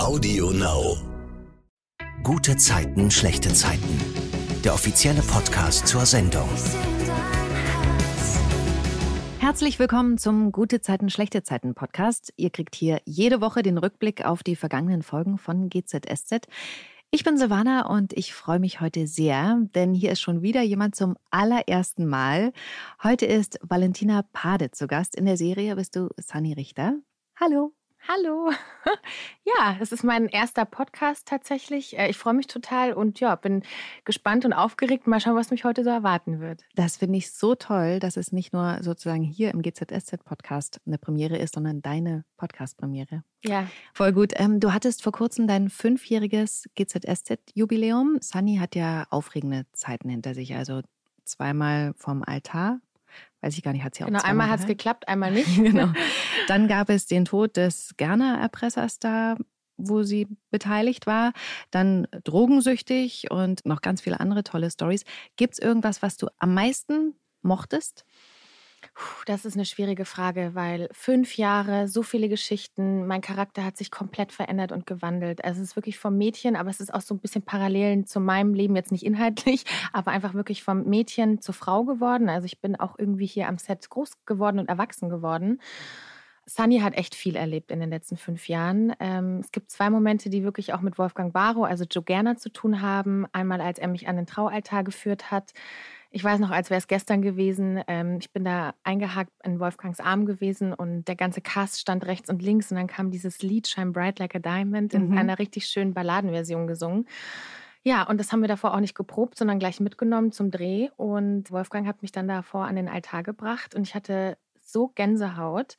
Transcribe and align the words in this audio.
Audio 0.00 0.50
Now. 0.50 0.96
Gute 2.22 2.56
Zeiten, 2.56 3.10
schlechte 3.10 3.52
Zeiten. 3.52 4.00
Der 4.64 4.72
offizielle 4.72 5.20
Podcast 5.20 5.86
zur 5.86 6.06
Sendung. 6.06 6.48
Herzlich 9.40 9.78
willkommen 9.78 10.16
zum 10.16 10.52
Gute 10.52 10.80
Zeiten, 10.80 11.10
schlechte 11.10 11.42
Zeiten 11.42 11.74
Podcast. 11.74 12.32
Ihr 12.36 12.48
kriegt 12.48 12.74
hier 12.74 13.02
jede 13.04 13.42
Woche 13.42 13.62
den 13.62 13.76
Rückblick 13.76 14.24
auf 14.24 14.42
die 14.42 14.56
vergangenen 14.56 15.02
Folgen 15.02 15.36
von 15.36 15.68
GZSZ. 15.68 16.46
Ich 17.10 17.22
bin 17.22 17.36
Silvana 17.36 17.86
und 17.86 18.14
ich 18.14 18.32
freue 18.32 18.58
mich 18.58 18.80
heute 18.80 19.06
sehr, 19.06 19.58
denn 19.74 19.92
hier 19.92 20.12
ist 20.12 20.22
schon 20.22 20.40
wieder 20.40 20.62
jemand 20.62 20.94
zum 20.94 21.18
allerersten 21.30 22.06
Mal. 22.06 22.54
Heute 23.02 23.26
ist 23.26 23.58
Valentina 23.60 24.24
Pade 24.32 24.70
zu 24.70 24.86
Gast. 24.86 25.14
In 25.14 25.26
der 25.26 25.36
Serie 25.36 25.76
bist 25.76 25.94
du 25.94 26.08
Sunny 26.16 26.54
Richter. 26.54 26.94
Hallo. 27.38 27.74
Hallo. 28.08 28.50
Ja, 29.58 29.76
es 29.80 29.90
ist 29.90 30.04
mein 30.04 30.26
erster 30.26 30.64
Podcast 30.64 31.26
tatsächlich. 31.26 31.98
Äh, 31.98 32.08
ich 32.08 32.16
freue 32.16 32.34
mich 32.34 32.46
total 32.46 32.92
und 32.92 33.18
ja, 33.20 33.34
bin 33.34 33.62
gespannt 34.04 34.44
und 34.44 34.52
aufgeregt. 34.52 35.06
Mal 35.06 35.20
schauen, 35.20 35.34
was 35.34 35.50
mich 35.50 35.64
heute 35.64 35.82
so 35.82 35.90
erwarten 35.90 36.40
wird. 36.40 36.62
Das 36.76 36.98
finde 36.98 37.18
ich 37.18 37.32
so 37.32 37.54
toll, 37.56 37.98
dass 37.98 38.16
es 38.16 38.30
nicht 38.30 38.52
nur 38.52 38.78
sozusagen 38.82 39.24
hier 39.24 39.50
im 39.50 39.60
GZSZ-Podcast 39.60 40.80
eine 40.86 40.98
Premiere 40.98 41.36
ist, 41.36 41.54
sondern 41.54 41.82
deine 41.82 42.24
Podcast-Premiere. 42.36 43.24
Ja. 43.44 43.66
Voll 43.92 44.12
gut. 44.12 44.32
Ähm, 44.36 44.60
du 44.60 44.72
hattest 44.72 45.02
vor 45.02 45.12
kurzem 45.12 45.46
dein 45.48 45.68
fünfjähriges 45.68 46.68
GZSZ-Jubiläum. 46.76 48.18
Sunny 48.20 48.58
hat 48.58 48.76
ja 48.76 49.06
aufregende 49.10 49.66
Zeiten 49.72 50.08
hinter 50.08 50.34
sich, 50.34 50.54
also 50.54 50.80
zweimal 51.24 51.92
vom 51.96 52.22
Altar 52.22 52.80
weiß 53.42 53.56
ich 53.56 53.62
gar 53.62 53.72
nicht, 53.72 53.84
hat 53.84 53.94
sie 53.94 54.02
auch 54.04 54.08
Genau, 54.08 54.20
einmal 54.22 54.48
hat 54.48 54.60
es 54.60 54.66
geklappt, 54.66 55.08
einmal 55.08 55.30
nicht. 55.32 55.56
genau. 55.56 55.92
Dann 56.48 56.68
gab 56.68 56.90
es 56.90 57.06
den 57.06 57.24
Tod 57.24 57.56
des 57.56 57.94
Gerner-Erpressers 57.96 58.98
da, 58.98 59.36
wo 59.76 60.02
sie 60.02 60.26
beteiligt 60.50 61.06
war. 61.06 61.32
Dann 61.70 62.06
drogensüchtig 62.24 63.30
und 63.30 63.64
noch 63.64 63.80
ganz 63.80 64.00
viele 64.02 64.20
andere 64.20 64.44
tolle 64.44 64.70
Stories. 64.70 65.04
Gibt 65.36 65.54
es 65.54 65.58
irgendwas, 65.58 66.02
was 66.02 66.16
du 66.16 66.26
am 66.38 66.54
meisten 66.54 67.14
mochtest? 67.42 68.04
Das 69.26 69.44
ist 69.44 69.54
eine 69.54 69.64
schwierige 69.64 70.04
Frage, 70.04 70.50
weil 70.54 70.88
fünf 70.92 71.36
Jahre, 71.36 71.88
so 71.88 72.02
viele 72.02 72.28
Geschichten, 72.28 73.06
mein 73.06 73.20
Charakter 73.20 73.64
hat 73.64 73.76
sich 73.76 73.90
komplett 73.90 74.32
verändert 74.32 74.72
und 74.72 74.86
gewandelt. 74.86 75.44
Also 75.44 75.60
es 75.62 75.70
ist 75.70 75.76
wirklich 75.76 75.98
vom 75.98 76.16
Mädchen, 76.16 76.56
aber 76.56 76.70
es 76.70 76.80
ist 76.80 76.92
auch 76.92 77.00
so 77.00 77.14
ein 77.14 77.20
bisschen 77.20 77.42
Parallelen 77.42 78.06
zu 78.06 78.20
meinem 78.20 78.54
Leben, 78.54 78.76
jetzt 78.76 78.92
nicht 78.92 79.04
inhaltlich, 79.04 79.64
aber 79.92 80.10
einfach 80.10 80.34
wirklich 80.34 80.62
vom 80.62 80.84
Mädchen 80.84 81.40
zur 81.40 81.54
Frau 81.54 81.84
geworden. 81.84 82.28
Also 82.28 82.46
ich 82.46 82.60
bin 82.60 82.76
auch 82.76 82.98
irgendwie 82.98 83.26
hier 83.26 83.48
am 83.48 83.58
Set 83.58 83.88
groß 83.88 84.24
geworden 84.26 84.58
und 84.58 84.68
erwachsen 84.68 85.08
geworden. 85.08 85.60
Sunny 86.46 86.80
hat 86.80 86.94
echt 86.94 87.14
viel 87.14 87.36
erlebt 87.36 87.70
in 87.70 87.78
den 87.78 87.90
letzten 87.90 88.16
fünf 88.16 88.48
Jahren. 88.48 88.92
Ähm, 88.98 89.38
es 89.38 89.52
gibt 89.52 89.70
zwei 89.70 89.88
Momente, 89.88 90.30
die 90.30 90.42
wirklich 90.42 90.72
auch 90.72 90.80
mit 90.80 90.98
Wolfgang 90.98 91.32
Barrow, 91.32 91.64
also 91.64 91.84
Joe 91.88 92.02
Gerner, 92.02 92.36
zu 92.38 92.50
tun 92.50 92.82
haben. 92.82 93.26
Einmal, 93.32 93.60
als 93.60 93.78
er 93.78 93.86
mich 93.86 94.08
an 94.08 94.16
den 94.16 94.26
Traualtar 94.26 94.82
geführt 94.82 95.30
hat. 95.30 95.52
Ich 96.12 96.24
weiß 96.24 96.40
noch, 96.40 96.50
als 96.50 96.70
wäre 96.70 96.78
es 96.78 96.88
gestern 96.88 97.22
gewesen. 97.22 97.82
Ähm, 97.86 98.18
ich 98.20 98.32
bin 98.32 98.44
da 98.44 98.74
eingehakt 98.82 99.32
in 99.44 99.60
Wolfgangs 99.60 100.00
Arm 100.00 100.26
gewesen 100.26 100.74
und 100.74 101.04
der 101.04 101.14
ganze 101.14 101.40
Cast 101.40 101.80
stand 101.80 102.04
rechts 102.04 102.28
und 102.28 102.42
links 102.42 102.70
und 102.70 102.76
dann 102.76 102.88
kam 102.88 103.12
dieses 103.12 103.42
Lied 103.42 103.68
Shine 103.68 103.92
Bright 103.92 104.18
Like 104.18 104.34
a 104.34 104.40
Diamond 104.40 104.92
in 104.92 105.10
mhm. 105.10 105.18
einer 105.18 105.38
richtig 105.38 105.66
schönen 105.66 105.94
Balladenversion 105.94 106.66
gesungen. 106.66 107.06
Ja, 107.82 108.02
und 108.02 108.18
das 108.18 108.32
haben 108.32 108.40
wir 108.40 108.48
davor 108.48 108.74
auch 108.74 108.80
nicht 108.80 108.96
geprobt, 108.96 109.38
sondern 109.38 109.58
gleich 109.58 109.80
mitgenommen 109.80 110.32
zum 110.32 110.50
Dreh. 110.50 110.88
Und 110.96 111.50
Wolfgang 111.50 111.86
hat 111.86 112.02
mich 112.02 112.12
dann 112.12 112.28
davor 112.28 112.66
an 112.66 112.76
den 112.76 112.88
Altar 112.88 113.22
gebracht 113.22 113.74
und 113.74 113.86
ich 113.86 113.94
hatte 113.94 114.36
so 114.60 114.88
Gänsehaut 114.88 115.78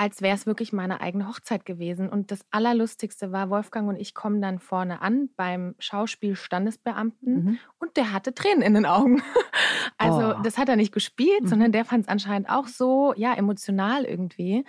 als 0.00 0.22
wäre 0.22 0.34
es 0.34 0.46
wirklich 0.46 0.72
meine 0.72 1.02
eigene 1.02 1.28
Hochzeit 1.28 1.66
gewesen. 1.66 2.08
Und 2.08 2.30
das 2.30 2.40
Allerlustigste 2.50 3.32
war, 3.32 3.50
Wolfgang 3.50 3.86
und 3.86 3.96
ich 3.96 4.14
kommen 4.14 4.40
dann 4.40 4.58
vorne 4.58 5.02
an 5.02 5.28
beim 5.36 5.74
Schauspielstandesbeamten 5.78 7.44
mhm. 7.44 7.58
und 7.78 7.98
der 7.98 8.10
hatte 8.10 8.32
Tränen 8.32 8.62
in 8.62 8.72
den 8.74 8.86
Augen. 8.86 9.22
Also 9.98 10.34
oh. 10.34 10.42
das 10.42 10.56
hat 10.56 10.70
er 10.70 10.76
nicht 10.76 10.92
gespielt, 10.94 11.42
mhm. 11.42 11.48
sondern 11.48 11.72
der 11.72 11.84
fand 11.84 12.04
es 12.04 12.08
anscheinend 12.08 12.48
auch 12.48 12.68
so, 12.68 13.12
ja, 13.18 13.34
emotional 13.34 14.04
irgendwie, 14.04 14.64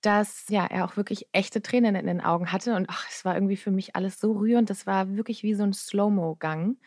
dass 0.00 0.46
ja, 0.48 0.64
er 0.64 0.86
auch 0.86 0.96
wirklich 0.96 1.26
echte 1.32 1.60
Tränen 1.60 1.94
in 1.96 2.06
den 2.06 2.22
Augen 2.22 2.50
hatte. 2.50 2.74
Und 2.74 2.86
ach, 2.88 3.06
es 3.10 3.26
war 3.26 3.34
irgendwie 3.34 3.56
für 3.56 3.70
mich 3.70 3.94
alles 3.94 4.18
so 4.18 4.32
rührend. 4.32 4.70
Das 4.70 4.86
war 4.86 5.14
wirklich 5.16 5.42
wie 5.42 5.52
so 5.52 5.64
ein 5.64 5.74
Slow-Mo-Gang. 5.74 6.78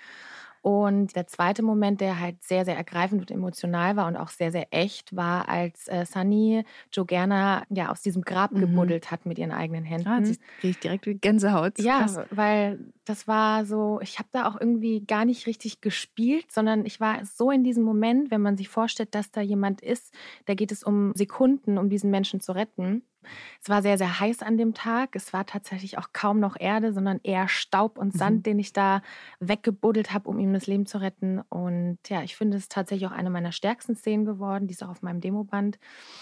Und 0.64 1.18
der 1.18 1.28
zweite 1.28 1.62
Moment, 1.62 2.00
der 2.00 2.22
halt 2.22 2.42
sehr, 2.42 2.64
sehr 2.64 2.78
ergreifend 2.78 3.20
und 3.20 3.30
emotional 3.30 3.98
war 3.98 4.08
und 4.08 4.16
auch 4.16 4.30
sehr, 4.30 4.50
sehr 4.50 4.68
echt, 4.72 5.14
war, 5.14 5.50
als 5.50 5.90
äh, 5.90 6.06
Sunny 6.06 6.64
Joe 6.94 7.06
Gerner 7.06 7.64
ja 7.70 7.92
aus 7.92 8.02
diesem 8.02 8.22
Grab 8.22 8.54
mhm. 8.54 8.62
gebuddelt 8.62 9.12
hat 9.12 9.26
mit 9.26 9.38
ihren 9.38 9.52
eigenen 9.52 9.84
Händen. 9.84 10.08
Ah, 10.08 10.20
jetzt 10.20 10.40
kriege 10.62 10.72
ich 10.72 10.80
direkt 10.80 11.06
wie 11.06 11.16
Gänsehaut. 11.16 11.78
Ja, 11.80 12.00
Krass. 12.00 12.20
weil 12.32 12.80
das 13.04 13.28
war 13.28 13.66
so, 13.66 14.00
ich 14.02 14.20
habe 14.20 14.30
da 14.32 14.48
auch 14.48 14.58
irgendwie 14.58 15.02
gar 15.06 15.26
nicht 15.26 15.48
richtig 15.48 15.82
gespielt, 15.82 16.50
sondern 16.50 16.86
ich 16.86 17.02
war 17.02 17.26
so 17.26 17.52
in 17.52 17.66
diesem 17.66 17.84
Moment, 17.84 18.32
wenn 18.32 18.42
man 18.42 18.56
sich 18.56 18.70
vorstellt, 18.70 19.14
dass 19.16 19.32
da 19.32 19.42
jemand 19.42 19.82
ist, 19.82 20.14
da 20.46 20.54
geht 20.54 20.72
es 20.72 20.82
um 20.82 21.12
Sekunden, 21.14 21.78
um 21.78 21.90
diesen 21.90 22.10
Menschen 22.10 22.40
zu 22.40 22.54
retten. 22.54 23.04
Es 23.62 23.70
war 23.70 23.82
sehr, 23.82 23.98
sehr 23.98 24.20
heiß 24.20 24.42
an 24.42 24.58
dem 24.58 24.74
Tag. 24.74 25.16
Es 25.16 25.34
war 25.34 25.46
tatsächlich 25.46 25.98
auch 25.98 26.10
kaum 26.14 26.40
noch 26.40 26.56
Erde, 26.60 26.94
sondern 26.94 27.20
eher 27.24 27.48
Staub 27.48 27.98
und 27.98 28.14
Sand, 28.14 28.38
mhm. 28.38 28.44
den 28.44 28.60
ich 28.60 28.74
da 28.74 29.02
weggebuddelt 29.40 30.14
habe, 30.14 30.30
um 30.30 30.40
ihm 30.40 30.54
das 30.54 30.68
Leben 30.68 30.86
zu 30.86 31.00
retten. 31.00 31.42
Und 31.50 32.00
ja, 32.08 32.24
ich 32.24 32.36
finde 32.36 32.58
es 32.58 32.70
tatsächlich 32.70 33.08
auch 33.08 33.14
eine 33.14 33.30
meiner 33.30 33.52
stärksten 33.52 33.96
Szenen 33.96 34.26
geworden. 34.26 34.68
Die 34.68 34.74
ist 34.74 34.84
auch 34.84 34.90
auf 34.90 35.02
meinem 35.02 35.22
Demoband. 35.22 35.80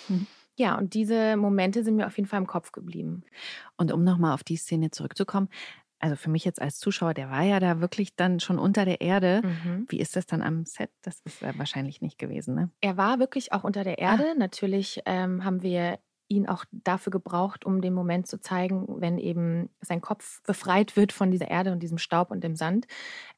Mhm. 0.09 0.27
Ja, 0.57 0.77
und 0.77 0.93
diese 0.93 1.37
Momente 1.37 1.83
sind 1.83 1.95
mir 1.95 2.07
auf 2.07 2.17
jeden 2.17 2.27
Fall 2.27 2.39
im 2.39 2.47
Kopf 2.47 2.71
geblieben. 2.71 3.23
Und 3.77 3.91
um 3.91 4.03
nochmal 4.03 4.33
auf 4.33 4.43
die 4.43 4.57
Szene 4.57 4.91
zurückzukommen, 4.91 5.49
also 6.01 6.15
für 6.15 6.29
mich 6.29 6.43
jetzt 6.43 6.61
als 6.61 6.79
Zuschauer, 6.79 7.13
der 7.13 7.29
war 7.29 7.43
ja 7.43 7.59
da 7.59 7.79
wirklich 7.79 8.15
dann 8.15 8.39
schon 8.39 8.57
unter 8.57 8.85
der 8.85 9.01
Erde. 9.01 9.41
Mhm. 9.43 9.85
Wie 9.87 9.99
ist 9.99 10.15
das 10.15 10.25
dann 10.25 10.41
am 10.41 10.65
Set? 10.65 10.89
Das 11.03 11.21
ist 11.21 11.41
ja 11.41 11.57
wahrscheinlich 11.57 12.01
nicht 12.01 12.17
gewesen, 12.17 12.55
ne? 12.55 12.69
Er 12.81 12.97
war 12.97 13.19
wirklich 13.19 13.53
auch 13.53 13.63
unter 13.63 13.83
der 13.83 13.99
Erde. 13.99 14.31
Ah. 14.31 14.35
Natürlich 14.37 15.01
ähm, 15.05 15.45
haben 15.45 15.61
wir 15.61 15.99
ihn 16.31 16.47
auch 16.47 16.63
dafür 16.71 17.11
gebraucht, 17.11 17.65
um 17.65 17.81
den 17.81 17.93
Moment 17.93 18.25
zu 18.25 18.39
zeigen, 18.39 18.85
wenn 19.01 19.17
eben 19.17 19.69
sein 19.81 20.01
Kopf 20.01 20.41
befreit 20.43 20.95
wird 20.95 21.11
von 21.11 21.29
dieser 21.29 21.49
Erde 21.49 21.73
und 21.73 21.83
diesem 21.83 21.97
Staub 21.97 22.31
und 22.31 22.43
dem 22.43 22.55
Sand. 22.55 22.87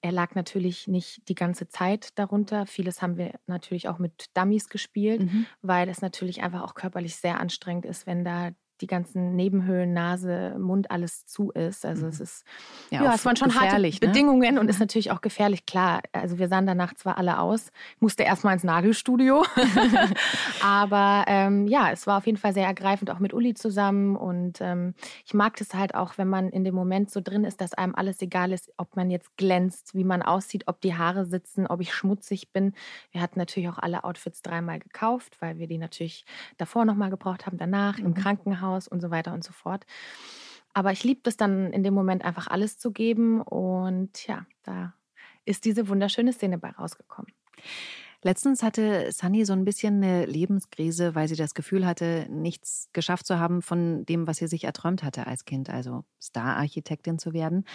Er 0.02 0.12
lag 0.12 0.36
natürlich 0.36 0.88
nicht 0.88 1.28
die 1.28 1.36
ganze 1.36 1.68
Zeit 1.68 2.18
darunter. 2.20 2.68
Vieles 2.68 3.02
haben 3.02 3.18
wir 3.18 3.34
natürlich 3.48 3.90
auch 3.90 3.98
mit 3.98 4.30
Dummies 4.36 4.70
gespielt, 4.70 5.22
mhm. 5.22 5.48
weil 5.62 5.90
es 5.90 6.02
natürlich 6.02 6.44
einfach 6.44 6.62
auch 6.62 6.76
körperlich 6.76 7.16
sehr 7.16 7.40
anstrengend 7.40 7.86
ist, 7.86 8.06
wenn 8.06 8.24
da 8.24 8.52
die 8.82 8.88
ganzen 8.88 9.36
Nebenhöhlen, 9.36 9.94
Nase, 9.94 10.56
Mund, 10.60 10.92
alles 10.92 11.26
zu 11.26 11.52
ist. 11.52 11.86
Also 11.86 12.08
es 12.08 12.20
mhm. 12.20 12.24
ist, 12.24 12.46
ja, 12.90 13.04
ja 13.04 13.14
es 13.14 13.26
waren 13.26 13.36
schon 13.36 13.54
harte 13.54 13.80
ne? 13.80 13.92
Bedingungen 14.00 14.58
und 14.58 14.70
ist 14.70 14.80
natürlich 14.80 15.12
auch 15.12 15.22
gefährlich. 15.22 15.66
Klar, 15.66 16.02
also 16.12 16.40
wir 16.40 16.48
sahen 16.48 16.66
danach 16.66 16.94
zwar 16.96 17.18
alle 17.18 17.40
aus, 17.40 17.72
musste 18.00 18.24
erstmal 18.24 18.54
ins 18.54 18.64
Nagelstudio, 18.64 19.46
aber 20.64 21.26
ähm, 21.28 21.68
ja, 21.68 21.92
es 21.92 22.08
war 22.08 22.18
auf 22.18 22.26
jeden 22.26 22.38
Fall 22.38 22.54
sehr 22.54 22.66
ergreifend, 22.66 23.10
auch 23.12 23.20
mit 23.20 23.34
Uli 23.34 23.54
zusammen 23.54 24.16
und 24.16 24.60
ähm, 24.62 24.94
ich 25.26 25.34
mag 25.34 25.56
das 25.58 25.74
halt 25.74 25.96
auch, 25.96 26.18
wenn 26.18 26.28
man 26.28 26.50
in 26.50 26.64
dem 26.64 26.76
Moment 26.76 27.12
so 27.12 27.22
drin 27.22 27.44
ist, 27.44 27.62
dass 27.62 27.74
einem 27.74 27.96
alles 27.96 28.22
egal 28.22 28.52
ist, 28.52 28.72
ob 28.78 28.96
man 28.96 29.10
jetzt 29.10 29.38
glänzt, 29.38 29.96
wie 29.96 30.04
man 30.04 30.22
aussieht, 30.22 30.64
ob 30.68 30.82
die 30.82 30.96
Haare 30.96 31.26
sitzen, 31.26 31.68
ob 31.68 31.82
ich 31.82 31.94
schmutzig 31.94 32.52
bin. 32.52 32.74
Wir 33.12 33.22
hatten 33.22 33.40
natürlich 33.40 33.70
auch 33.70 33.78
alle 33.78 34.04
Outfits 34.04 34.42
dreimal 34.42 34.80
gekauft, 34.80 35.38
weil 35.40 35.58
wir 35.60 35.68
die 35.68 35.78
natürlich 35.78 36.26
davor 36.58 36.86
nochmal 36.86 37.10
gebraucht 37.10 37.46
haben, 37.46 37.58
danach 37.58 37.98
mhm. 37.98 38.08
im 38.08 38.14
Krankenhaus 38.14 38.73
Krankenhaus 38.74 38.88
und 38.88 39.02
so 39.02 39.12
weiter 39.12 39.34
und 39.34 39.44
so 39.44 39.54
fort. 39.54 39.86
Aber 40.74 40.92
ich 40.92 41.04
liebe 41.04 41.22
es 41.26 41.38
dann 41.38 41.72
in 41.72 41.84
dem 41.84 41.94
Moment 41.94 42.26
einfach 42.26 42.48
alles 42.48 42.78
zu 42.78 42.92
geben 42.92 43.42
und 43.42 44.28
ja, 44.28 44.46
da 44.64 44.94
ist 45.46 45.66
diese 45.66 45.88
wunderschöne 45.88 46.34
Szene 46.34 46.58
bei 46.58 46.70
rausgekommen. 46.72 47.32
Letztens 48.24 48.64
hatte 48.64 49.12
Sunny 49.12 49.44
so 49.44 49.52
ein 49.52 49.66
bisschen 49.66 50.02
eine 50.02 50.26
Lebenskrise, 50.26 51.14
weil 51.14 51.28
sie 51.28 51.36
das 51.36 51.54
Gefühl 51.54 51.86
hatte, 51.86 52.26
nichts 52.30 52.88
geschafft 52.94 53.28
zu 53.28 53.38
haben 53.38 53.62
von 53.62 54.06
dem, 54.06 54.28
was 54.28 54.38
sie 54.38 54.48
sich 54.48 54.64
erträumt 54.64 55.04
hatte 55.04 55.28
als 55.28 55.44
Kind, 55.44 55.70
also 55.70 56.06
Star-Architektin 56.22 57.20
zu 57.20 57.34
werden. 57.34 57.66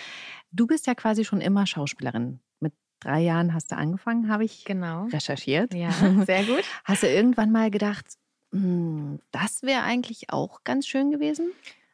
Du 0.51 0.67
bist 0.67 0.87
ja 0.87 0.95
quasi 0.95 1.27
schon 1.27 1.43
immer 1.43 1.67
Schauspielerin. 1.67 2.41
Mit 2.61 2.73
drei 3.01 3.21
Jahren 3.21 3.53
hast 3.53 3.71
du 3.73 3.77
angefangen, 3.77 4.31
habe 4.31 4.45
ich 4.45 4.65
genau. 4.65 5.05
recherchiert. 5.13 5.75
Ja, 5.75 5.91
sehr 6.27 6.45
gut. 6.45 6.65
Hast 6.83 7.03
du 7.03 7.09
irgendwann 7.09 7.53
mal 7.53 7.71
gedacht, 7.71 8.07
das 8.51 9.63
wäre 9.63 9.83
eigentlich 9.83 10.31
auch 10.31 10.65
ganz 10.65 10.87
schön 10.87 11.11
gewesen. 11.11 11.53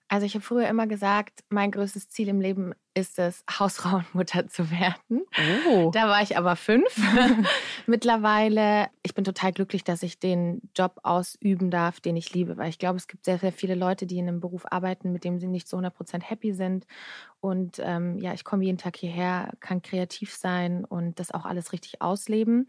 Also 0.09 0.27
ich 0.27 0.35
habe 0.35 0.45
früher 0.45 0.69
immer 0.69 0.87
gesagt, 0.87 1.41
mein 1.49 1.71
größtes 1.71 2.09
Ziel 2.09 2.29
im 2.29 2.41
Leben 2.41 2.73
ist 2.93 3.19
es, 3.19 3.43
Hausfrauenmutter 3.59 4.47
zu 4.47 4.71
werden. 4.71 5.23
Oh. 5.67 5.91
Da 5.93 6.07
war 6.07 6.23
ich 6.23 6.37
aber 6.37 6.55
fünf. 6.57 6.97
Mittlerweile, 7.87 8.89
ich 9.03 9.15
bin 9.15 9.25
total 9.25 9.53
glücklich, 9.53 9.83
dass 9.83 10.03
ich 10.03 10.21
den 10.21 10.61
Job 10.77 11.01
ausüben 11.03 11.71
darf, 11.71 12.01
den 12.01 12.17
ich 12.17 12.33
liebe, 12.33 12.57
weil 12.59 12.69
ich 12.69 12.79
glaube, 12.79 12.97
es 12.97 13.09
gibt 13.09 13.25
sehr, 13.25 13.39
sehr 13.39 13.53
viele 13.53 13.75
Leute, 13.75 14.07
die 14.07 14.19
in 14.19 14.29
einem 14.29 14.41
Beruf 14.41 14.65
arbeiten, 14.71 15.11
mit 15.11 15.25
dem 15.25 15.41
sie 15.41 15.49
nicht 15.49 15.67
zu 15.67 15.77
100 15.77 15.95
Prozent 15.95 16.31
happy 16.31 16.53
sind. 16.53 16.87
Und 17.41 17.81
ähm, 17.83 18.19
ja, 18.19 18.35
ich 18.35 18.45
komme 18.45 18.65
jeden 18.65 18.79
Tag 18.79 18.97
hierher, 18.97 19.53
kann 19.61 19.83
kreativ 19.83 20.35
sein 20.35 20.85
und 20.85 21.19
das 21.19 21.33
auch 21.33 21.45
alles 21.45 21.73
richtig 21.73 22.03
ausleben 22.03 22.69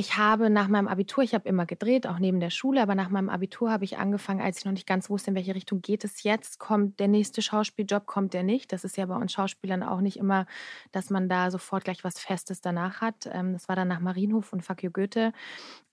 Ich 0.00 0.16
habe 0.16 0.48
nach 0.48 0.68
meinem 0.68 0.86
Abitur, 0.86 1.24
ich 1.24 1.34
habe 1.34 1.48
immer 1.48 1.66
gedreht, 1.66 2.06
auch 2.06 2.20
neben 2.20 2.38
der 2.38 2.50
Schule, 2.50 2.80
aber 2.80 2.94
nach 2.94 3.08
meinem 3.08 3.28
Abitur 3.28 3.72
habe 3.72 3.84
ich 3.84 3.98
angefangen, 3.98 4.40
als 4.40 4.58
ich 4.58 4.64
noch 4.64 4.70
nicht 4.70 4.86
ganz 4.86 5.10
wusste, 5.10 5.30
in 5.30 5.34
welche 5.34 5.56
Richtung 5.56 5.82
geht 5.82 6.04
es 6.04 6.22
jetzt, 6.22 6.60
kommt 6.60 7.00
der 7.00 7.08
nächste 7.08 7.42
Schauspieljob, 7.42 8.06
kommt 8.06 8.32
der 8.32 8.44
nicht. 8.44 8.72
Das 8.72 8.84
ist 8.84 8.96
ja 8.96 9.06
bei 9.06 9.16
uns 9.16 9.32
Schauspielern 9.32 9.82
auch 9.82 10.00
nicht 10.00 10.16
immer, 10.16 10.46
dass 10.92 11.10
man 11.10 11.28
da 11.28 11.50
sofort 11.50 11.82
gleich 11.82 12.04
was 12.04 12.20
Festes 12.20 12.60
danach 12.60 13.00
hat. 13.00 13.28
Ähm, 13.32 13.54
das 13.54 13.68
war 13.68 13.74
dann 13.74 13.88
nach 13.88 13.98
Marienhof 13.98 14.52
und 14.52 14.62
Fakio 14.62 14.92
Goethe, 14.92 15.32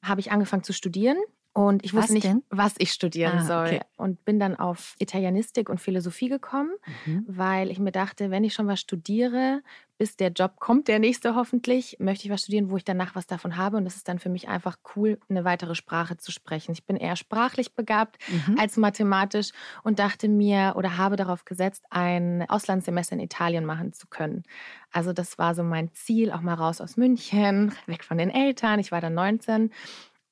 habe 0.04 0.20
ich 0.20 0.32
angefangen 0.32 0.62
zu 0.62 0.74
studieren 0.74 1.18
und 1.56 1.86
ich 1.86 1.94
wusste 1.94 2.12
nicht, 2.12 2.26
denn? 2.26 2.44
was 2.50 2.76
ich 2.80 2.92
studieren 2.92 3.38
ah, 3.38 3.46
soll. 3.46 3.68
Okay. 3.68 3.82
Und 3.96 4.26
bin 4.26 4.42
dann 4.42 4.58
auf 4.58 4.94
Italienistik 5.00 5.70
und 5.70 5.80
Philosophie 5.80 6.28
gekommen, 6.28 6.72
mhm. 7.06 7.24
weil 7.30 7.72
ich 7.72 7.80
mir 7.80 7.94
dachte, 7.94 8.30
wenn 8.30 8.44
ich 8.44 8.54
schon 8.54 8.68
was 8.68 8.82
studiere, 8.82 9.62
bis 9.98 10.18
der 10.18 10.32
Job 10.32 10.60
kommt, 10.60 10.90
der 10.90 11.00
nächste 11.00 11.34
hoffentlich, 11.34 11.96
möchte 11.98 12.26
ich 12.26 12.30
was 12.30 12.42
studieren, 12.42 12.70
wo 12.70 12.76
ich 12.76 12.84
danach 12.84 13.16
was 13.16 13.26
davon 13.26 13.56
habe. 13.56 13.78
Und 13.78 13.86
das 13.86 13.96
ist 13.96 14.10
dann 14.10 14.20
für 14.20 14.28
mich 14.28 14.50
einfach 14.50 14.78
cool, 14.98 15.18
eine 15.30 15.46
weitere 15.46 15.76
Sprache 15.76 16.18
zu 16.18 16.34
sprechen. 16.34 16.74
Ich 16.74 16.84
bin 16.84 16.98
eher 16.98 17.16
sprachlich 17.16 17.74
begabt 17.74 18.18
mhm. 18.28 18.60
als 18.60 18.76
mathematisch 18.76 19.52
und 19.82 20.00
dachte 20.00 20.28
mir 20.28 20.74
oder 20.76 20.98
habe 20.98 21.16
darauf 21.16 21.46
gesetzt, 21.46 21.86
ein 21.90 22.44
Auslandssemester 22.50 23.14
in 23.14 23.22
Italien 23.22 23.64
machen 23.64 23.94
zu 23.94 24.08
können. 24.08 24.44
Also 24.92 25.14
das 25.14 25.38
war 25.38 25.56
so 25.56 25.64
mein 25.64 25.90
Ziel, 25.94 26.34
auch 26.34 26.42
mal 26.42 26.56
raus 26.56 26.82
aus 26.82 26.98
München, 26.98 27.72
weg 27.86 28.04
von 28.04 28.18
den 28.18 28.30
Eltern. 28.30 28.82
Ich 28.82 28.92
war 28.92 29.00
dann 29.00 29.14
19 29.14 29.72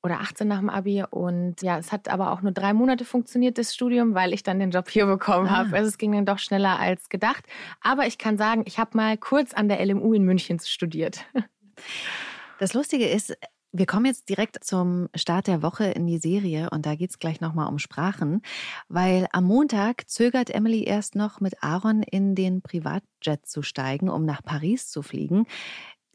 oder 0.04 0.20
18 0.20 0.46
nach 0.46 0.58
dem 0.58 0.68
Abi. 0.68 1.02
Und 1.08 1.62
ja, 1.62 1.78
es 1.78 1.90
hat 1.90 2.08
aber 2.08 2.30
auch 2.30 2.42
nur 2.42 2.52
drei 2.52 2.74
Monate 2.74 3.04
funktioniert, 3.04 3.56
das 3.56 3.74
Studium, 3.74 4.14
weil 4.14 4.34
ich 4.34 4.42
dann 4.42 4.60
den 4.60 4.70
Job 4.70 4.90
hier 4.90 5.06
bekommen 5.06 5.48
ah. 5.48 5.58
habe. 5.58 5.76
Also 5.76 5.88
es 5.88 5.98
ging 5.98 6.12
dann 6.12 6.26
doch 6.26 6.38
schneller 6.38 6.78
als 6.78 7.08
gedacht. 7.08 7.44
Aber 7.80 8.06
ich 8.06 8.18
kann 8.18 8.36
sagen, 8.36 8.62
ich 8.66 8.78
habe 8.78 8.96
mal 8.96 9.16
kurz 9.16 9.54
an 9.54 9.68
der 9.68 9.84
LMU 9.84 10.12
in 10.12 10.24
München 10.24 10.60
studiert. 10.60 11.24
Das 12.60 12.72
Lustige 12.72 13.08
ist, 13.08 13.36
wir 13.72 13.86
kommen 13.86 14.06
jetzt 14.06 14.28
direkt 14.28 14.62
zum 14.62 15.08
Start 15.16 15.48
der 15.48 15.60
Woche 15.60 15.86
in 15.86 16.06
die 16.06 16.18
Serie 16.18 16.70
und 16.70 16.86
da 16.86 16.94
geht 16.94 17.10
es 17.10 17.18
gleich 17.18 17.40
nochmal 17.40 17.66
um 17.66 17.80
Sprachen, 17.80 18.40
weil 18.88 19.26
am 19.32 19.42
Montag 19.44 20.08
zögert 20.08 20.50
Emily 20.50 20.84
erst 20.84 21.16
noch 21.16 21.40
mit 21.40 21.60
Aaron 21.64 22.04
in 22.04 22.36
den 22.36 22.62
Privatjet 22.62 23.44
zu 23.44 23.62
steigen, 23.62 24.08
um 24.08 24.24
nach 24.24 24.44
Paris 24.44 24.88
zu 24.88 25.02
fliegen. 25.02 25.46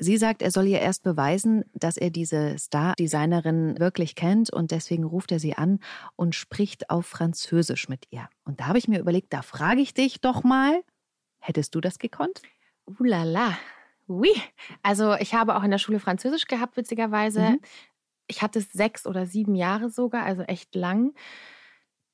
Sie 0.01 0.15
sagt, 0.15 0.41
er 0.41 0.49
soll 0.49 0.65
ihr 0.67 0.79
erst 0.79 1.03
beweisen, 1.03 1.65
dass 1.73 1.97
er 1.97 2.09
diese 2.09 2.57
Star-Designerin 2.57 3.77
wirklich 3.79 4.15
kennt 4.15 4.49
und 4.51 4.71
deswegen 4.71 5.03
ruft 5.03 5.33
er 5.33 5.39
sie 5.39 5.55
an 5.55 5.79
und 6.15 6.35
spricht 6.35 6.89
auf 6.89 7.05
Französisch 7.05 7.89
mit 7.89 8.07
ihr. 8.09 8.29
Und 8.45 8.61
da 8.61 8.67
habe 8.67 8.77
ich 8.77 8.87
mir 8.87 8.99
überlegt, 8.99 9.33
da 9.33 9.41
frage 9.41 9.81
ich 9.81 9.93
dich 9.93 10.21
doch 10.21 10.43
mal, 10.43 10.81
hättest 11.39 11.75
du 11.75 11.81
das 11.81 11.99
gekonnt? 11.99 12.41
Ulala, 12.85 13.57
oui. 14.07 14.31
Also 14.83 15.15
ich 15.15 15.33
habe 15.33 15.55
auch 15.57 15.63
in 15.63 15.71
der 15.71 15.79
Schule 15.79 15.99
Französisch 15.99 16.47
gehabt, 16.47 16.77
witzigerweise. 16.77 17.41
Mhm. 17.41 17.59
Ich 18.27 18.41
hatte 18.41 18.59
es 18.59 18.71
sechs 18.71 19.05
oder 19.05 19.25
sieben 19.25 19.55
Jahre 19.55 19.89
sogar, 19.89 20.23
also 20.23 20.43
echt 20.43 20.75
lang. 20.75 21.13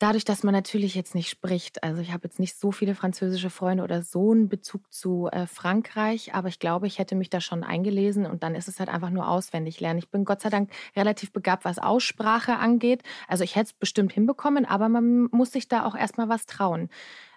Dadurch, 0.05 0.23
dass 0.23 0.43
man 0.43 0.53
natürlich 0.53 0.93
jetzt 0.93 1.15
nicht 1.15 1.29
spricht, 1.29 1.83
also 1.83 1.99
ich 1.99 2.13
habe 2.13 2.25
jetzt 2.25 2.37
nicht 2.37 2.59
so 2.59 2.71
viele 2.71 2.93
französische 2.93 3.49
Freunde 3.49 3.83
oder 3.83 4.03
so 4.03 4.33
einen 4.33 4.49
Bezug 4.49 4.93
zu 4.93 5.29
äh, 5.31 5.47
Frankreich, 5.47 6.35
aber 6.35 6.47
ich 6.47 6.59
glaube, 6.59 6.85
ich 6.85 6.99
hätte 6.99 7.15
mich 7.15 7.31
da 7.31 7.41
schon 7.41 7.63
eingelesen 7.63 8.27
und 8.27 8.43
dann 8.43 8.53
ist 8.53 8.67
es 8.67 8.77
halt 8.77 8.89
einfach 8.89 9.09
nur 9.09 9.27
auswendig 9.27 9.79
lernen. 9.79 9.97
Ich 9.97 10.11
bin 10.11 10.23
Gott 10.23 10.41
sei 10.41 10.51
Dank 10.51 10.69
relativ 10.95 11.31
begabt, 11.31 11.65
was 11.65 11.79
Aussprache 11.79 12.57
angeht. 12.57 13.01
Also 13.27 13.43
ich 13.43 13.55
hätte 13.55 13.69
es 13.69 13.73
bestimmt 13.73 14.13
hinbekommen, 14.13 14.65
aber 14.65 14.89
man 14.89 15.23
muss 15.31 15.51
sich 15.51 15.69
da 15.69 15.87
auch 15.87 15.95
erstmal 15.95 16.29
was 16.29 16.45
trauen. 16.45 16.89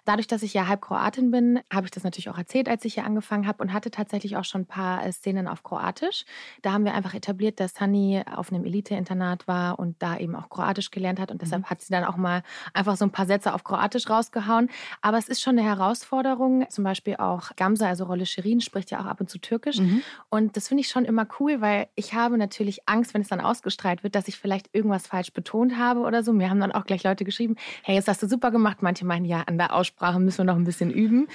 Dadurch, 0.09 0.25
dass 0.25 0.41
ich 0.41 0.55
ja 0.55 0.65
halb 0.65 0.81
Kroatin 0.81 1.29
bin, 1.29 1.59
habe 1.71 1.85
ich 1.85 1.91
das 1.91 2.03
natürlich 2.03 2.31
auch 2.31 2.37
erzählt, 2.39 2.67
als 2.67 2.83
ich 2.83 2.95
hier 2.95 3.05
angefangen 3.05 3.45
habe 3.45 3.61
und 3.61 3.71
hatte 3.71 3.91
tatsächlich 3.91 4.37
auch 4.37 4.43
schon 4.43 4.61
ein 4.61 4.65
paar 4.65 5.05
äh, 5.05 5.11
Szenen 5.11 5.47
auf 5.47 5.61
Kroatisch. 5.61 6.25
Da 6.63 6.71
haben 6.71 6.83
wir 6.83 6.95
einfach 6.95 7.13
etabliert, 7.13 7.59
dass 7.59 7.75
Sunny 7.75 8.23
auf 8.35 8.51
einem 8.51 8.65
Elite-Internat 8.65 9.47
war 9.47 9.77
und 9.77 10.01
da 10.01 10.17
eben 10.17 10.35
auch 10.35 10.49
Kroatisch 10.49 10.89
gelernt 10.89 11.19
hat 11.19 11.29
und 11.29 11.43
deshalb 11.43 11.61
mhm. 11.61 11.69
hat 11.69 11.81
sie 11.81 11.93
dann 11.93 12.05
auch 12.05 12.17
mal 12.17 12.41
einfach 12.73 12.97
so 12.97 13.05
ein 13.05 13.11
paar 13.11 13.27
Sätze 13.27 13.53
auf 13.53 13.63
Kroatisch 13.63 14.09
rausgehauen. 14.09 14.71
Aber 15.03 15.19
es 15.19 15.29
ist 15.29 15.43
schon 15.43 15.59
eine 15.59 15.67
Herausforderung. 15.67 16.65
Zum 16.71 16.83
Beispiel 16.83 17.17
auch 17.17 17.55
Gamsa, 17.55 17.87
also 17.87 18.05
Rolle 18.05 18.25
Shirin, 18.25 18.61
spricht 18.61 18.89
ja 18.89 19.01
auch 19.01 19.05
ab 19.05 19.21
und 19.21 19.29
zu 19.29 19.37
Türkisch. 19.37 19.77
Mhm. 19.77 20.01
Und 20.29 20.57
das 20.57 20.69
finde 20.69 20.81
ich 20.81 20.87
schon 20.87 21.05
immer 21.05 21.27
cool, 21.39 21.61
weil 21.61 21.87
ich 21.93 22.15
habe 22.15 22.39
natürlich 22.39 22.89
Angst, 22.89 23.13
wenn 23.13 23.21
es 23.21 23.27
dann 23.27 23.41
ausgestrahlt 23.41 24.01
wird, 24.01 24.15
dass 24.15 24.27
ich 24.27 24.39
vielleicht 24.39 24.73
irgendwas 24.73 25.05
falsch 25.05 25.33
betont 25.33 25.77
habe 25.77 25.99
oder 25.99 26.23
so. 26.23 26.33
Mir 26.33 26.49
haben 26.49 26.59
dann 26.59 26.71
auch 26.71 26.87
gleich 26.87 27.03
Leute 27.03 27.25
geschrieben, 27.25 27.57
hey, 27.83 27.93
jetzt 27.93 28.07
hast 28.07 28.23
du 28.23 28.27
super 28.27 28.49
gemacht. 28.49 28.81
Manche 28.81 29.05
meinen, 29.05 29.25
ja, 29.25 29.43
an 29.45 29.59
der 29.59 29.75
Aussprache 29.75 29.98
Sprache 29.99 30.19
müssen 30.21 30.37
wir 30.37 30.45
noch 30.45 30.55
ein 30.55 30.63
bisschen 30.63 30.91
üben. 30.91 31.27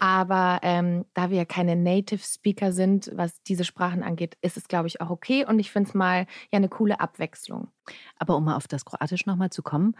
Aber 0.00 0.60
ähm, 0.62 1.04
da 1.12 1.28
wir 1.28 1.36
ja 1.36 1.44
keine 1.44 1.76
Native 1.76 2.22
Speaker 2.24 2.72
sind, 2.72 3.10
was 3.14 3.42
diese 3.42 3.64
Sprachen 3.64 4.02
angeht, 4.02 4.38
ist 4.40 4.56
es, 4.56 4.68
glaube 4.68 4.88
ich, 4.88 5.02
auch 5.02 5.10
okay. 5.10 5.44
Und 5.44 5.58
ich 5.58 5.70
finde 5.70 5.90
es 5.90 5.94
mal 5.94 6.20
ja 6.50 6.56
eine 6.56 6.70
coole 6.70 6.98
Abwechslung. 6.98 7.68
Aber 8.18 8.36
um 8.36 8.44
mal 8.44 8.56
auf 8.56 8.68
das 8.68 8.86
Kroatisch 8.86 9.26
nochmal 9.26 9.50
zu 9.50 9.62
kommen, 9.62 9.94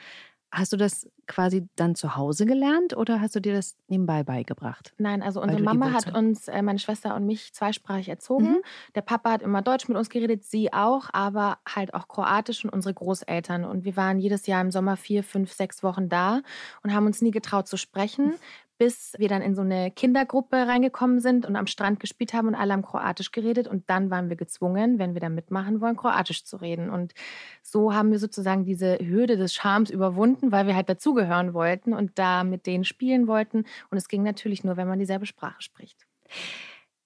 Hast 0.53 0.73
du 0.73 0.77
das 0.77 1.09
quasi 1.27 1.69
dann 1.75 1.95
zu 1.97 2.17
Hause 2.17 2.47
gelernt 2.47 2.97
oder 2.97 3.21
hast 3.21 3.35
du 3.35 3.41
dir 3.41 3.53
das 3.53 3.77
nebenbei 3.89 4.23
beigebracht? 4.23 4.95
Nein, 4.97 5.23
also 5.23 5.43
unsere 5.43 5.61
Mama 5.61 5.93
hat 5.93 6.15
uns, 6.15 6.49
äh, 6.49 6.63
meine 6.63 6.79
Schwester 6.79 7.15
und 7.17 7.27
mich, 7.27 7.53
zweisprachig 7.53 8.09
erzogen. 8.09 8.51
Mhm. 8.51 8.63
Der 8.95 9.03
Papa 9.03 9.33
hat 9.33 9.43
immer 9.43 9.61
Deutsch 9.61 9.89
mit 9.89 9.97
uns 9.97 10.09
geredet, 10.09 10.45
sie 10.45 10.73
auch, 10.73 11.09
aber 11.13 11.59
halt 11.69 11.95
auch 11.95 12.09
Kroatisch 12.09 12.65
und 12.65 12.71
unsere 12.71 12.95
Großeltern. 12.95 13.65
Und 13.65 13.85
wir 13.85 13.97
waren 13.97 14.19
jedes 14.19 14.47
Jahr 14.47 14.61
im 14.61 14.71
Sommer 14.71 14.97
vier, 14.97 15.25
fünf, 15.25 15.53
sechs 15.53 15.83
Wochen 15.83 16.09
da 16.09 16.43
und 16.83 16.95
haben 16.95 17.07
uns 17.07 17.21
nie 17.23 17.33
getraut 17.33 17.67
zu 17.67 17.77
sprechen, 17.77 18.35
bis 18.79 19.15
wir 19.19 19.29
dann 19.29 19.43
in 19.43 19.55
so 19.55 19.63
eine 19.63 19.91
Kindergruppe 19.91 20.57
reingekommen 20.57 21.21
sind 21.21 21.47
und 21.47 21.57
am 21.57 21.67
Strand 21.67 22.01
gespielt 22.01 22.35
haben 22.35 22.49
und 22.49 22.55
alle 22.55 22.73
haben 22.73 22.83
Kroatisch 22.83 23.33
geredet. 23.33 23.69
Und 23.69 23.89
dann 23.89 24.11
waren 24.11 24.29
wir 24.29 24.37
gezwungen, 24.37 24.99
wenn 24.99 25.15
wir 25.15 25.21
da 25.21 25.29
mitmachen 25.29 25.81
wollen, 25.81 25.97
Kroatisch 25.97 26.45
zu 26.45 26.57
reden. 26.59 26.91
Und 26.91 27.15
so 27.63 27.95
haben 27.95 28.11
wir 28.11 28.19
sozusagen 28.19 28.65
diese 28.65 28.99
Hürde 28.99 29.37
des 29.37 29.55
Charmes 29.55 29.91
überwunden, 29.91 30.53
weil 30.53 30.67
wir 30.67 30.77
halt 30.77 30.89
dazugehören 30.89 31.55
wollten 31.55 31.95
und 31.95 32.19
da 32.19 32.45
mit 32.45 32.67
denen 32.67 32.85
spielen 32.85 33.27
wollten. 33.27 33.65
Und 33.91 33.99
es 33.99 34.09
ging 34.09 34.23
natürlich 34.23 34.65
nur, 34.65 34.77
wenn 34.77 34.89
man 34.89 34.99
dieselbe 34.99 35.27
Sprache 35.27 35.63
spricht. 35.63 36.07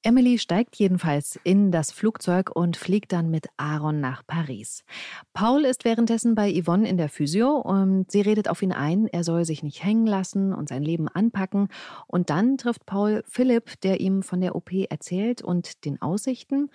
Emily 0.03 0.39
steigt 0.39 0.77
jedenfalls 0.77 1.39
in 1.45 1.71
das 1.71 1.93
Flugzeug 1.93 2.51
und 2.55 2.79
fliegt 2.79 3.13
dann 3.13 3.31
mit 3.31 3.49
Aaron 3.59 4.01
nach 4.01 4.27
Paris. 4.27 4.83
Paul 5.35 5.67
ist 5.67 5.85
währenddessen 5.85 6.35
bei 6.35 6.51
Yvonne 6.51 6.89
in 6.89 6.97
der 6.97 7.11
Physio 7.11 7.59
und 7.59 8.11
sie 8.11 8.23
redet 8.23 8.49
auf 8.49 8.63
ihn 8.63 8.73
ein, 8.73 9.09
er 9.09 9.25
soll 9.25 9.45
sich 9.45 9.63
nicht 9.63 9.85
hängen 9.85 10.07
lassen 10.07 10.55
und 10.55 10.71
sein 10.71 10.83
Leben 10.83 11.07
anpacken. 11.09 11.69
Und 12.07 12.31
dann 12.31 12.57
trifft 12.57 12.87
Paul 12.87 13.23
Philipp, 13.29 13.79
der 13.83 14.01
ihm 14.01 14.23
von 14.23 14.41
der 14.41 14.57
OP 14.57 14.73
erzählt 14.73 15.43
und 15.43 15.85
den 15.85 16.01
Aussichten. 16.01 16.71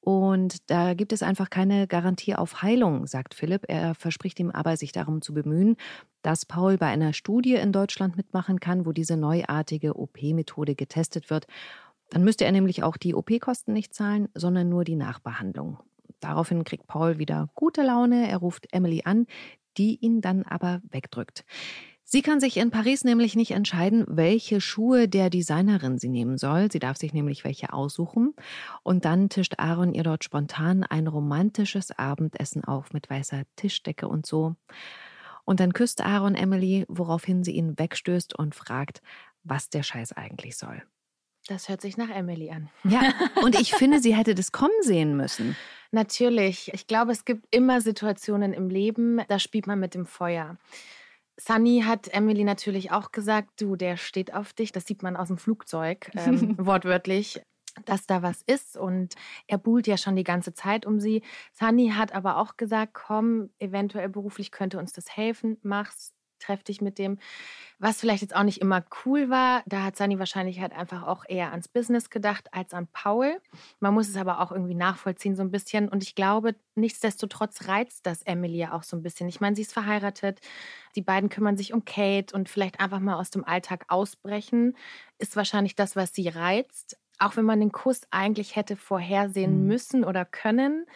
Und 0.00 0.70
da 0.70 0.94
gibt 0.94 1.12
es 1.12 1.24
einfach 1.24 1.50
keine 1.50 1.88
Garantie 1.88 2.36
auf 2.36 2.62
Heilung, 2.62 3.08
sagt 3.08 3.34
Philipp. 3.34 3.64
Er 3.66 3.94
verspricht 3.94 4.38
ihm 4.38 4.52
aber, 4.52 4.76
sich 4.76 4.92
darum 4.92 5.20
zu 5.20 5.34
bemühen, 5.34 5.76
dass 6.22 6.44
Paul 6.44 6.76
bei 6.76 6.86
einer 6.86 7.12
Studie 7.12 7.54
in 7.54 7.72
Deutschland 7.72 8.16
mitmachen 8.16 8.60
kann, 8.60 8.86
wo 8.86 8.92
diese 8.92 9.16
neuartige 9.16 9.96
OP-Methode 9.98 10.76
getestet 10.76 11.30
wird. 11.30 11.46
Dann 12.10 12.24
müsste 12.24 12.44
er 12.44 12.52
nämlich 12.52 12.82
auch 12.82 12.96
die 12.96 13.14
OP-Kosten 13.14 13.72
nicht 13.72 13.94
zahlen, 13.94 14.28
sondern 14.34 14.68
nur 14.68 14.84
die 14.84 14.96
Nachbehandlung. 14.96 15.78
Daraufhin 16.20 16.64
kriegt 16.64 16.86
Paul 16.86 17.18
wieder 17.18 17.48
gute 17.54 17.82
Laune, 17.82 18.28
er 18.28 18.38
ruft 18.38 18.72
Emily 18.72 19.02
an, 19.04 19.26
die 19.76 19.96
ihn 19.96 20.20
dann 20.20 20.44
aber 20.44 20.80
wegdrückt. 20.90 21.44
Sie 22.08 22.22
kann 22.22 22.38
sich 22.38 22.56
in 22.56 22.70
Paris 22.70 23.02
nämlich 23.02 23.34
nicht 23.34 23.50
entscheiden, 23.50 24.04
welche 24.06 24.60
Schuhe 24.60 25.08
der 25.08 25.28
Designerin 25.28 25.98
sie 25.98 26.08
nehmen 26.08 26.38
soll. 26.38 26.70
Sie 26.70 26.78
darf 26.78 26.96
sich 26.96 27.12
nämlich 27.12 27.42
welche 27.42 27.72
aussuchen. 27.72 28.32
Und 28.84 29.04
dann 29.04 29.28
tischt 29.28 29.54
Aaron 29.58 29.92
ihr 29.92 30.04
dort 30.04 30.22
spontan 30.22 30.84
ein 30.84 31.08
romantisches 31.08 31.90
Abendessen 31.98 32.62
auf 32.62 32.92
mit 32.92 33.10
weißer 33.10 33.42
Tischdecke 33.56 34.06
und 34.06 34.24
so. 34.24 34.54
Und 35.44 35.58
dann 35.58 35.72
küsst 35.72 36.00
Aaron 36.00 36.36
Emily, 36.36 36.84
woraufhin 36.86 37.42
sie 37.42 37.56
ihn 37.56 37.76
wegstößt 37.76 38.38
und 38.38 38.54
fragt, 38.54 39.02
was 39.42 39.68
der 39.68 39.82
Scheiß 39.82 40.12
eigentlich 40.12 40.56
soll. 40.56 40.84
Das 41.48 41.68
hört 41.68 41.80
sich 41.80 41.96
nach 41.96 42.10
Emily 42.10 42.50
an. 42.50 42.68
Ja, 42.84 43.00
und 43.42 43.58
ich 43.58 43.72
finde, 43.72 44.00
sie 44.00 44.14
hätte 44.14 44.34
das 44.34 44.52
kommen 44.52 44.82
sehen 44.82 45.16
müssen. 45.16 45.56
Natürlich. 45.92 46.72
Ich 46.74 46.86
glaube, 46.86 47.12
es 47.12 47.24
gibt 47.24 47.46
immer 47.54 47.80
Situationen 47.80 48.52
im 48.52 48.68
Leben, 48.68 49.20
da 49.28 49.38
spielt 49.38 49.66
man 49.66 49.78
mit 49.78 49.94
dem 49.94 50.06
Feuer. 50.06 50.56
Sunny 51.38 51.82
hat 51.86 52.08
Emily 52.08 52.44
natürlich 52.44 52.90
auch 52.92 53.12
gesagt, 53.12 53.60
du, 53.60 53.76
der 53.76 53.96
steht 53.96 54.34
auf 54.34 54.52
dich. 54.52 54.72
Das 54.72 54.86
sieht 54.86 55.02
man 55.02 55.16
aus 55.16 55.28
dem 55.28 55.38
Flugzeug, 55.38 56.10
ähm, 56.14 56.56
wortwörtlich 56.58 57.40
dass 57.84 58.06
da 58.06 58.22
was 58.22 58.42
ist 58.46 58.76
und 58.76 59.14
er 59.46 59.58
buhlt 59.58 59.86
ja 59.86 59.98
schon 59.98 60.16
die 60.16 60.24
ganze 60.24 60.54
Zeit 60.54 60.86
um 60.86 60.98
sie. 60.98 61.22
Sunny 61.52 61.90
hat 61.90 62.14
aber 62.14 62.38
auch 62.38 62.56
gesagt, 62.56 62.94
komm, 62.94 63.50
eventuell 63.58 64.08
beruflich 64.08 64.50
könnte 64.50 64.78
uns 64.78 64.92
das 64.92 65.14
helfen, 65.14 65.58
mach's, 65.62 66.14
treff 66.38 66.62
dich 66.62 66.80
mit 66.80 66.98
dem. 66.98 67.18
Was 67.78 68.00
vielleicht 68.00 68.22
jetzt 68.22 68.34
auch 68.34 68.42
nicht 68.42 68.62
immer 68.62 68.84
cool 69.04 69.28
war, 69.28 69.62
da 69.66 69.82
hat 69.82 69.96
Sunny 69.96 70.18
wahrscheinlich 70.18 70.60
halt 70.60 70.72
einfach 70.72 71.02
auch 71.06 71.24
eher 71.28 71.50
ans 71.50 71.68
Business 71.68 72.08
gedacht 72.08 72.48
als 72.52 72.72
an 72.72 72.88
Paul. 72.92 73.38
Man 73.80 73.92
muss 73.92 74.08
es 74.08 74.16
aber 74.16 74.40
auch 74.40 74.50
irgendwie 74.50 74.74
nachvollziehen 74.74 75.36
so 75.36 75.42
ein 75.42 75.50
bisschen. 75.50 75.88
Und 75.88 76.02
ich 76.02 76.14
glaube, 76.14 76.54
nichtsdestotrotz 76.74 77.68
reizt 77.68 78.06
das 78.06 78.22
Emily 78.22 78.56
ja 78.56 78.72
auch 78.72 78.82
so 78.82 78.96
ein 78.96 79.02
bisschen. 79.02 79.28
Ich 79.28 79.40
meine, 79.40 79.56
sie 79.56 79.62
ist 79.62 79.74
verheiratet, 79.74 80.40
die 80.94 81.02
beiden 81.02 81.28
kümmern 81.28 81.58
sich 81.58 81.74
um 81.74 81.84
Kate 81.84 82.34
und 82.34 82.48
vielleicht 82.48 82.80
einfach 82.80 83.00
mal 83.00 83.16
aus 83.16 83.30
dem 83.30 83.44
Alltag 83.44 83.84
ausbrechen, 83.88 84.74
ist 85.18 85.36
wahrscheinlich 85.36 85.74
das, 85.74 85.96
was 85.96 86.14
sie 86.14 86.28
reizt. 86.28 86.98
Auch 87.18 87.36
wenn 87.36 87.44
man 87.44 87.60
den 87.60 87.72
Kuss 87.72 88.02
eigentlich 88.10 88.56
hätte 88.56 88.76
vorhersehen 88.76 89.62
mhm. 89.62 89.66
müssen 89.66 90.04
oder 90.04 90.24
können 90.24 90.86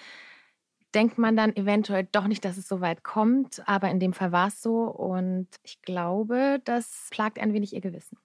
denkt 0.95 1.19
man 1.19 1.37
dann 1.37 1.55
eventuell 1.57 2.09
doch 2.11 2.27
nicht, 2.27 2.45
dass 2.45 2.57
es 2.57 2.69
so 2.69 2.81
weit 2.81 3.03
kommt. 3.03 3.63
Aber 3.67 3.91
in 3.91 4.01
dem 4.01 4.13
Fall 4.13 4.33
war 4.33 4.49
es 4.49 4.63
so. 4.63 4.83
Und 4.83 5.49
ich 5.63 5.83
glaube, 5.83 6.61
das 6.65 7.09
plagt 7.11 7.39
ein 7.39 7.53
wenig 7.53 7.75
ihr 7.75 7.81
Gewissen. 7.81 8.19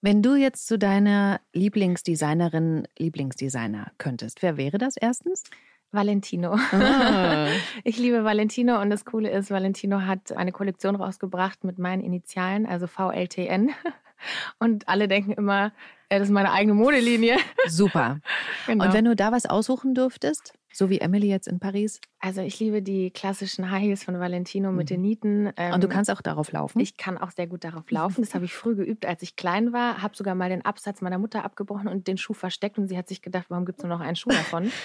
Wenn 0.00 0.22
du 0.22 0.34
jetzt 0.34 0.66
zu 0.66 0.78
deiner 0.78 1.40
Lieblingsdesignerin, 1.54 2.86
Lieblingsdesigner 2.98 3.92
könntest, 3.96 4.42
wer 4.42 4.56
wäre 4.56 4.76
das 4.76 4.96
erstens? 4.96 5.44
Valentino. 5.92 6.58
Ah. 6.72 7.48
Ich 7.84 7.98
liebe 7.98 8.24
Valentino 8.24 8.80
und 8.80 8.90
das 8.90 9.04
Coole 9.04 9.30
ist, 9.30 9.50
Valentino 9.50 10.02
hat 10.02 10.32
eine 10.32 10.52
Kollektion 10.52 10.96
rausgebracht 10.96 11.64
mit 11.64 11.78
meinen 11.78 12.02
Initialen, 12.02 12.66
also 12.66 12.86
VLTN. 12.86 13.70
Und 14.58 14.88
alle 14.88 15.06
denken 15.06 15.32
immer, 15.32 15.72
das 16.08 16.22
ist 16.22 16.30
meine 16.30 16.52
eigene 16.52 16.74
Modelinie. 16.74 17.36
Super. 17.66 18.20
Genau. 18.66 18.86
Und 18.86 18.94
wenn 18.94 19.04
du 19.04 19.14
da 19.14 19.30
was 19.30 19.44
aussuchen 19.44 19.94
dürftest, 19.94 20.54
so 20.74 20.90
wie 20.90 20.98
Emily 20.98 21.28
jetzt 21.28 21.46
in 21.46 21.60
Paris? 21.60 22.00
Also 22.18 22.40
ich 22.40 22.58
liebe 22.58 22.82
die 22.82 23.10
klassischen 23.10 23.70
High 23.70 23.82
Heels 23.82 24.04
von 24.04 24.18
Valentino 24.18 24.72
mit 24.72 24.90
den 24.90 25.00
mhm. 25.00 25.06
Nieten. 25.06 25.46
Und 25.46 25.82
du 25.82 25.86
ähm, 25.86 25.88
kannst 25.88 26.10
auch 26.10 26.20
darauf 26.20 26.50
laufen? 26.52 26.80
Ich 26.80 26.96
kann 26.96 27.16
auch 27.16 27.30
sehr 27.30 27.46
gut 27.46 27.64
darauf 27.64 27.90
laufen. 27.90 28.22
Das 28.22 28.34
habe 28.34 28.44
ich 28.44 28.54
früh 28.54 28.74
geübt, 28.74 29.06
als 29.06 29.22
ich 29.22 29.36
klein 29.36 29.72
war. 29.72 30.02
Habe 30.02 30.16
sogar 30.16 30.34
mal 30.34 30.48
den 30.48 30.64
Absatz 30.64 31.00
meiner 31.00 31.18
Mutter 31.18 31.44
abgebrochen 31.44 31.88
und 31.88 32.08
den 32.08 32.18
Schuh 32.18 32.34
versteckt. 32.34 32.78
Und 32.78 32.88
sie 32.88 32.98
hat 32.98 33.08
sich 33.08 33.22
gedacht, 33.22 33.46
warum 33.48 33.64
gibt 33.64 33.78
es 33.78 33.84
nur 33.84 33.96
noch 33.96 34.04
einen 34.04 34.16
Schuh 34.16 34.30
davon? 34.30 34.70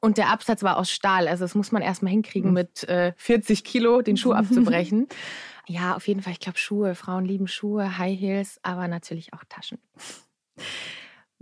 Und 0.00 0.18
der 0.18 0.28
Absatz 0.28 0.62
war 0.62 0.76
aus 0.76 0.90
Stahl. 0.90 1.28
Also 1.28 1.44
das 1.44 1.54
muss 1.54 1.72
man 1.72 1.80
erstmal 1.80 2.12
hinkriegen, 2.12 2.50
mhm. 2.50 2.54
mit 2.54 2.86
äh, 2.90 3.14
40 3.16 3.64
Kilo 3.64 4.02
den 4.02 4.18
Schuh 4.18 4.32
abzubrechen. 4.32 5.08
Ja, 5.66 5.96
auf 5.96 6.06
jeden 6.06 6.20
Fall. 6.20 6.34
Ich 6.34 6.40
glaube 6.40 6.58
Schuhe. 6.58 6.94
Frauen 6.94 7.24
lieben 7.24 7.48
Schuhe, 7.48 7.96
High 7.96 8.20
Heels, 8.20 8.60
aber 8.62 8.86
natürlich 8.86 9.32
auch 9.32 9.44
Taschen. 9.48 9.78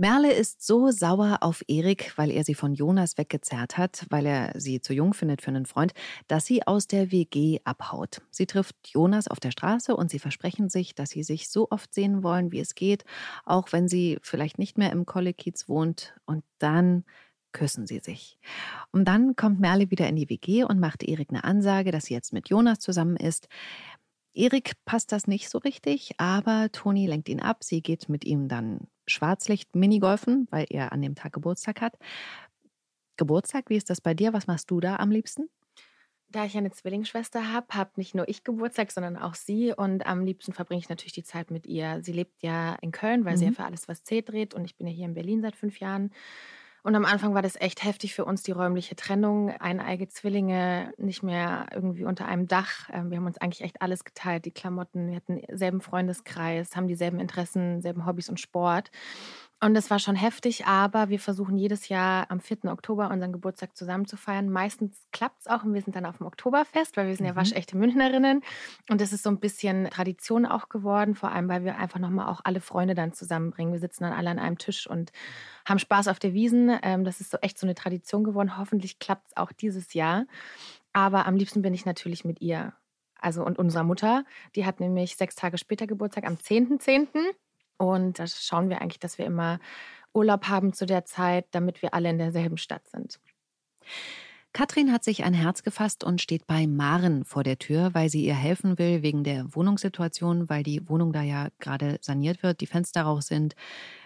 Merle 0.02 0.32
ist 0.32 0.66
so 0.66 0.90
sauer 0.90 1.38
auf 1.42 1.62
Erik, 1.68 2.14
weil 2.16 2.32
er 2.32 2.42
sie 2.42 2.56
von 2.56 2.74
Jonas 2.74 3.18
weggezerrt 3.18 3.78
hat, 3.78 4.04
weil 4.10 4.26
er 4.26 4.52
sie 4.60 4.80
zu 4.80 4.92
jung 4.92 5.14
findet 5.14 5.42
für 5.42 5.52
einen 5.52 5.64
Freund, 5.64 5.92
dass 6.26 6.44
sie 6.44 6.66
aus 6.66 6.88
der 6.88 7.12
WG 7.12 7.60
abhaut. 7.62 8.20
Sie 8.32 8.46
trifft 8.46 8.74
Jonas 8.88 9.28
auf 9.28 9.38
der 9.38 9.52
Straße 9.52 9.94
und 9.94 10.10
sie 10.10 10.18
versprechen 10.18 10.68
sich, 10.68 10.96
dass 10.96 11.10
sie 11.10 11.22
sich 11.22 11.48
so 11.48 11.68
oft 11.70 11.94
sehen 11.94 12.24
wollen, 12.24 12.50
wie 12.50 12.58
es 12.58 12.74
geht, 12.74 13.04
auch 13.44 13.70
wenn 13.70 13.86
sie 13.86 14.18
vielleicht 14.22 14.58
nicht 14.58 14.76
mehr 14.76 14.90
im 14.90 15.06
Kollekiez 15.06 15.68
wohnt. 15.68 16.16
Und 16.26 16.42
dann 16.58 17.04
küssen 17.52 17.86
sie 17.86 18.00
sich. 18.00 18.40
Und 18.90 19.04
dann 19.06 19.36
kommt 19.36 19.60
Merle 19.60 19.92
wieder 19.92 20.08
in 20.08 20.16
die 20.16 20.28
WG 20.28 20.64
und 20.64 20.80
macht 20.80 21.04
Erik 21.04 21.30
eine 21.30 21.44
Ansage, 21.44 21.92
dass 21.92 22.06
sie 22.06 22.14
jetzt 22.14 22.32
mit 22.32 22.48
Jonas 22.48 22.80
zusammen 22.80 23.14
ist. 23.14 23.46
Erik 24.34 24.72
passt 24.84 25.12
das 25.12 25.28
nicht 25.28 25.48
so 25.48 25.58
richtig, 25.58 26.14
aber 26.18 26.72
Toni 26.72 27.06
lenkt 27.06 27.28
ihn 27.28 27.40
ab. 27.40 27.62
Sie 27.62 27.82
geht 27.82 28.08
mit 28.08 28.24
ihm 28.24 28.48
dann 28.48 28.88
Schwarzlicht-Minigolfen, 29.06 30.48
weil 30.50 30.66
er 30.70 30.92
an 30.92 31.02
dem 31.02 31.14
Tag 31.14 31.32
Geburtstag 31.32 31.80
hat. 31.80 31.98
Geburtstag, 33.16 33.68
wie 33.68 33.76
ist 33.76 33.90
das 33.90 34.00
bei 34.00 34.14
dir? 34.14 34.32
Was 34.32 34.46
machst 34.46 34.70
du 34.70 34.80
da 34.80 34.96
am 34.96 35.10
liebsten? 35.10 35.48
Da 36.28 36.46
ich 36.46 36.56
eine 36.56 36.70
Zwillingsschwester 36.70 37.52
habe, 37.52 37.66
habe 37.74 37.90
nicht 37.96 38.14
nur 38.14 38.26
ich 38.26 38.42
Geburtstag, 38.42 38.90
sondern 38.90 39.18
auch 39.18 39.34
sie. 39.34 39.72
Und 39.72 40.06
am 40.06 40.24
liebsten 40.24 40.54
verbringe 40.54 40.80
ich 40.80 40.88
natürlich 40.88 41.12
die 41.12 41.24
Zeit 41.24 41.50
mit 41.50 41.66
ihr. 41.66 42.00
Sie 42.02 42.12
lebt 42.12 42.42
ja 42.42 42.74
in 42.76 42.90
Köln, 42.90 43.26
weil 43.26 43.34
mhm. 43.34 43.36
sie 43.36 43.44
ja 43.44 43.50
mhm. 43.50 43.56
für 43.56 43.64
alles 43.64 43.86
was 43.86 44.02
zählt 44.02 44.30
dreht. 44.30 44.54
Und 44.54 44.64
ich 44.64 44.76
bin 44.76 44.86
ja 44.86 44.92
hier 44.92 45.04
in 45.04 45.14
Berlin 45.14 45.42
seit 45.42 45.56
fünf 45.56 45.78
Jahren. 45.78 46.10
Und 46.84 46.96
am 46.96 47.04
Anfang 47.04 47.32
war 47.34 47.42
das 47.42 47.54
echt 47.60 47.84
heftig 47.84 48.12
für 48.14 48.24
uns, 48.24 48.42
die 48.42 48.50
räumliche 48.50 48.96
Trennung. 48.96 49.50
Eineige 49.50 50.08
Zwillinge, 50.08 50.92
nicht 50.96 51.22
mehr 51.22 51.66
irgendwie 51.72 52.04
unter 52.04 52.26
einem 52.26 52.48
Dach. 52.48 52.90
Ähm, 52.92 53.10
wir 53.10 53.18
haben 53.18 53.26
uns 53.26 53.38
eigentlich 53.38 53.62
echt 53.62 53.80
alles 53.80 54.04
geteilt, 54.04 54.44
die 54.44 54.50
Klamotten. 54.50 55.08
Wir 55.08 55.16
hatten 55.16 55.42
selben 55.56 55.80
Freundeskreis, 55.80 56.74
haben 56.74 56.88
dieselben 56.88 57.20
Interessen, 57.20 57.80
selben 57.82 58.04
Hobbys 58.04 58.28
und 58.28 58.40
Sport. 58.40 58.90
Und 59.64 59.76
es 59.76 59.90
war 59.90 60.00
schon 60.00 60.16
heftig, 60.16 60.66
aber 60.66 61.08
wir 61.08 61.20
versuchen 61.20 61.56
jedes 61.56 61.88
Jahr 61.88 62.28
am 62.32 62.40
4. 62.40 62.64
Oktober 62.64 63.10
unseren 63.12 63.30
Geburtstag 63.30 63.76
zusammen 63.76 64.06
zu 64.06 64.16
feiern. 64.16 64.50
Meistens 64.50 65.06
klappt 65.12 65.42
es 65.42 65.46
auch 65.46 65.62
und 65.62 65.72
wir 65.72 65.80
sind 65.80 65.94
dann 65.94 66.04
auf 66.04 66.16
dem 66.16 66.26
Oktoberfest, 66.26 66.96
weil 66.96 67.06
wir 67.06 67.14
sind 67.14 67.26
mhm. 67.26 67.28
ja 67.28 67.36
waschechte 67.36 67.76
Münchnerinnen. 67.76 68.42
Und 68.90 69.00
das 69.00 69.12
ist 69.12 69.22
so 69.22 69.30
ein 69.30 69.38
bisschen 69.38 69.88
Tradition 69.88 70.46
auch 70.46 70.68
geworden, 70.68 71.14
vor 71.14 71.30
allem, 71.30 71.48
weil 71.48 71.64
wir 71.64 71.76
einfach 71.76 72.00
nochmal 72.00 72.26
auch 72.26 72.40
alle 72.42 72.60
Freunde 72.60 72.96
dann 72.96 73.12
zusammenbringen. 73.12 73.72
Wir 73.72 73.78
sitzen 73.78 74.02
dann 74.02 74.12
alle 74.12 74.30
an 74.30 74.40
einem 74.40 74.58
Tisch 74.58 74.88
und 74.88 75.12
haben 75.64 75.78
Spaß 75.78 76.08
auf 76.08 76.18
der 76.18 76.34
Wiesen. 76.34 76.76
Ähm, 76.82 77.04
das 77.04 77.20
ist 77.20 77.30
so 77.30 77.38
echt 77.38 77.56
so 77.56 77.64
eine 77.64 77.76
Tradition 77.76 78.24
geworden. 78.24 78.58
Hoffentlich 78.58 78.98
klappt 78.98 79.28
es 79.28 79.36
auch 79.36 79.52
dieses 79.52 79.94
Jahr. 79.94 80.26
Aber 80.92 81.24
am 81.24 81.36
liebsten 81.36 81.62
bin 81.62 81.72
ich 81.72 81.86
natürlich 81.86 82.24
mit 82.24 82.40
ihr. 82.40 82.72
Also 83.20 83.46
und 83.46 83.60
unserer 83.60 83.84
Mutter. 83.84 84.24
Die 84.56 84.66
hat 84.66 84.80
nämlich 84.80 85.16
sechs 85.16 85.36
Tage 85.36 85.56
später 85.56 85.86
Geburtstag 85.86 86.26
am 86.26 86.34
10.10. 86.34 86.80
.10. 87.12 87.34
Und 87.82 88.18
da 88.18 88.26
schauen 88.26 88.68
wir 88.68 88.80
eigentlich, 88.80 89.00
dass 89.00 89.18
wir 89.18 89.26
immer 89.26 89.58
Urlaub 90.14 90.48
haben 90.48 90.72
zu 90.72 90.86
der 90.86 91.04
Zeit, 91.04 91.46
damit 91.50 91.82
wir 91.82 91.94
alle 91.94 92.10
in 92.10 92.18
derselben 92.18 92.56
Stadt 92.56 92.86
sind. 92.88 93.18
Katrin 94.52 94.92
hat 94.92 95.02
sich 95.02 95.24
ein 95.24 95.34
Herz 95.34 95.62
gefasst 95.62 96.04
und 96.04 96.20
steht 96.20 96.46
bei 96.46 96.66
Maren 96.66 97.24
vor 97.24 97.42
der 97.42 97.58
Tür, 97.58 97.94
weil 97.94 98.10
sie 98.10 98.24
ihr 98.24 98.34
helfen 98.34 98.78
will 98.78 99.02
wegen 99.02 99.24
der 99.24 99.46
Wohnungssituation, 99.54 100.48
weil 100.48 100.62
die 100.62 100.88
Wohnung 100.88 101.12
da 101.12 101.22
ja 101.22 101.48
gerade 101.58 101.98
saniert 102.02 102.42
wird, 102.42 102.60
die 102.60 102.66
Fenster 102.66 103.02
raus 103.02 103.26
sind, 103.26 103.54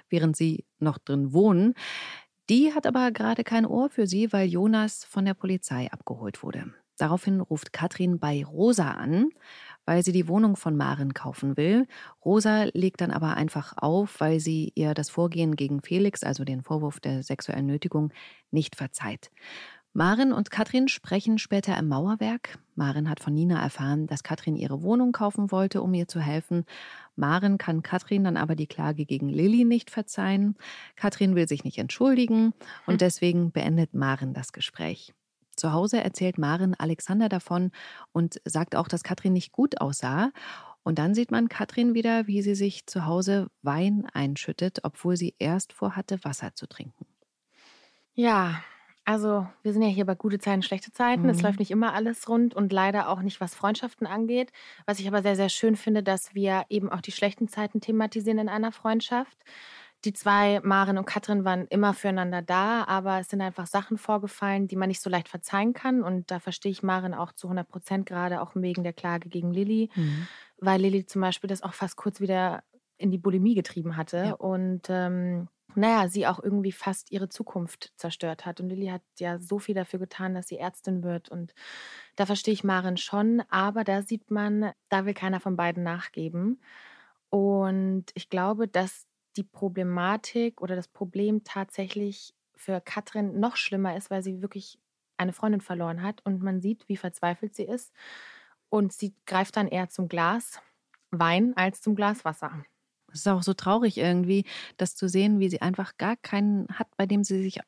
während 0.09 0.37
sie 0.37 0.65
noch 0.79 0.99
drin 0.99 1.33
wohnen. 1.33 1.75
Die 2.49 2.73
hat 2.73 2.87
aber 2.87 3.11
gerade 3.11 3.43
kein 3.43 3.67
Ohr 3.67 3.91
für 3.91 4.07
sie, 4.07 4.33
weil 4.33 4.49
Jonas 4.49 5.05
von 5.05 5.25
der 5.25 5.35
Polizei 5.35 5.91
abgeholt 5.91 6.45
wurde. 6.45 6.73
Daraufhin 6.97 7.41
ruft 7.41 7.73
Katrin 7.73 8.19
bei 8.19 8.45
Rosa 8.45 8.93
an, 8.93 9.31
weil 9.87 10.05
sie 10.05 10.13
die 10.13 10.29
Wohnung 10.29 10.57
von 10.57 10.77
Maren 10.77 11.15
kaufen 11.15 11.57
will. 11.57 11.87
Rosa 12.25 12.65
legt 12.75 13.01
dann 13.01 13.11
aber 13.11 13.37
einfach 13.37 13.73
auf, 13.77 14.21
weil 14.21 14.41
sie 14.41 14.73
ihr 14.75 14.93
das 14.93 15.09
Vorgehen 15.09 15.57
gegen 15.57 15.81
Felix, 15.81 16.23
also 16.23 16.45
den 16.45 16.63
Vorwurf 16.63 17.01
der 17.01 17.23
sexuellen 17.23 17.67
Nötigung, 17.67 18.13
nicht 18.51 18.77
verzeiht. 18.77 19.31
Maren 19.97 20.35
und 20.35 20.51
Katrin 20.51 20.89
sprechen 20.89 21.39
später 21.39 21.75
im 21.79 21.89
Mauerwerk. 21.89 22.59
Maren 22.75 23.09
hat 23.09 23.21
von 23.21 23.33
Nina 23.33 23.63
erfahren, 23.63 24.07
dass 24.07 24.23
Katrin 24.23 24.55
ihre 24.55 24.83
Wohnung 24.83 25.11
kaufen 25.13 25.51
wollte, 25.51 25.81
um 25.81 25.95
ihr 25.95 26.07
zu 26.07 26.21
helfen. 26.21 26.67
Maren 27.15 27.57
kann 27.57 27.83
Katrin 27.83 28.25
dann 28.25 28.37
aber 28.37 28.57
die 28.57 28.67
Klage 28.67 29.07
gegen 29.07 29.31
Lilly 29.31 29.65
nicht 29.65 29.91
verzeihen. 29.91 30.57
Katrin 30.97 31.35
will 31.35 31.49
sich 31.49 31.65
nicht 31.65 31.79
entschuldigen 31.79 32.53
und 32.85 32.95
hm. 32.95 32.99
deswegen 32.99 33.53
beendet 33.53 33.95
Maren 33.95 34.35
das 34.35 34.53
Gespräch. 34.53 35.15
Zu 35.57 35.73
Hause 35.73 36.03
erzählt 36.03 36.39
Maren 36.39 36.75
Alexander 36.75 37.29
davon 37.29 37.71
und 38.13 38.41
sagt 38.45 38.77
auch, 38.77 38.89
dass 38.89 39.03
Katrin 39.03 39.33
nicht 39.33 39.53
gut 39.53 39.81
aussah. 39.81 40.31
Und 40.83 40.99
dann 41.01 41.15
sieht 41.15 41.33
man 41.33 41.49
Katrin 41.49 41.95
wieder, 41.95 42.27
wie 42.29 42.43
sie 42.43 42.55
sich 42.55 42.87
zu 42.87 43.07
Hause 43.07 43.49
Wein 43.63 44.07
einschüttet, 44.13 44.81
obwohl 44.85 45.17
sie 45.17 45.35
erst 45.39 45.73
vorhatte, 45.73 46.23
Wasser 46.23 46.55
zu 46.55 46.69
trinken. 46.69 47.07
Ja, 48.15 48.63
also 49.05 49.47
wir 49.63 49.73
sind 49.73 49.83
ja 49.83 49.89
hier 49.89 50.05
bei 50.05 50.17
gute 50.17 50.41
Zeiten, 50.41 50.63
schlechte 50.63 50.93
Zeiten. 50.93 51.23
Mhm. 51.23 51.29
Es 51.29 51.41
läuft 51.41 51.61
nicht 51.61 51.71
immer 51.71 51.95
alles 51.95 52.29
rund 52.29 52.55
und 52.55 52.73
leider 52.73 53.09
auch 53.09 53.23
nicht, 53.23 53.41
was 53.41 53.55
Freundschaften 53.55 54.07
angeht. 54.07 54.51
Was 54.85 54.99
ich 54.99 55.07
aber 55.07 55.23
sehr, 55.23 55.37
sehr 55.37 55.49
schön 55.49 55.77
finde, 55.77 56.03
dass 56.03 56.35
wir 56.35 56.65
eben 56.71 56.91
auch 56.91 57.01
die 57.01 57.13
schlechten 57.13 57.47
Zeiten 57.47 57.81
thematisieren 57.81 58.39
in 58.39 58.49
einer 58.49 58.73
Freundschaft. 58.73 59.39
Die 60.07 60.13
zwei, 60.13 60.61
Maren 60.63 60.99
und 60.99 61.05
Katrin, 61.05 61.45
waren 61.45 61.67
immer 61.67 61.93
füreinander 61.93 62.41
da, 62.41 62.85
aber 62.85 63.19
es 63.19 63.29
sind 63.29 63.41
einfach 63.41 63.67
Sachen 63.67 63.99
vorgefallen, 63.99 64.69
die 64.69 64.77
man 64.77 64.87
nicht 64.87 65.01
so 65.01 65.11
leicht 65.11 65.29
verzeihen 65.29 65.73
kann. 65.73 66.05
Und 66.05 66.31
da 66.31 66.39
verstehe 66.39 66.71
ich 66.71 66.85
Maren 66.85 67.13
auch 67.13 67.33
zu 67.33 67.49
100 67.49 67.69
Prozent, 67.69 68.07
gerade 68.07 68.41
auch 68.41 68.53
wegen 68.55 68.85
der 68.85 68.93
Klage 68.93 69.29
gegen 69.29 69.53
Lilly, 69.53 69.91
mhm. 69.97 70.29
weil 70.59 70.81
Lilly 70.81 71.07
zum 71.07 71.23
Beispiel 71.23 71.49
das 71.49 71.65
auch 71.65 71.75
fast 71.75 71.97
kurz 71.97 72.21
wieder 72.21 72.63
in 72.99 73.11
die 73.11 73.19
Bulimie 73.19 73.57
getrieben 73.57 73.97
hatte. 73.97 74.17
Ja. 74.19 74.33
Und 74.35 74.83
ähm, 74.91 75.49
naja, 75.75 76.09
sie 76.09 76.29
auch 76.29 76.41
irgendwie 76.41 76.71
fast 76.71 77.11
ihre 77.11 77.29
Zukunft 77.29 77.93
zerstört 77.97 78.47
hat. 78.47 78.61
Und 78.61 78.69
Lilly 78.69 78.87
hat 78.87 79.03
ja 79.19 79.41
so 79.41 79.59
viel 79.59 79.75
dafür 79.75 79.99
getan, 79.99 80.35
dass 80.35 80.47
sie 80.47 80.59
Ärztin 80.59 81.03
wird. 81.03 81.31
Und 81.31 81.53
da 82.15 82.27
verstehe 82.27 82.55
ich 82.55 82.63
Maren 82.63 82.97
schon. 82.97 83.43
Aber 83.51 83.83
da 83.83 84.03
sieht 84.03 84.31
man, 84.31 84.71
da 84.89 85.05
will 85.05 85.15
keiner 85.15 85.41
von 85.41 85.57
beiden 85.57 85.83
nachgeben. 85.83 86.61
Und 87.29 88.05
ich 88.15 88.31
glaube, 88.31 88.69
dass 88.69 89.06
die 89.37 89.45
Problematik 89.45 90.61
oder 90.61 90.77
das 90.77 90.89
Problem 90.89 91.45
tatsächlich 91.45 92.35
für 92.55 92.81
Katrin 92.81 93.39
noch 93.39 93.57
schlimmer 93.57 93.97
ist, 93.97 94.11
weil 94.11 94.23
sie 94.23 94.43
wirklich 94.43 94.79
eine 95.19 95.33
Freundin 95.33 95.61
verloren 95.61 96.03
hat 96.03 96.25
und 96.25 96.43
man 96.43 96.61
sieht, 96.61 96.89
wie 96.89 96.97
verzweifelt 96.97 97.55
sie 97.55 97.65
ist. 97.65 97.93
Und 98.69 98.93
sie 98.93 99.15
greift 99.27 99.57
dann 99.57 99.69
eher 99.69 99.89
zum 99.89 100.09
Glas 100.09 100.61
Wein 101.11 101.57
als 101.57 101.81
zum 101.81 101.95
Glas 101.95 102.25
Wasser. 102.25 102.65
Es 103.13 103.21
ist 103.21 103.29
auch 103.29 103.43
so 103.43 103.55
traurig 103.55 103.99
irgendwie, 103.99 104.45
das 104.77 104.97
zu 104.97 105.09
sehen, 105.09 105.39
wie 105.39 105.49
sie 105.49 105.63
einfach 105.63 105.97
gar 105.97 106.17
keinen 106.17 106.67
hat, 106.69 106.89
bei 106.97 107.07
dem 107.07 107.25
sie 107.25 107.43
sich 107.43 107.61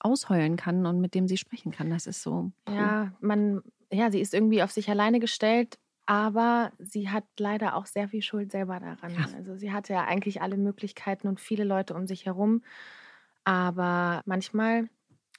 ausheulen 0.00 0.56
kann 0.56 0.86
und 0.86 1.00
mit 1.00 1.14
dem 1.14 1.28
sie 1.28 1.36
sprechen 1.36 1.72
kann. 1.72 1.90
Das 1.90 2.06
ist 2.06 2.22
so. 2.22 2.50
Cool. 2.68 2.74
Ja, 2.74 3.12
man, 3.20 3.62
ja, 3.92 4.10
sie 4.10 4.20
ist 4.20 4.34
irgendwie 4.34 4.62
auf 4.62 4.72
sich 4.72 4.88
alleine 4.90 5.20
gestellt 5.20 5.78
aber 6.06 6.72
sie 6.78 7.10
hat 7.10 7.24
leider 7.38 7.76
auch 7.76 7.86
sehr 7.86 8.08
viel 8.08 8.22
Schuld 8.22 8.52
selber 8.52 8.78
daran. 8.80 9.12
Ja. 9.14 9.26
Also 9.36 9.56
sie 9.56 9.72
hatte 9.72 9.92
ja 9.92 10.04
eigentlich 10.04 10.40
alle 10.40 10.56
Möglichkeiten 10.56 11.28
und 11.28 11.40
viele 11.40 11.64
Leute 11.64 11.94
um 11.94 12.06
sich 12.06 12.26
herum. 12.26 12.62
Aber 13.44 14.22
manchmal 14.24 14.88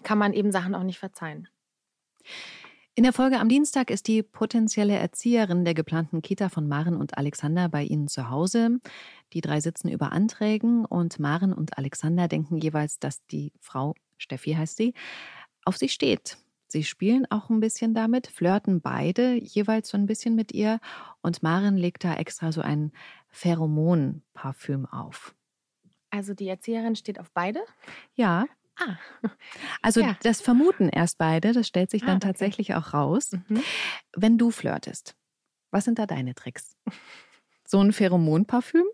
kann 0.03 0.17
man 0.17 0.33
eben 0.33 0.51
Sachen 0.51 0.75
auch 0.75 0.83
nicht 0.83 0.99
verzeihen. 0.99 1.47
In 2.95 3.03
der 3.03 3.13
Folge 3.13 3.39
am 3.39 3.47
Dienstag 3.47 3.91
ist 3.91 4.07
die 4.07 4.23
potenzielle 4.23 4.95
Erzieherin 4.95 5.63
der 5.63 5.75
geplanten 5.75 6.21
Kita 6.21 6.49
von 6.49 6.67
Maren 6.67 6.95
und 6.95 7.17
Alexander 7.17 7.69
bei 7.69 7.83
ihnen 7.83 8.07
zu 8.07 8.29
Hause. 8.29 8.79
Die 9.33 9.41
drei 9.41 9.61
sitzen 9.61 9.87
über 9.87 10.11
Anträgen 10.11 10.83
und 10.83 11.19
Maren 11.19 11.53
und 11.53 11.77
Alexander 11.77 12.27
denken 12.27 12.57
jeweils, 12.57 12.97
dass 12.99 13.23
die 13.27 13.53
Frau, 13.59 13.93
Steffi 14.17 14.53
heißt 14.53 14.77
sie, 14.77 14.93
auf 15.63 15.77
sie 15.77 15.89
steht. 15.89 16.37
Sie 16.67 16.83
spielen 16.83 17.25
auch 17.29 17.49
ein 17.49 17.59
bisschen 17.61 17.93
damit, 17.93 18.27
flirten 18.27 18.81
beide 18.81 19.33
jeweils 19.35 19.89
so 19.89 19.97
ein 19.97 20.05
bisschen 20.05 20.35
mit 20.35 20.51
ihr 20.51 20.79
und 21.21 21.41
Maren 21.43 21.77
legt 21.77 22.03
da 22.03 22.15
extra 22.15 22.51
so 22.51 22.61
ein 22.61 22.91
Pheromon-Parfüm 23.29 24.85
auf. 24.85 25.33
Also 26.09 26.33
die 26.33 26.47
Erzieherin 26.47 26.95
steht 26.95 27.19
auf 27.19 27.31
beide? 27.33 27.61
Ja. 28.15 28.45
Ah. 28.79 28.97
Also 29.81 30.01
Ja. 30.01 30.17
das 30.23 30.41
vermuten 30.41 30.89
erst 30.89 31.17
beide, 31.17 31.51
das 31.53 31.67
stellt 31.67 31.89
sich 31.89 32.03
Ah, 32.03 32.07
dann 32.07 32.17
okay. 32.17 32.27
tatsächlich 32.27 32.75
auch 32.75 32.93
raus. 32.93 33.31
Mhm. 33.47 33.63
Wenn 34.15 34.37
du 34.37 34.51
flirtest, 34.51 35.15
was 35.71 35.85
sind 35.85 35.99
da 35.99 36.05
deine 36.05 36.35
Tricks? 36.35 36.75
So 37.65 37.79
ein 37.79 37.91
Pheromon-Parfüm? 37.91 38.85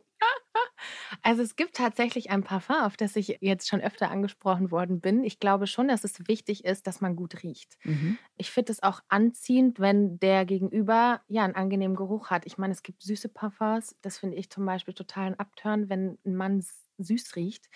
Also 1.22 1.42
es 1.42 1.56
gibt 1.56 1.76
tatsächlich 1.76 2.30
ein 2.32 2.44
Parfum, 2.44 2.78
auf 2.78 2.98
das 2.98 3.16
ich 3.16 3.38
jetzt 3.42 3.68
schon 3.68 3.82
öfter 3.82 4.10
angesprochen 4.12 4.72
worden 4.72 5.00
bin. 5.02 5.24
Ich 5.24 5.40
glaube 5.40 5.68
schon, 5.68 5.88
dass 5.88 6.04
es 6.04 6.28
wichtig 6.28 6.66
ist, 6.66 6.88
dass 6.88 7.02
man 7.02 7.16
gut 7.16 7.44
riecht. 7.44 7.78
Mhm. 7.84 8.18
Ich 8.38 8.52
finde 8.52 8.72
es 8.72 8.84
auch 8.84 9.02
anziehend, 9.10 9.80
wenn 9.80 10.20
der 10.20 10.46
Gegenüber 10.46 11.22
ja 11.28 11.44
einen 11.44 11.56
angenehmen 11.56 11.96
Geruch 11.96 12.30
hat. 12.30 12.46
Ich 12.46 12.58
meine, 12.58 12.74
es 12.74 12.84
gibt 12.84 13.02
süße 13.02 13.30
Parfums. 13.30 13.96
Das 14.02 14.18
finde 14.18 14.38
ich 14.38 14.50
zum 14.50 14.66
Beispiel 14.66 14.94
total 14.94 15.28
ein 15.28 15.40
Upturn, 15.40 15.90
wenn 15.90 16.18
ein 16.26 16.36
Mann 16.36 16.64
süß 16.98 17.36
riecht. 17.36 17.70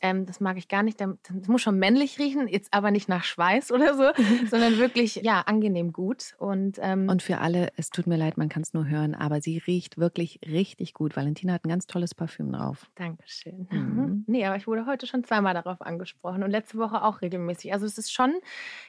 Ähm, 0.00 0.26
das 0.26 0.40
mag 0.40 0.56
ich 0.56 0.68
gar 0.68 0.82
nicht. 0.82 1.00
Das 1.00 1.48
muss 1.48 1.62
schon 1.62 1.78
männlich 1.78 2.18
riechen, 2.18 2.48
jetzt 2.48 2.72
aber 2.72 2.90
nicht 2.90 3.08
nach 3.08 3.24
Schweiß 3.24 3.72
oder 3.72 3.94
so, 3.94 4.10
sondern 4.50 4.78
wirklich 4.78 5.16
ja 5.16 5.40
angenehm 5.42 5.92
gut. 5.92 6.34
Und, 6.38 6.78
ähm, 6.80 7.08
Und 7.08 7.22
für 7.22 7.38
alle, 7.38 7.72
es 7.76 7.90
tut 7.90 8.06
mir 8.06 8.16
leid, 8.16 8.36
man 8.36 8.48
kann 8.48 8.62
es 8.62 8.74
nur 8.74 8.86
hören, 8.86 9.14
aber 9.14 9.40
sie 9.40 9.58
riecht 9.58 9.98
wirklich 9.98 10.40
richtig 10.46 10.94
gut. 10.94 11.16
Valentina 11.16 11.54
hat 11.54 11.64
ein 11.64 11.68
ganz 11.68 11.86
tolles 11.86 12.14
Parfüm 12.14 12.52
drauf. 12.52 12.90
Dankeschön. 12.94 13.68
Mhm. 13.70 14.24
Nee, 14.26 14.44
aber 14.46 14.56
ich 14.56 14.66
wurde 14.66 14.86
heute 14.86 15.06
schon 15.06 15.22
zweimal 15.22 15.54
darauf 15.54 15.80
angesprochen 15.80 16.42
und 16.42 16.50
letzte 16.50 16.78
Woche 16.78 17.02
auch 17.02 17.20
regelmäßig. 17.20 17.72
Also 17.72 17.86
es 17.86 17.98
ist 17.98 18.12
schon, 18.12 18.32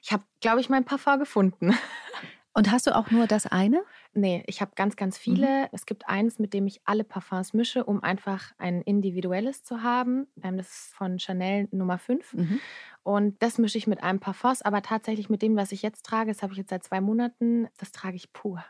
ich 0.01 0.11
habe, 0.11 0.23
glaube 0.39 0.59
ich, 0.61 0.69
mein 0.69 0.85
Parfum 0.85 1.19
gefunden. 1.19 1.73
Und 2.57 2.71
hast 2.71 2.87
du 2.87 2.95
auch 2.95 3.11
nur 3.11 3.27
das 3.27 3.45
eine? 3.45 3.83
Nee, 4.13 4.41
ich 4.47 4.61
habe 4.61 4.71
ganz, 4.75 4.95
ganz 4.95 5.17
viele. 5.17 5.67
Es 5.73 5.85
gibt 5.85 6.07
eins, 6.07 6.39
mit 6.39 6.53
dem 6.53 6.65
ich 6.67 6.79
alle 6.85 7.03
Parfums 7.03 7.53
mische, 7.53 7.83
um 7.83 8.01
einfach 8.01 8.53
ein 8.57 8.81
individuelles 8.81 9.65
zu 9.65 9.83
haben. 9.83 10.27
Ähm, 10.41 10.55
Das 10.55 10.67
ist 10.69 10.93
von 10.95 11.19
Chanel 11.19 11.67
Nummer 11.71 11.97
5. 11.97 12.33
Mhm. 12.33 12.59
Und 13.03 13.43
das 13.43 13.57
mische 13.57 13.77
ich 13.77 13.87
mit 13.87 14.01
einem 14.01 14.21
Parfums, 14.21 14.61
aber 14.61 14.81
tatsächlich 14.81 15.29
mit 15.29 15.41
dem, 15.41 15.57
was 15.57 15.73
ich 15.73 15.81
jetzt 15.81 16.05
trage, 16.05 16.31
das 16.31 16.41
habe 16.43 16.53
ich 16.53 16.57
jetzt 16.57 16.69
seit 16.69 16.85
zwei 16.85 17.01
Monaten, 17.01 17.67
das 17.77 17.91
trage 17.91 18.15
ich 18.15 18.31
pur. 18.31 18.63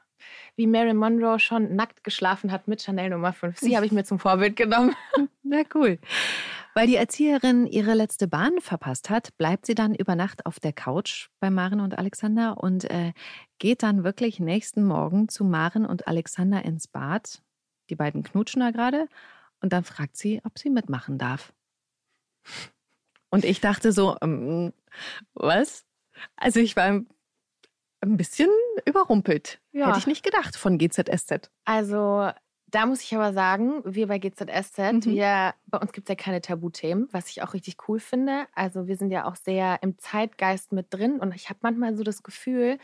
Wie 0.55 0.65
Marilyn 0.65 0.97
Monroe 0.97 1.37
schon 1.39 1.75
nackt 1.75 2.03
geschlafen 2.03 2.51
hat 2.51 2.67
mit 2.67 2.81
Chanel 2.81 3.11
Nummer 3.11 3.33
5. 3.33 3.59
Sie 3.59 3.75
habe 3.75 3.85
ich 3.85 3.91
mir 3.91 4.03
zum 4.03 4.17
Vorbild 4.17 4.55
genommen. 4.55 4.95
Na 5.43 5.61
cool. 5.75 5.99
Weil 6.77 6.87
die 6.87 6.97
Erzieherin 6.97 7.67
ihre 7.67 7.93
letzte 7.93 8.27
Bahn 8.27 8.59
verpasst 8.59 9.09
hat, 9.09 9.37
bleibt 9.37 9.65
sie 9.65 9.75
dann 9.75 9.95
über 9.95 10.15
Nacht 10.15 10.45
auf 10.45 10.59
der 10.59 10.73
Couch 10.73 11.29
bei 11.39 11.49
Maren 11.49 11.79
und 11.79 11.97
Alexander 11.97 12.57
und 12.57 12.83
äh, 12.91 13.13
geht 13.59 13.81
dann 13.81 14.03
wirklich 14.03 14.41
nächsten 14.41 14.83
Morgen 14.83 15.29
zu 15.29 15.45
Maren 15.45 15.85
und 15.85 16.09
Alexander 16.09 16.65
ins 16.65 16.87
Bad. 16.87 17.41
Die 17.89 17.95
beiden 17.95 18.23
knutschen 18.23 18.59
da 18.59 18.71
gerade 18.71 19.07
und 19.61 19.71
dann 19.71 19.85
fragt 19.85 20.17
sie, 20.17 20.41
ob 20.43 20.59
sie 20.59 20.69
mitmachen 20.69 21.17
darf. 21.17 21.53
Und 23.29 23.45
ich 23.45 23.61
dachte 23.61 23.93
so, 23.93 24.17
ähm, 24.21 24.73
was? 25.33 25.85
Also 26.35 26.59
ich 26.59 26.75
war 26.75 26.87
ein 26.87 27.07
bisschen 28.01 28.49
überrumpelt. 28.85 29.61
Ja. 29.71 29.87
Hätte 29.87 29.99
ich 29.99 30.07
nicht 30.07 30.23
gedacht 30.23 30.57
von 30.57 30.77
GZSZ. 30.77 31.49
Also 31.63 32.31
da 32.75 32.85
muss 32.85 33.01
ich 33.01 33.15
aber 33.15 33.31
sagen, 33.31 33.81
wir 33.85 34.07
bei 34.07 34.19
GZSZ, 34.19 34.77
Mhm. 34.77 35.05
wir, 35.05 35.53
bei 35.67 35.77
uns 35.77 35.93
gibt 35.93 36.09
es 36.09 36.09
ja 36.09 36.15
keine 36.21 36.41
Tabuthemen, 36.41 37.07
was 37.11 37.29
ich 37.29 37.41
auch 37.41 37.53
richtig 37.53 37.77
cool 37.87 37.99
finde. 38.01 38.47
Also 38.53 38.87
wir 38.87 38.97
sind 38.97 39.11
ja 39.11 39.25
auch 39.25 39.37
sehr 39.37 39.79
im 39.81 39.97
Zeitgeist 39.97 40.73
mit 40.73 40.93
drin 40.93 41.19
und 41.21 41.33
ich 41.33 41.49
habe 41.49 41.59
manchmal 41.61 41.95
so 41.95 42.03
das 42.03 42.21
Gefühl, 42.21 42.77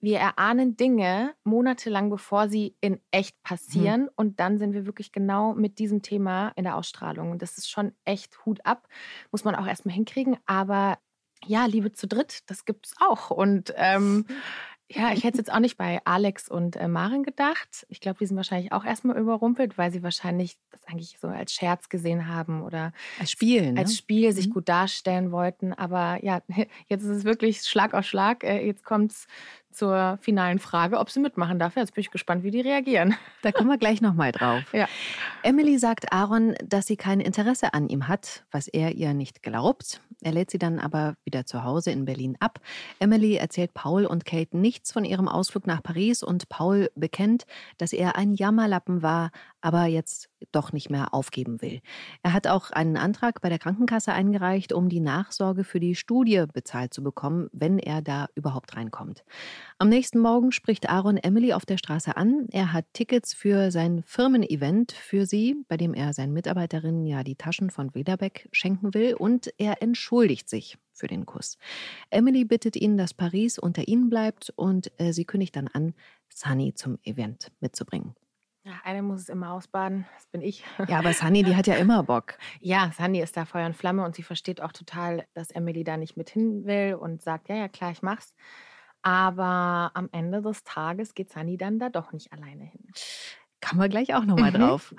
wir 0.00 0.18
erahnen 0.18 0.76
Dinge 0.76 1.34
monatelang, 1.44 2.10
bevor 2.10 2.48
sie 2.48 2.76
in 2.80 3.00
echt 3.12 3.40
passieren 3.44 4.08
und 4.16 4.40
dann 4.40 4.58
sind 4.58 4.72
wir 4.72 4.84
wirklich 4.84 5.12
genau 5.12 5.54
mit 5.54 5.78
diesem 5.78 6.02
Thema 6.02 6.48
in 6.56 6.64
der 6.64 6.76
Ausstrahlung. 6.76 7.30
Und 7.30 7.40
das 7.40 7.56
ist 7.56 7.70
schon 7.70 7.92
echt 8.04 8.44
Hut 8.44 8.58
ab, 8.66 8.88
muss 9.30 9.44
man 9.44 9.54
auch 9.54 9.66
erstmal 9.66 9.94
hinkriegen, 9.94 10.36
aber 10.46 10.98
ja, 11.44 11.66
Liebe 11.66 11.92
zu 11.92 12.08
dritt, 12.08 12.40
das 12.50 12.64
gibt's 12.64 12.94
auch. 12.98 13.30
Und 13.30 13.72
ähm, 13.76 14.26
ja, 14.88 15.12
ich 15.12 15.24
hätte 15.24 15.32
es 15.38 15.46
jetzt 15.46 15.52
auch 15.52 15.58
nicht 15.58 15.76
bei 15.76 16.00
Alex 16.04 16.48
und 16.48 16.76
äh, 16.76 16.86
Maren 16.86 17.24
gedacht. 17.24 17.86
Ich 17.88 18.00
glaube, 18.00 18.18
die 18.20 18.26
sind 18.26 18.36
wahrscheinlich 18.36 18.70
auch 18.72 18.84
erstmal 18.84 19.18
überrumpelt, 19.18 19.76
weil 19.78 19.90
sie 19.90 20.02
wahrscheinlich 20.04 20.58
das 20.70 20.84
eigentlich 20.86 21.18
so 21.20 21.26
als 21.28 21.52
Scherz 21.52 21.88
gesehen 21.88 22.28
haben 22.28 22.62
oder 22.62 22.92
Als 23.18 23.32
Spiel, 23.32 23.72
ne? 23.72 23.80
als 23.80 23.96
Spiel 23.96 24.32
sich 24.32 24.48
Mhm. 24.48 24.52
gut 24.52 24.68
darstellen 24.68 25.32
wollten. 25.32 25.72
Aber 25.72 26.22
ja, 26.22 26.40
jetzt 26.88 27.02
ist 27.02 27.08
es 27.10 27.24
wirklich 27.24 27.62
Schlag 27.62 27.94
auf 27.94 28.04
Schlag. 28.06 28.44
Äh, 28.44 28.64
Jetzt 28.64 28.84
kommt 28.84 29.10
es 29.12 29.26
zur 29.76 30.18
finalen 30.20 30.58
Frage, 30.58 30.98
ob 30.98 31.10
sie 31.10 31.20
mitmachen 31.20 31.58
darf. 31.58 31.76
Jetzt 31.76 31.94
bin 31.94 32.00
ich 32.00 32.10
gespannt, 32.10 32.42
wie 32.42 32.50
die 32.50 32.60
reagieren. 32.60 33.14
Da 33.42 33.52
kommen 33.52 33.68
wir 33.68 33.78
gleich 33.78 34.00
nochmal 34.00 34.32
drauf. 34.32 34.62
Ja. 34.72 34.88
Emily 35.42 35.78
sagt 35.78 36.12
Aaron, 36.12 36.54
dass 36.64 36.86
sie 36.86 36.96
kein 36.96 37.20
Interesse 37.20 37.74
an 37.74 37.88
ihm 37.88 38.08
hat, 38.08 38.44
was 38.50 38.66
er 38.66 38.92
ihr 38.92 39.14
nicht 39.14 39.42
glaubt. 39.42 40.00
Er 40.22 40.32
lädt 40.32 40.50
sie 40.50 40.58
dann 40.58 40.80
aber 40.80 41.14
wieder 41.24 41.44
zu 41.44 41.62
Hause 41.62 41.90
in 41.90 42.06
Berlin 42.06 42.36
ab. 42.40 42.58
Emily 42.98 43.36
erzählt 43.36 43.74
Paul 43.74 44.06
und 44.06 44.24
Kate 44.24 44.56
nichts 44.56 44.90
von 44.90 45.04
ihrem 45.04 45.28
Ausflug 45.28 45.66
nach 45.66 45.82
Paris 45.82 46.22
und 46.22 46.48
Paul 46.48 46.90
bekennt, 46.96 47.44
dass 47.78 47.92
er 47.92 48.16
ein 48.16 48.32
Jammerlappen 48.34 49.02
war, 49.02 49.30
aber 49.60 49.86
jetzt 49.86 50.28
doch 50.52 50.72
nicht 50.72 50.90
mehr 50.90 51.12
aufgeben 51.12 51.60
will. 51.60 51.80
Er 52.22 52.32
hat 52.32 52.46
auch 52.46 52.70
einen 52.70 52.96
Antrag 52.96 53.40
bei 53.40 53.48
der 53.48 53.58
Krankenkasse 53.58 54.12
eingereicht, 54.12 54.72
um 54.72 54.88
die 54.88 55.00
Nachsorge 55.00 55.64
für 55.64 55.80
die 55.80 55.94
Studie 55.94 56.44
bezahlt 56.52 56.94
zu 56.94 57.02
bekommen, 57.02 57.48
wenn 57.52 57.78
er 57.78 58.00
da 58.00 58.28
überhaupt 58.34 58.76
reinkommt. 58.76 59.24
Am 59.78 59.88
nächsten 59.88 60.18
Morgen 60.18 60.52
spricht 60.52 60.88
Aaron 60.88 61.16
Emily 61.16 61.52
auf 61.52 61.66
der 61.66 61.78
Straße 61.78 62.16
an. 62.16 62.46
Er 62.50 62.72
hat 62.72 62.86
Tickets 62.92 63.34
für 63.34 63.70
sein 63.70 64.02
Firmen-Event 64.04 64.92
für 64.92 65.26
sie, 65.26 65.56
bei 65.68 65.76
dem 65.76 65.94
er 65.94 66.12
seinen 66.12 66.32
Mitarbeiterinnen 66.32 67.06
ja 67.06 67.22
die 67.22 67.36
Taschen 67.36 67.70
von 67.70 67.94
Wederbeck 67.94 68.48
schenken 68.52 68.94
will 68.94 69.14
und 69.14 69.52
er 69.58 69.82
entschuldigt 69.82 70.48
sich 70.48 70.78
für 70.92 71.06
den 71.06 71.26
Kuss. 71.26 71.58
Emily 72.10 72.44
bittet 72.44 72.76
ihn, 72.76 72.96
dass 72.96 73.14
Paris 73.14 73.58
unter 73.58 73.86
ihnen 73.86 74.08
bleibt 74.08 74.52
und 74.56 74.90
äh, 74.98 75.12
sie 75.12 75.24
kündigt 75.24 75.56
dann 75.56 75.68
an, 75.68 75.94
Sunny 76.28 76.74
zum 76.74 76.98
Event 77.04 77.52
mitzubringen. 77.60 78.14
Ja, 78.66 78.80
eine 78.82 79.00
muss 79.00 79.20
es 79.20 79.28
immer 79.28 79.52
ausbaden. 79.52 80.06
Das 80.16 80.26
bin 80.26 80.42
ich. 80.42 80.64
Ja, 80.88 80.98
aber 80.98 81.12
Sunny, 81.12 81.44
die 81.44 81.54
hat 81.54 81.68
ja 81.68 81.76
immer 81.76 82.02
Bock. 82.02 82.36
Ja, 82.60 82.90
Sandy 82.96 83.20
ist 83.20 83.36
da 83.36 83.44
Feuer 83.44 83.66
und 83.66 83.76
Flamme 83.76 84.04
und 84.04 84.16
sie 84.16 84.24
versteht 84.24 84.60
auch 84.60 84.72
total, 84.72 85.24
dass 85.34 85.52
Emily 85.52 85.84
da 85.84 85.96
nicht 85.96 86.16
mit 86.16 86.30
hin 86.30 86.64
will 86.64 86.94
und 86.94 87.22
sagt, 87.22 87.48
ja, 87.48 87.54
ja, 87.54 87.68
klar, 87.68 87.92
ich 87.92 88.02
mach's. 88.02 88.34
Aber 89.06 89.92
am 89.94 90.08
Ende 90.12 90.42
des 90.42 90.64
Tages 90.64 91.14
geht 91.14 91.30
Sandy 91.30 91.56
dann 91.56 91.78
da 91.78 91.90
doch 91.90 92.12
nicht 92.12 92.32
alleine 92.32 92.64
hin. 92.64 92.96
Kommen 93.62 93.80
wir 93.80 93.88
gleich 93.88 94.14
auch 94.14 94.24
nochmal 94.24 94.50
Mhm. 94.50 94.52
drauf. 94.52 94.94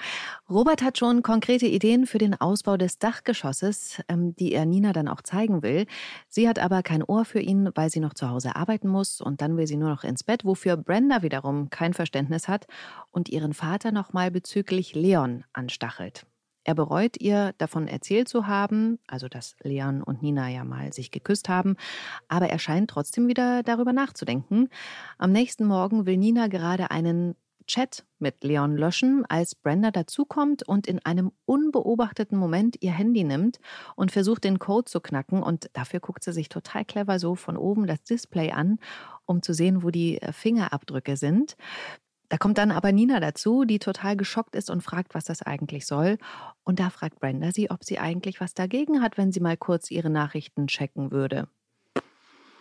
Robert 0.49 0.81
hat 0.81 0.97
schon 0.97 1.21
konkrete 1.21 1.67
Ideen 1.67 2.05
für 2.07 2.17
den 2.17 2.33
Ausbau 2.39 2.75
des 2.75 2.97
Dachgeschosses, 2.99 4.01
ähm, 4.09 4.35
die 4.35 4.51
er 4.53 4.65
Nina 4.65 4.93
dann 4.93 5.07
auch 5.07 5.21
zeigen 5.21 5.61
will. 5.61 5.85
Sie 6.27 6.49
hat 6.49 6.59
aber 6.59 6.81
kein 6.83 7.03
Ohr 7.03 7.23
für 7.23 7.39
ihn, 7.39 7.69
weil 7.75 7.89
sie 7.89 7.99
noch 7.99 8.13
zu 8.15 8.29
Hause 8.29 8.55
arbeiten 8.55 8.87
muss 8.89 9.21
und 9.21 9.41
dann 9.41 9.57
will 9.57 9.67
sie 9.67 9.77
nur 9.77 9.89
noch 9.89 10.03
ins 10.03 10.23
Bett, 10.23 10.43
wofür 10.43 10.75
Brenda 10.75 11.21
wiederum 11.21 11.69
kein 11.69 11.93
Verständnis 11.93 12.47
hat 12.47 12.65
und 13.11 13.29
ihren 13.29 13.53
Vater 13.53 13.91
nochmal 13.91 14.31
bezüglich 14.31 14.95
Leon 14.95 15.43
anstachelt. 15.53 16.25
Er 16.67 16.75
bereut 16.75 17.15
ihr, 17.21 17.53
davon 17.59 17.87
erzählt 17.87 18.27
zu 18.27 18.45
haben, 18.45 18.99
also 19.07 19.29
dass 19.29 19.55
Leon 19.63 20.03
und 20.03 20.21
Nina 20.21 20.49
ja 20.49 20.65
mal 20.65 20.91
sich 20.91 21.11
geküsst 21.11 21.47
haben, 21.47 21.77
aber 22.27 22.49
er 22.49 22.59
scheint 22.59 22.89
trotzdem 22.89 23.29
wieder 23.29 23.63
darüber 23.63 23.93
nachzudenken. 23.93 24.67
Am 25.17 25.31
nächsten 25.31 25.65
Morgen 25.65 26.05
will 26.05 26.17
Nina 26.17 26.47
gerade 26.47 26.91
einen 26.91 27.35
Chat 27.67 28.05
mit 28.19 28.43
Leon 28.43 28.75
löschen, 28.75 29.23
als 29.29 29.55
Brenda 29.55 29.91
dazukommt 29.91 30.67
und 30.67 30.87
in 30.87 30.99
einem 31.05 31.31
unbeobachteten 31.45 32.37
Moment 32.37 32.75
ihr 32.81 32.91
Handy 32.91 33.23
nimmt 33.23 33.59
und 33.95 34.11
versucht, 34.11 34.43
den 34.43 34.59
Code 34.59 34.91
zu 34.91 34.99
knacken. 34.99 35.43
Und 35.43 35.69
dafür 35.71 36.01
guckt 36.01 36.25
sie 36.25 36.33
sich 36.33 36.49
total 36.49 36.83
clever 36.83 37.17
so 37.17 37.35
von 37.35 37.55
oben 37.55 37.87
das 37.87 38.03
Display 38.03 38.51
an, 38.51 38.77
um 39.25 39.41
zu 39.41 39.53
sehen, 39.53 39.83
wo 39.83 39.89
die 39.89 40.19
Fingerabdrücke 40.33 41.15
sind. 41.15 41.55
Da 42.29 42.37
kommt 42.37 42.57
dann 42.57 42.71
aber 42.71 42.91
Nina 42.91 43.19
dazu, 43.19 43.63
die 43.63 43.79
total 43.79 44.17
geschockt 44.17 44.55
ist 44.55 44.69
und 44.69 44.81
fragt, 44.81 45.15
was 45.15 45.23
das 45.25 45.41
eigentlich 45.41 45.85
soll. 45.85 46.17
Und 46.63 46.79
da 46.79 46.89
fragt 46.89 47.19
Brenda 47.21 47.51
sie, 47.51 47.71
ob 47.71 47.83
sie 47.85 47.99
eigentlich 47.99 48.41
was 48.41 48.53
dagegen 48.53 49.01
hat, 49.01 49.17
wenn 49.17 49.31
sie 49.31 49.39
mal 49.39 49.55
kurz 49.57 49.89
ihre 49.91 50.09
Nachrichten 50.09 50.67
checken 50.67 51.11
würde. 51.11 51.47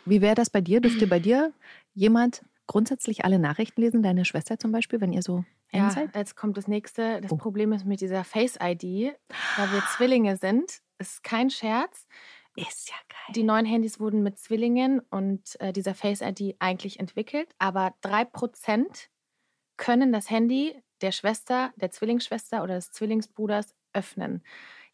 Wie 0.05 0.21
wäre 0.21 0.37
das 0.37 0.51
bei 0.51 0.61
dir? 0.61 0.81
Dürfte 0.81 1.07
bei 1.09 1.19
dir 1.19 1.53
jemand 1.95 2.45
grundsätzlich 2.69 3.25
alle 3.25 3.39
Nachrichten 3.41 3.81
lesen? 3.81 4.03
Deine 4.03 4.25
Schwester 4.25 4.59
zum 4.59 4.71
Beispiel, 4.71 5.01
wenn 5.01 5.13
ihr 5.13 5.23
so 5.23 5.45
Ja, 5.73 5.91
seid? 5.91 6.15
jetzt 6.15 6.37
kommt 6.37 6.57
das 6.57 6.69
nächste. 6.69 7.21
Das 7.21 7.33
Oh. 7.33 7.37
Problem 7.37 7.73
ist 7.73 7.85
mit 7.85 8.01
dieser 8.01 8.23
Face-ID, 8.23 9.15
da 9.57 9.73
wir 9.73 9.83
Zwillinge 9.97 10.37
sind, 10.37 10.81
ist 10.99 11.25
kein 11.25 11.51
Scherz. 11.51 12.07
Ist 12.55 12.89
ja 12.89 12.95
geil. 13.09 13.35
Die 13.35 13.43
neuen 13.43 13.67
Handys 13.67 13.99
wurden 14.01 14.23
mit 14.23 14.39
Zwillingen 14.39 15.01
und 15.11 15.61
äh, 15.61 15.73
dieser 15.73 15.95
Face-ID 15.95 16.55
eigentlich 16.61 17.01
entwickelt, 17.01 17.49
aber 17.59 17.93
3% 18.05 18.87
können 19.77 20.13
das 20.13 20.31
Handy 20.31 20.75
der 21.03 21.13
Schwester, 21.13 21.73
der 21.77 21.91
Zwillingsschwester 21.91 22.63
oder 22.63 22.75
des 22.75 22.91
Zwillingsbruders 22.93 23.75
öffnen. 23.93 24.43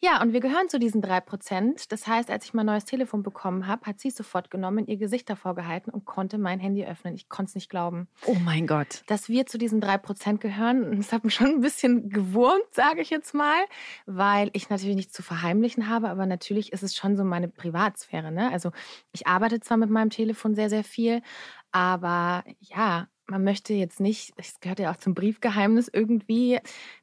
Ja, 0.04 0.20
und 0.20 0.32
wir 0.32 0.40
gehören 0.40 0.68
zu 0.68 0.80
diesen 0.80 1.00
drei 1.00 1.20
Prozent. 1.20 1.92
Das 1.92 2.08
heißt, 2.08 2.28
als 2.28 2.44
ich 2.44 2.54
mein 2.54 2.66
neues 2.66 2.84
Telefon 2.84 3.22
bekommen 3.22 3.68
habe, 3.68 3.86
hat 3.86 4.00
sie 4.00 4.08
es 4.08 4.16
sofort 4.16 4.50
genommen, 4.50 4.88
ihr 4.88 4.96
Gesicht 4.96 5.30
davor 5.30 5.54
gehalten 5.54 5.90
und 5.90 6.04
konnte 6.06 6.38
mein 6.38 6.58
Handy 6.58 6.84
öffnen. 6.84 7.14
Ich 7.14 7.28
konnte 7.28 7.50
es 7.50 7.54
nicht 7.54 7.70
glauben. 7.70 8.08
Oh 8.26 8.34
mein 8.34 8.66
Gott. 8.66 9.04
Dass 9.06 9.28
wir 9.28 9.46
zu 9.46 9.58
diesen 9.58 9.80
drei 9.80 9.98
Prozent 9.98 10.40
gehören, 10.40 10.96
das 10.96 11.12
hat 11.12 11.22
mich 11.22 11.34
schon 11.34 11.46
ein 11.46 11.60
bisschen 11.60 12.10
gewurmt, 12.10 12.66
sage 12.72 13.00
ich 13.00 13.10
jetzt 13.10 13.32
mal, 13.32 13.60
weil 14.04 14.50
ich 14.54 14.70
natürlich 14.70 14.96
nichts 14.96 15.12
zu 15.12 15.22
verheimlichen 15.22 15.88
habe, 15.88 16.08
aber 16.08 16.26
natürlich 16.26 16.72
ist 16.72 16.82
es 16.82 16.96
schon 16.96 17.16
so 17.16 17.22
meine 17.22 17.46
Privatsphäre. 17.46 18.32
Ne? 18.32 18.50
Also 18.50 18.72
ich 19.12 19.28
arbeite 19.28 19.60
zwar 19.60 19.76
mit 19.76 19.90
meinem 19.90 20.10
Telefon 20.10 20.56
sehr, 20.56 20.68
sehr 20.68 20.82
viel, 20.82 21.22
aber 21.70 22.42
ja, 22.58 23.06
man 23.32 23.44
möchte 23.44 23.72
jetzt 23.72 23.98
nicht, 23.98 24.34
es 24.36 24.60
gehört 24.60 24.78
ja 24.78 24.92
auch 24.92 24.96
zum 24.96 25.14
Briefgeheimnis 25.14 25.88
irgendwie, 25.90 26.58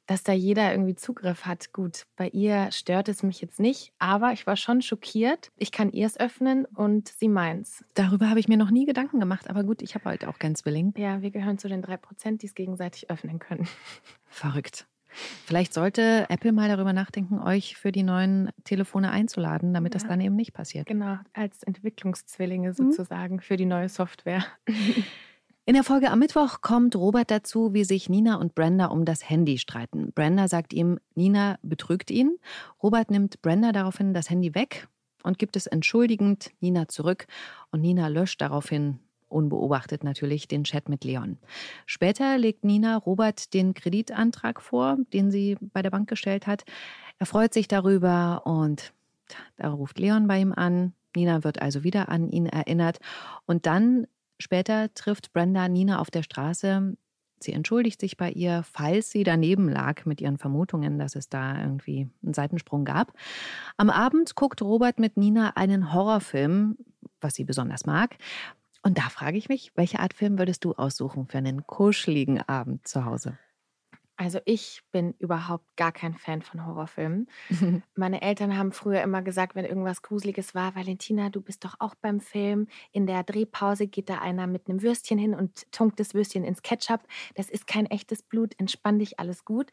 dass 0.05 0.21
da 0.21 0.31
jeder 0.31 0.71
irgendwie 0.71 0.93
Zugriff 0.93 1.47
hat. 1.47 1.73
Gut, 1.73 2.03
bei 2.15 2.29
ihr 2.29 2.71
stört 2.71 3.09
es 3.09 3.23
mich 3.23 3.41
jetzt 3.41 3.59
nicht, 3.59 3.91
aber 3.97 4.31
ich 4.31 4.45
war 4.45 4.55
schon 4.55 4.83
schockiert. 4.83 5.51
Ich 5.57 5.71
kann 5.71 5.91
ihr 5.91 6.05
es 6.05 6.19
öffnen 6.19 6.65
und 6.65 7.07
sie 7.07 7.29
meins. 7.29 7.83
Darüber 7.95 8.29
habe 8.29 8.39
ich 8.39 8.47
mir 8.47 8.57
noch 8.57 8.69
nie 8.69 8.85
Gedanken 8.85 9.19
gemacht, 9.19 9.49
aber 9.49 9.63
gut, 9.63 9.81
ich 9.81 9.95
habe 9.95 10.05
halt 10.05 10.23
auch 10.25 10.37
keinen 10.37 10.55
Zwilling. 10.55 10.93
Ja, 10.97 11.23
wir 11.23 11.31
gehören 11.31 11.57
zu 11.57 11.67
den 11.67 11.81
drei 11.81 11.97
Prozent, 11.97 12.43
die 12.43 12.45
es 12.45 12.53
gegenseitig 12.53 13.09
öffnen 13.09 13.39
können. 13.39 13.67
Verrückt. 14.27 14.85
Vielleicht 15.45 15.73
sollte 15.73 16.27
Apple 16.29 16.51
mal 16.51 16.69
darüber 16.69 16.93
nachdenken, 16.93 17.39
euch 17.39 17.75
für 17.75 17.91
die 17.91 18.03
neuen 18.03 18.51
Telefone 18.65 19.09
einzuladen, 19.09 19.73
damit 19.73 19.95
ja. 19.95 19.99
das 19.99 20.07
dann 20.07 20.21
eben 20.21 20.35
nicht 20.35 20.53
passiert. 20.53 20.85
Genau, 20.85 21.17
als 21.33 21.63
Entwicklungszwillinge 21.63 22.69
mhm. 22.69 22.73
sozusagen 22.73 23.35
mhm. 23.37 23.41
für 23.41 23.57
die 23.57 23.65
neue 23.65 23.89
Software. 23.89 24.45
In 25.69 25.75
der 25.75 25.83
Folge 25.83 26.09
am 26.09 26.17
Mittwoch 26.17 26.61
kommt 26.61 26.95
Robert 26.95 27.29
dazu, 27.29 27.75
wie 27.75 27.83
sich 27.83 28.09
Nina 28.09 28.37
und 28.37 28.55
Brenda 28.55 28.87
um 28.87 29.05
das 29.05 29.29
Handy 29.29 29.59
streiten. 29.59 30.11
Brenda 30.13 30.47
sagt 30.47 30.73
ihm, 30.73 30.99
Nina 31.13 31.59
betrügt 31.61 32.09
ihn. 32.09 32.39
Robert 32.81 33.11
nimmt 33.11 33.43
Brenda 33.43 33.71
daraufhin 33.71 34.15
das 34.15 34.31
Handy 34.31 34.55
weg 34.55 34.87
und 35.21 35.37
gibt 35.37 35.55
es 35.55 35.67
entschuldigend 35.67 36.49
Nina 36.59 36.87
zurück. 36.87 37.27
Und 37.69 37.81
Nina 37.81 38.07
löscht 38.07 38.41
daraufhin 38.41 38.97
unbeobachtet 39.27 40.03
natürlich 40.03 40.47
den 40.47 40.63
Chat 40.63 40.89
mit 40.89 41.03
Leon. 41.03 41.37
Später 41.85 42.39
legt 42.39 42.63
Nina 42.63 42.97
Robert 42.97 43.53
den 43.53 43.75
Kreditantrag 43.75 44.63
vor, 44.63 44.97
den 45.13 45.29
sie 45.29 45.55
bei 45.61 45.83
der 45.83 45.91
Bank 45.91 46.09
gestellt 46.09 46.47
hat. 46.47 46.63
Er 47.19 47.27
freut 47.27 47.53
sich 47.53 47.67
darüber 47.67 48.41
und 48.43 48.91
da 49.57 49.69
ruft 49.69 49.99
Leon 49.99 50.27
bei 50.27 50.41
ihm 50.41 50.51
an. 50.51 50.93
Nina 51.15 51.43
wird 51.43 51.61
also 51.61 51.83
wieder 51.83 52.09
an 52.09 52.27
ihn 52.27 52.47
erinnert. 52.47 52.97
Und 53.45 53.67
dann 53.67 54.07
Später 54.39 54.93
trifft 54.93 55.33
Brenda 55.33 55.67
Nina 55.67 55.99
auf 55.99 56.09
der 56.09 56.23
Straße. 56.23 56.97
Sie 57.41 57.53
entschuldigt 57.53 58.01
sich 58.01 58.17
bei 58.17 58.31
ihr, 58.31 58.63
falls 58.63 59.11
sie 59.11 59.23
daneben 59.23 59.69
lag 59.69 60.05
mit 60.05 60.19
ihren 60.21 60.37
Vermutungen, 60.37 60.99
dass 60.99 61.15
es 61.15 61.29
da 61.29 61.61
irgendwie 61.61 62.09
einen 62.23 62.33
Seitensprung 62.33 62.83
gab. 62.83 63.13
Am 63.77 63.89
Abend 63.89 64.35
guckt 64.35 64.61
Robert 64.61 64.99
mit 64.99 65.15
Nina 65.15 65.51
einen 65.55 65.93
Horrorfilm, 65.93 66.77
was 67.21 67.35
sie 67.35 67.45
besonders 67.45 67.85
mag. 67.85 68.17
Und 68.81 68.97
da 68.97 69.03
frage 69.03 69.37
ich 69.37 69.49
mich, 69.49 69.71
welche 69.75 69.99
Art 69.99 70.13
Film 70.13 70.37
würdest 70.37 70.63
du 70.63 70.73
aussuchen 70.73 71.27
für 71.27 71.37
einen 71.37 71.65
kuscheligen 71.65 72.41
Abend 72.41 72.87
zu 72.87 73.05
Hause? 73.05 73.37
Also 74.19 74.39
ich 74.43 74.81
bin 74.91 75.13
überhaupt 75.19 75.77
gar 75.77 75.93
kein 75.93 76.13
Fan 76.13 76.41
von 76.41 76.65
Horrorfilmen. 76.65 77.29
Meine 77.95 78.21
Eltern 78.21 78.57
haben 78.57 78.73
früher 78.73 79.01
immer 79.01 79.21
gesagt, 79.21 79.55
wenn 79.55 79.63
irgendwas 79.63 80.01
Gruseliges 80.01 80.53
war, 80.53 80.75
Valentina, 80.75 81.29
du 81.29 81.39
bist 81.39 81.63
doch 81.63 81.75
auch 81.79 81.95
beim 81.95 82.19
Film. 82.19 82.67
In 82.91 83.07
der 83.07 83.23
Drehpause 83.23 83.87
geht 83.87 84.09
da 84.09 84.19
einer 84.19 84.45
mit 84.45 84.67
einem 84.67 84.81
Würstchen 84.81 85.17
hin 85.17 85.33
und 85.33 85.71
tunkt 85.71 86.01
das 86.01 86.13
Würstchen 86.13 86.43
ins 86.43 86.63
Ketchup. 86.63 86.99
Das 87.35 87.49
ist 87.49 87.65
kein 87.65 87.85
echtes 87.85 88.21
Blut, 88.21 88.55
entspann 88.57 88.99
dich, 88.99 89.19
alles 89.19 89.45
gut. 89.45 89.71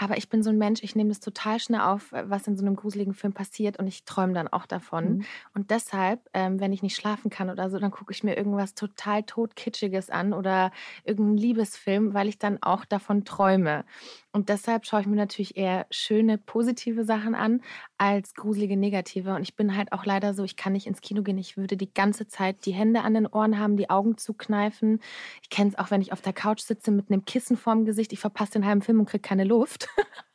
Aber 0.00 0.16
ich 0.16 0.28
bin 0.28 0.44
so 0.44 0.50
ein 0.50 0.58
Mensch, 0.58 0.82
ich 0.84 0.94
nehme 0.94 1.08
das 1.08 1.18
total 1.18 1.58
schnell 1.58 1.80
auf, 1.80 2.12
was 2.12 2.46
in 2.46 2.56
so 2.56 2.64
einem 2.64 2.76
gruseligen 2.76 3.14
Film 3.14 3.32
passiert 3.32 3.78
und 3.80 3.88
ich 3.88 4.04
träume 4.04 4.32
dann 4.32 4.46
auch 4.46 4.64
davon. 4.64 5.18
Mhm. 5.18 5.24
Und 5.54 5.70
deshalb, 5.72 6.20
ähm, 6.34 6.60
wenn 6.60 6.72
ich 6.72 6.82
nicht 6.82 6.94
schlafen 6.94 7.30
kann 7.30 7.50
oder 7.50 7.68
so, 7.68 7.78
dann 7.80 7.90
gucke 7.90 8.12
ich 8.12 8.22
mir 8.22 8.36
irgendwas 8.36 8.74
total 8.74 9.24
totkitschiges 9.24 10.08
an 10.08 10.32
oder 10.32 10.70
irgendeinen 11.02 11.36
Liebesfilm, 11.38 12.14
weil 12.14 12.28
ich 12.28 12.38
dann 12.38 12.62
auch 12.62 12.84
davon 12.84 13.24
träume. 13.24 13.84
Und 14.32 14.50
deshalb 14.50 14.84
schaue 14.84 15.00
ich 15.00 15.06
mir 15.06 15.16
natürlich 15.16 15.56
eher 15.56 15.86
schöne, 15.90 16.38
positive 16.38 17.04
Sachen 17.04 17.34
an 17.34 17.62
als 17.96 18.34
gruselige, 18.34 18.76
negative. 18.76 19.34
Und 19.34 19.42
ich 19.42 19.56
bin 19.56 19.76
halt 19.76 19.92
auch 19.92 20.04
leider 20.04 20.34
so, 20.34 20.44
ich 20.44 20.56
kann 20.56 20.74
nicht 20.74 20.86
ins 20.86 21.00
Kino 21.00 21.22
gehen. 21.22 21.38
Ich 21.38 21.56
würde 21.56 21.76
die 21.76 21.92
ganze 21.92 22.26
Zeit 22.28 22.66
die 22.66 22.72
Hände 22.72 23.02
an 23.02 23.14
den 23.14 23.26
Ohren 23.26 23.58
haben, 23.58 23.76
die 23.76 23.90
Augen 23.90 24.18
zukneifen. 24.18 25.00
Ich 25.42 25.50
kenne 25.50 25.70
es 25.70 25.78
auch, 25.78 25.90
wenn 25.90 26.02
ich 26.02 26.12
auf 26.12 26.20
der 26.20 26.34
Couch 26.34 26.60
sitze 26.60 26.90
mit 26.90 27.10
einem 27.10 27.24
Kissen 27.24 27.56
vorm 27.56 27.84
Gesicht. 27.84 28.12
Ich 28.12 28.20
verpasse 28.20 28.52
den 28.52 28.66
halben 28.66 28.82
Film 28.82 29.00
und 29.00 29.06
kriege 29.06 29.22
keine 29.22 29.44
Luft. 29.44 29.88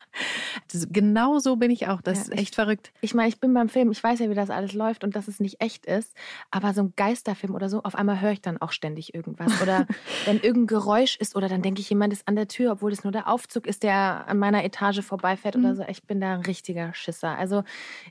Genau 0.90 1.40
so 1.40 1.56
bin 1.56 1.72
ich 1.72 1.88
auch. 1.88 2.02
Das 2.02 2.18
ja, 2.18 2.24
ist 2.24 2.32
echt 2.32 2.42
ich, 2.50 2.56
verrückt. 2.56 2.92
Ich 3.02 3.14
meine, 3.14 3.30
ich 3.30 3.40
bin 3.40 3.54
beim 3.54 3.70
Film, 3.70 3.92
ich 3.92 4.04
weiß 4.04 4.20
ja, 4.20 4.30
wie 4.30 4.36
das 4.36 4.50
alles 4.50 4.74
läuft 4.74 5.04
und 5.04 5.16
dass 5.16 5.28
es 5.28 5.40
nicht 5.40 5.62
echt 5.62 5.86
ist. 5.86 6.16
Aber 6.52 6.74
so 6.74 6.82
ein 6.84 6.94
Geisterfilm 6.96 7.56
oder 7.56 7.70
so, 7.70 7.84
auf 7.84 7.96
einmal 7.96 8.22
höre 8.22 8.32
ich 8.32 8.42
dann 8.42 8.60
auch 8.60 8.72
ständig 8.72 9.14
irgendwas. 9.14 9.62
Oder 9.62 9.88
wenn 10.26 10.40
irgendein 10.40 10.68
Geräusch 10.68 11.18
ist 11.18 11.36
oder 11.36 11.48
dann 11.48 11.62
denke 11.62 11.82
ich, 11.82 11.90
jemand 11.90 12.14
ist 12.14 12.28
an 12.28 12.36
der 12.36 12.48
Tür, 12.48 12.74
obwohl 12.74 12.92
es 12.92 13.04
nur 13.04 13.12
der 13.12 13.28
Aufzug 13.28 13.68
ist, 13.68 13.84
der 13.84 14.28
an 14.28 14.40
meiner 14.40 14.64
Etage 14.64 15.02
vorbeifährt 15.02 15.56
mhm. 15.56 15.66
oder 15.66 15.76
so. 15.76 15.84
Ich 15.88 16.04
bin 16.04 16.22
da 16.22 16.34
ein 16.34 16.42
richtiger 16.42 16.94
Schisser. 16.94 17.38
Also 17.38 17.64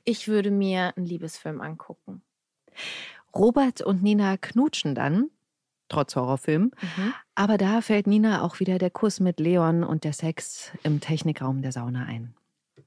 ich 0.04 0.28
würde 0.28 0.50
mir 0.50 0.92
einen 0.96 1.06
Liebesfilm 1.06 1.60
angucken. 1.60 2.22
Robert 3.34 3.80
und 3.80 4.02
Nina 4.02 4.36
knutschen 4.36 4.94
dann 4.94 5.30
trotz 5.92 6.16
Horrorfilm. 6.16 6.72
Mhm. 6.80 7.14
Aber 7.34 7.58
da 7.58 7.80
fällt 7.80 8.06
Nina 8.06 8.42
auch 8.42 8.60
wieder 8.60 8.78
der 8.78 8.90
Kuss 8.90 9.20
mit 9.20 9.38
Leon 9.40 9.84
und 9.84 10.04
der 10.04 10.12
Sex 10.12 10.72
im 10.82 11.00
Technikraum 11.00 11.62
der 11.62 11.72
Sauna 11.72 12.04
ein. 12.04 12.34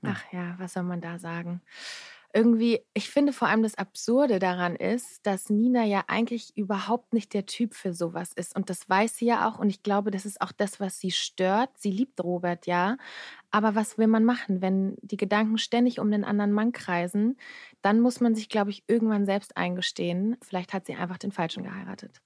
Ja. 0.02 0.16
Ach 0.16 0.24
ja, 0.32 0.56
was 0.58 0.74
soll 0.74 0.84
man 0.84 1.02
da 1.02 1.20
sagen? 1.20 1.62
Irgendwie, 2.34 2.82
ich 2.94 3.10
finde 3.10 3.32
vor 3.32 3.48
allem 3.48 3.64
das 3.64 3.76
Absurde 3.76 4.40
daran 4.40 4.76
ist, 4.76 5.26
dass 5.26 5.50
Nina 5.50 5.86
ja 5.86 6.04
eigentlich 6.08 6.52
überhaupt 6.58 7.14
nicht 7.14 7.34
der 7.34 7.46
Typ 7.46 7.74
für 7.74 7.94
sowas 7.94 8.34
ist. 8.34 8.54
Und 8.58 8.70
das 8.70 8.90
weiß 8.90 9.16
sie 9.16 9.28
ja 9.28 9.48
auch. 9.48 9.58
Und 9.58 9.70
ich 9.70 9.84
glaube, 9.84 10.12
das 10.12 10.26
ist 10.26 10.42
auch 10.42 10.52
das, 10.52 10.82
was 10.82 11.00
sie 11.00 11.12
stört. 11.12 11.70
Sie 11.78 11.92
liebt 11.92 12.22
Robert 12.22 12.68
ja. 12.68 12.98
Aber 13.52 13.74
was 13.74 13.98
will 13.98 14.08
man 14.08 14.26
machen, 14.26 14.62
wenn 14.62 14.98
die 15.02 15.16
Gedanken 15.16 15.58
ständig 15.58 16.02
um 16.02 16.12
den 16.12 16.26
anderen 16.26 16.52
Mann 16.52 16.74
kreisen? 16.74 17.38
Dann 17.82 18.02
muss 18.02 18.20
man 18.20 18.36
sich, 18.36 18.50
glaube 18.50 18.70
ich, 18.70 18.84
irgendwann 18.88 19.26
selbst 19.26 19.56
eingestehen. 19.56 20.36
Vielleicht 20.42 20.74
hat 20.74 20.88
sie 20.88 20.96
einfach 20.96 21.18
den 21.18 21.32
Falschen 21.32 21.64
geheiratet. 21.64 22.22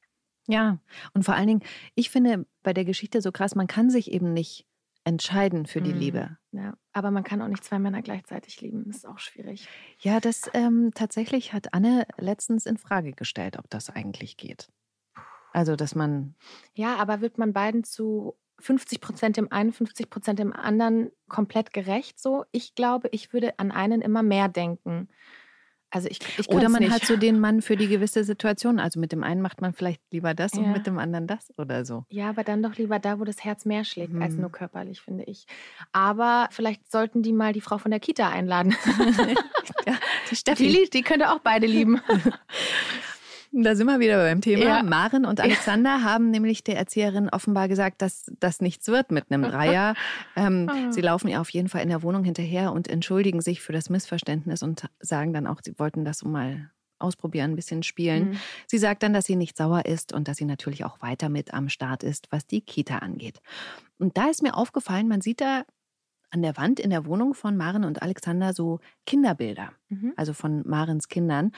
Ja, 0.49 0.79
und 1.13 1.23
vor 1.23 1.35
allen 1.35 1.45
Dingen, 1.45 1.63
ich 1.93 2.09
finde 2.09 2.47
bei 2.63 2.73
der 2.73 2.83
Geschichte 2.83 3.21
so 3.21 3.31
krass, 3.31 3.53
man 3.53 3.67
kann 3.67 3.91
sich 3.91 4.11
eben 4.11 4.33
nicht 4.33 4.65
entscheiden 5.03 5.67
für 5.67 5.79
die 5.79 5.93
mhm. 5.93 5.99
Liebe. 5.99 6.37
Ja, 6.51 6.73
aber 6.91 7.11
man 7.11 7.23
kann 7.23 7.43
auch 7.43 7.47
nicht 7.47 7.63
zwei 7.63 7.77
Männer 7.77 8.01
gleichzeitig 8.01 8.59
lieben. 8.59 8.89
Ist 8.89 9.07
auch 9.07 9.19
schwierig. 9.19 9.67
Ja, 9.99 10.19
das 10.19 10.49
ähm, 10.55 10.89
tatsächlich 10.95 11.53
hat 11.53 11.75
Anne 11.75 12.07
letztens 12.17 12.65
in 12.65 12.77
Frage 12.77 13.11
gestellt, 13.11 13.59
ob 13.59 13.69
das 13.69 13.91
eigentlich 13.91 14.37
geht. 14.37 14.69
Also, 15.53 15.75
dass 15.75 15.93
man. 15.93 16.33
Ja, 16.73 16.95
aber 16.95 17.21
wird 17.21 17.37
man 17.37 17.53
beiden 17.53 17.83
zu 17.83 18.35
50 18.57 19.01
Prozent 19.01 19.37
dem 19.37 19.51
einen, 19.51 19.71
50 19.71 20.09
Prozent 20.09 20.39
dem 20.39 20.51
anderen 20.51 21.11
komplett 21.27 21.73
gerecht 21.73 22.19
so? 22.19 22.45
Ich 22.51 22.73
glaube, 22.73 23.09
ich 23.11 23.33
würde 23.33 23.59
an 23.59 23.71
einen 23.71 24.01
immer 24.01 24.23
mehr 24.23 24.47
denken. 24.47 25.09
Also 25.91 26.07
ich, 26.07 26.19
ich 26.37 26.47
oder 26.49 26.69
man 26.69 26.83
nicht. 26.83 26.91
hat 26.91 27.05
so 27.05 27.17
den 27.17 27.39
Mann 27.39 27.61
für 27.61 27.75
die 27.75 27.87
gewisse 27.89 28.23
Situation. 28.23 28.79
Also 28.79 28.99
mit 28.99 29.11
dem 29.11 29.23
einen 29.23 29.41
macht 29.41 29.61
man 29.61 29.73
vielleicht 29.73 30.01
lieber 30.11 30.33
das 30.33 30.53
ja. 30.53 30.59
und 30.59 30.71
mit 30.71 30.85
dem 30.87 30.99
anderen 30.99 31.27
das 31.27 31.51
oder 31.57 31.85
so. 31.85 32.05
Ja, 32.09 32.29
aber 32.29 32.43
dann 32.43 32.61
doch 32.61 32.75
lieber 32.75 32.99
da, 32.99 33.19
wo 33.19 33.23
das 33.23 33.43
Herz 33.43 33.65
mehr 33.65 33.83
schlägt 33.83 34.13
hm. 34.13 34.21
als 34.21 34.35
nur 34.35 34.51
körperlich, 34.51 35.01
finde 35.01 35.23
ich. 35.23 35.45
Aber 35.91 36.47
vielleicht 36.51 36.91
sollten 36.91 37.23
die 37.23 37.33
mal 37.33 37.53
die 37.53 37.61
Frau 37.61 37.77
von 37.77 37.91
der 37.91 37.99
Kita 37.99 38.29
einladen. 38.29 38.75
ja, 39.87 39.95
die 40.29 40.35
Steffi. 40.35 40.67
Die, 40.67 40.89
die 40.89 41.01
könnte 41.01 41.31
auch 41.31 41.39
beide 41.39 41.67
lieben. 41.67 42.01
Da 43.51 43.75
sind 43.75 43.87
wir 43.87 43.99
wieder 43.99 44.17
beim 44.17 44.41
Thema. 44.41 44.63
Ja. 44.63 44.83
Maren 44.83 45.25
und 45.25 45.39
Alexander 45.39 45.97
ja. 45.97 46.03
haben 46.03 46.29
nämlich 46.29 46.63
der 46.63 46.77
Erzieherin 46.77 47.29
offenbar 47.29 47.67
gesagt, 47.67 48.01
dass 48.01 48.31
das 48.39 48.61
nichts 48.61 48.87
wird 48.87 49.11
mit 49.11 49.31
einem 49.31 49.43
Dreier. 49.49 49.95
Ähm, 50.35 50.69
ah. 50.69 50.91
sie 50.91 51.01
laufen 51.01 51.27
ihr 51.27 51.41
auf 51.41 51.49
jeden 51.49 51.67
Fall 51.67 51.81
in 51.81 51.89
der 51.89 52.03
Wohnung 52.03 52.23
hinterher 52.23 52.71
und 52.71 52.87
entschuldigen 52.87 53.41
sich 53.41 53.61
für 53.61 53.73
das 53.73 53.89
Missverständnis 53.89 54.61
und 54.61 54.85
sagen 54.99 55.33
dann 55.33 55.47
auch, 55.47 55.61
sie 55.63 55.77
wollten 55.79 56.05
das 56.05 56.19
so 56.19 56.27
mal 56.27 56.69
ausprobieren, 56.99 57.51
ein 57.51 57.55
bisschen 57.55 57.81
spielen. 57.81 58.29
Mhm. 58.29 58.39
Sie 58.67 58.77
sagt 58.77 59.03
dann, 59.03 59.13
dass 59.13 59.25
sie 59.25 59.35
nicht 59.35 59.57
sauer 59.57 59.85
ist 59.85 60.13
und 60.13 60.27
dass 60.27 60.37
sie 60.37 60.45
natürlich 60.45 60.85
auch 60.85 61.01
weiter 61.01 61.29
mit 61.29 61.53
am 61.53 61.69
Start 61.69 62.03
ist, 62.03 62.27
was 62.31 62.45
die 62.45 62.61
Kita 62.61 62.97
angeht. 62.97 63.41
Und 63.97 64.17
da 64.17 64.29
ist 64.29 64.43
mir 64.43 64.55
aufgefallen, 64.55 65.07
man 65.07 65.21
sieht 65.21 65.41
da 65.41 65.63
an 66.31 66.41
der 66.41 66.57
Wand 66.57 66.79
in 66.79 66.89
der 66.89 67.05
Wohnung 67.05 67.33
von 67.33 67.57
Maren 67.57 67.83
und 67.83 68.01
Alexander 68.01 68.53
so 68.53 68.79
Kinderbilder, 69.05 69.71
mhm. 69.87 70.13
also 70.15 70.33
von 70.33 70.67
Marens 70.67 71.07
Kindern. 71.07 71.51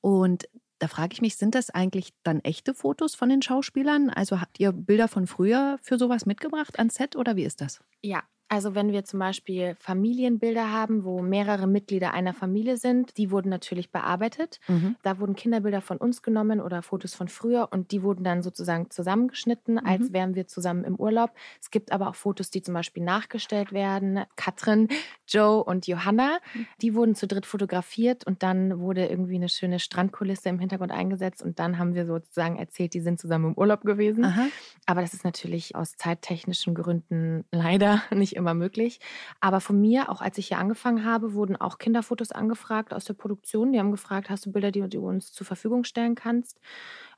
Und 0.00 0.48
da 0.78 0.88
frage 0.88 1.12
ich 1.12 1.20
mich, 1.20 1.36
sind 1.36 1.54
das 1.54 1.70
eigentlich 1.70 2.12
dann 2.22 2.40
echte 2.40 2.74
Fotos 2.74 3.14
von 3.14 3.28
den 3.28 3.42
Schauspielern? 3.42 4.10
Also 4.10 4.40
habt 4.40 4.60
ihr 4.60 4.72
Bilder 4.72 5.08
von 5.08 5.26
früher 5.26 5.78
für 5.82 5.98
sowas 5.98 6.26
mitgebracht 6.26 6.78
ans 6.78 6.94
Set 6.94 7.16
oder 7.16 7.36
wie 7.36 7.44
ist 7.44 7.60
das? 7.60 7.80
Ja, 8.02 8.22
Also 8.48 8.74
wenn 8.74 8.92
wir 8.92 9.04
zum 9.04 9.20
Beispiel 9.20 9.76
Familienbilder 9.78 10.72
haben, 10.72 11.04
wo 11.04 11.20
mehrere 11.20 11.66
Mitglieder 11.66 12.14
einer 12.14 12.32
Familie 12.32 12.78
sind, 12.78 13.18
die 13.18 13.30
wurden 13.30 13.50
natürlich 13.50 13.90
bearbeitet. 13.90 14.58
Mhm. 14.68 14.96
Da 15.02 15.18
wurden 15.18 15.36
Kinderbilder 15.36 15.82
von 15.82 15.98
uns 15.98 16.22
genommen 16.22 16.60
oder 16.60 16.82
Fotos 16.82 17.14
von 17.14 17.28
früher 17.28 17.68
und 17.70 17.92
die 17.92 18.02
wurden 18.02 18.24
dann 18.24 18.42
sozusagen 18.42 18.90
zusammengeschnitten, 18.90 19.74
mhm. 19.74 19.86
als 19.86 20.12
wären 20.14 20.34
wir 20.34 20.46
zusammen 20.46 20.84
im 20.84 20.96
Urlaub. 20.96 21.32
Es 21.60 21.70
gibt 21.70 21.92
aber 21.92 22.08
auch 22.08 22.14
Fotos, 22.14 22.50
die 22.50 22.62
zum 22.62 22.72
Beispiel 22.72 23.04
nachgestellt 23.04 23.72
werden. 23.72 24.24
Katrin, 24.36 24.88
Joe 25.26 25.62
und 25.62 25.86
Johanna, 25.86 26.38
mhm. 26.54 26.66
die 26.80 26.94
wurden 26.94 27.14
zu 27.14 27.26
dritt 27.26 27.44
fotografiert 27.44 28.26
und 28.26 28.42
dann 28.42 28.80
wurde 28.80 29.06
irgendwie 29.06 29.36
eine 29.36 29.50
schöne 29.50 29.78
Strandkulisse 29.78 30.48
im 30.48 30.58
Hintergrund 30.58 30.90
eingesetzt 30.90 31.42
und 31.42 31.58
dann 31.58 31.78
haben 31.78 31.94
wir 31.94 32.06
sozusagen 32.06 32.56
erzählt, 32.56 32.94
die 32.94 33.00
sind 33.00 33.20
zusammen 33.20 33.50
im 33.50 33.54
Urlaub 33.58 33.82
gewesen. 33.82 34.24
Aha. 34.24 34.46
Aber 34.86 35.02
das 35.02 35.12
ist 35.12 35.24
natürlich 35.24 35.76
aus 35.76 35.96
zeittechnischen 35.96 36.74
Gründen 36.74 37.44
leider 37.50 38.02
nicht 38.14 38.37
immer 38.38 38.54
möglich. 38.54 39.00
Aber 39.40 39.60
von 39.60 39.80
mir, 39.80 40.10
auch 40.10 40.22
als 40.22 40.38
ich 40.38 40.48
hier 40.48 40.58
angefangen 40.58 41.04
habe, 41.04 41.34
wurden 41.34 41.56
auch 41.56 41.78
Kinderfotos 41.78 42.32
angefragt 42.32 42.94
aus 42.94 43.04
der 43.04 43.14
Produktion. 43.14 43.72
Die 43.72 43.78
haben 43.78 43.90
gefragt, 43.92 44.30
hast 44.30 44.46
du 44.46 44.52
Bilder, 44.52 44.70
die 44.70 44.88
du 44.88 45.06
uns 45.06 45.32
zur 45.32 45.46
Verfügung 45.46 45.84
stellen 45.84 46.14
kannst? 46.14 46.60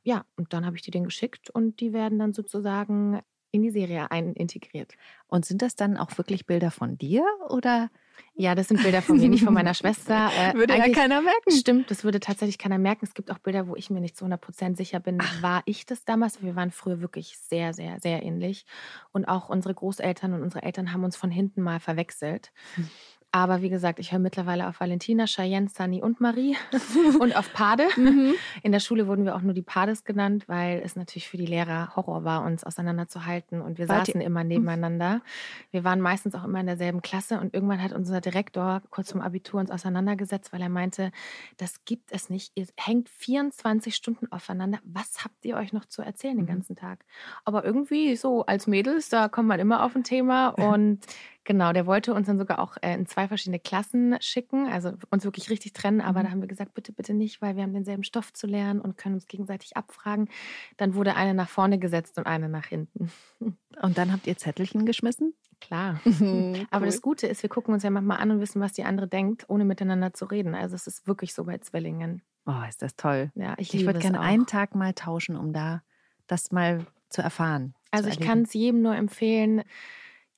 Ja, 0.03 0.25
und 0.37 0.53
dann 0.53 0.67
habe 0.67 0.77
ich 0.77 0.83
die 0.83 0.91
denen 0.91 1.05
geschickt 1.05 1.51
und 1.51 1.81
die 1.81 1.93
werden 1.93 2.19
dann 2.19 2.33
sozusagen 2.33 3.21
in 3.53 3.63
die 3.63 3.71
Serie 3.71 4.11
ein 4.11 4.33
integriert. 4.35 4.95
Und 5.27 5.45
sind 5.45 5.63
das 5.63 5.77
dann 5.77 5.97
auch 5.97 6.17
wirklich 6.19 6.47
Bilder 6.47 6.71
von 6.71 6.99
dir 6.99 7.25
oder? 7.49 7.91
Ja, 8.35 8.55
das 8.55 8.69
sind 8.69 8.83
Bilder 8.83 9.03
von 9.03 9.19
mir, 9.19 9.29
nicht 9.29 9.45
von 9.45 9.53
meiner 9.53 9.75
Schwester. 9.75 10.31
Äh, 10.41 10.55
würde 10.55 10.77
ja 10.77 10.89
keiner 10.91 11.21
merken. 11.21 11.51
Stimmt, 11.51 11.91
das 11.91 12.05
würde 12.05 12.21
tatsächlich 12.21 12.57
keiner 12.57 12.79
merken. 12.79 13.05
Es 13.05 13.15
gibt 13.15 13.31
auch 13.31 13.39
Bilder, 13.39 13.67
wo 13.67 13.77
ich 13.77 13.91
mir 13.91 14.01
nicht 14.01 14.17
zu 14.17 14.25
100% 14.25 14.77
sicher 14.77 15.01
bin, 15.01 15.19
Ach. 15.21 15.43
war 15.43 15.63
ich 15.67 15.87
das 15.87 16.05
damals? 16.05 16.43
Wir 16.43 16.57
waren 16.57 16.71
früher 16.71 17.01
wirklich 17.01 17.37
sehr, 17.39 17.75
sehr, 17.75 18.01
sehr 18.01 18.23
ähnlich. 18.23 18.65
Und 19.13 19.27
auch 19.27 19.49
unsere 19.49 19.75
Großeltern 19.75 20.33
und 20.33 20.43
unsere 20.43 20.63
Eltern 20.63 20.93
haben 20.93 21.05
uns 21.05 21.17
von 21.17 21.31
hinten 21.31 21.63
mal 21.63 21.81
verwechselt. 21.81 22.53
Hm. 22.77 22.89
Aber 23.33 23.63
wie 23.63 23.69
gesagt, 23.69 24.01
ich 24.01 24.11
höre 24.11 24.19
mittlerweile 24.19 24.67
auf 24.67 24.81
Valentina, 24.81 25.27
Cheyenne, 25.27 25.69
Sunny 25.69 26.03
und 26.03 26.21
Marie 26.21 26.57
und 27.21 27.37
auf 27.37 27.53
Pade. 27.53 27.87
Mhm. 27.97 28.35
In 28.63 28.73
der 28.73 28.81
Schule 28.81 29.07
wurden 29.07 29.25
wir 29.25 29.37
auch 29.37 29.41
nur 29.41 29.55
die 29.55 29.63
Pades 29.63 30.05
genannt, 30.05 30.49
weil 30.49 30.83
es 30.85 30.97
natürlich 30.97 31.29
für 31.29 31.37
die 31.37 31.47
Lehrer 31.47 31.95
Horror 31.95 32.25
war, 32.25 32.45
uns 32.45 32.65
auseinanderzuhalten. 32.65 33.61
Und 33.61 33.79
wir 33.79 33.89
Wart 33.89 34.07
saßen 34.07 34.21
immer 34.21 34.43
nebeneinander. 34.43 35.23
Wir 35.71 35.85
waren 35.85 36.01
meistens 36.01 36.35
auch 36.35 36.43
immer 36.43 36.59
in 36.59 36.67
derselben 36.67 37.03
Klasse. 37.03 37.39
Und 37.39 37.55
irgendwann 37.55 37.81
hat 37.81 37.93
unser 37.93 38.21
Direktor 38.21 38.83
kurz 38.91 39.13
vom 39.13 39.21
Abitur 39.21 39.61
uns 39.61 39.71
auseinandergesetzt, 39.71 40.53
weil 40.53 40.63
er 40.63 40.69
meinte, 40.69 41.13
das 41.57 41.85
gibt 41.85 42.11
es 42.11 42.31
nicht. 42.31 42.51
Ihr 42.57 42.67
hängt 42.77 43.09
24 43.09 43.95
Stunden 43.95 44.31
aufeinander. 44.33 44.81
Was 44.83 45.25
habt 45.25 45.45
ihr 45.45 45.57
euch 45.57 45.73
noch 45.73 45.85
zu 45.85 46.03
erzählen 46.03 46.37
den 46.37 46.47
mhm. 46.47 46.51
ganzen 46.51 46.75
Tag? 46.75 47.05
Aber 47.45 47.65
irgendwie 47.65 48.17
so 48.17 48.45
als 48.45 48.67
Mädels, 48.67 49.09
da 49.09 49.29
kommt 49.29 49.47
man 49.47 49.61
immer 49.61 49.85
auf 49.85 49.95
ein 49.95 50.03
Thema. 50.03 50.49
Und 50.61 51.07
Genau, 51.45 51.73
der 51.73 51.87
wollte 51.87 52.13
uns 52.13 52.27
dann 52.27 52.39
sogar 52.39 52.59
auch 52.59 52.77
äh, 52.83 52.95
in 52.95 53.07
zwei 53.07 53.27
verschiedene 53.27 53.59
Klassen 53.59 54.17
schicken, 54.21 54.67
also 54.67 54.93
uns 55.11 55.25
wirklich 55.25 55.49
richtig 55.49 55.73
trennen. 55.73 56.01
Aber 56.01 56.21
mhm. 56.21 56.25
da 56.25 56.31
haben 56.31 56.41
wir 56.43 56.49
gesagt, 56.49 56.75
bitte, 56.75 56.93
bitte 56.93 57.15
nicht, 57.15 57.41
weil 57.41 57.57
wir 57.57 57.63
haben 57.63 57.73
denselben 57.73 58.05
Stoff 58.05 58.33
zu 58.33 58.47
lernen 58.47 58.81
und 58.81 58.99
können 58.99 59.15
uns 59.15 59.27
gegenseitig 59.27 59.77
abfragen. 59.77 60.29
Dann 60.77 60.95
wurde 60.95 61.17
eine 61.17 61.35
nach 61.35 61.49
vorne 61.49 61.79
gesetzt 61.79 62.19
und 62.19 62.27
eine 62.27 62.49
nach 62.49 62.67
hinten. 62.67 63.11
Und 63.83 63.97
dann 63.97 64.13
habt 64.13 64.27
ihr 64.27 64.37
Zettelchen 64.37 64.85
geschmissen? 64.85 65.33
Klar. 65.61 66.01
cool. 66.05 66.67
Aber 66.71 66.85
das 66.85 67.01
Gute 67.01 67.27
ist, 67.27 67.43
wir 67.43 67.49
gucken 67.49 67.73
uns 67.73 67.83
ja 67.83 67.91
manchmal 67.91 68.19
an 68.19 68.31
und 68.31 68.41
wissen, 68.41 68.61
was 68.61 68.73
die 68.73 68.85
andere 68.85 69.09
denkt, 69.09 69.45
ohne 69.49 69.65
miteinander 69.65 70.13
zu 70.13 70.27
reden. 70.27 70.55
Also 70.55 70.75
es 70.75 70.87
ist 70.87 71.07
wirklich 71.07 71.33
so 71.33 71.45
bei 71.45 71.57
Zwillingen. 71.59 72.23
Oh, 72.47 72.63
ist 72.69 72.83
das 72.83 72.97
toll. 72.97 73.31
Ja, 73.35 73.55
ich, 73.59 73.73
ich 73.73 73.87
würde 73.87 73.99
gerne 73.99 74.21
einen 74.21 74.47
Tag 74.47 74.75
mal 74.75 74.93
tauschen, 74.93 75.37
um 75.37 75.53
da 75.53 75.83
das 76.27 76.53
mal 76.53 76.87
zu 77.09 77.23
erfahren. 77.23 77.75
Also 77.91 78.09
zu 78.09 78.15
ich 78.15 78.21
kann 78.21 78.43
es 78.43 78.53
jedem 78.53 78.83
nur 78.83 78.95
empfehlen, 78.95 79.63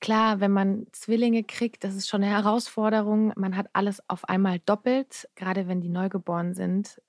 Klar, 0.03 0.41
wenn 0.41 0.51
man 0.51 0.85
Zwillinge 0.91 1.45
kriegt, 1.45 1.85
das 1.85 1.95
ist 1.95 2.09
schon 2.09 2.21
eine 2.21 2.33
Herausforderung. 2.33 3.31
Man 3.37 3.55
hat 3.55 3.67
alles 3.71 4.01
auf 4.09 4.27
einmal 4.27 4.59
doppelt, 4.59 5.29
gerade 5.35 5.69
wenn 5.69 5.79
die 5.79 5.87
neugeboren 5.87 6.53
sind. 6.53 7.01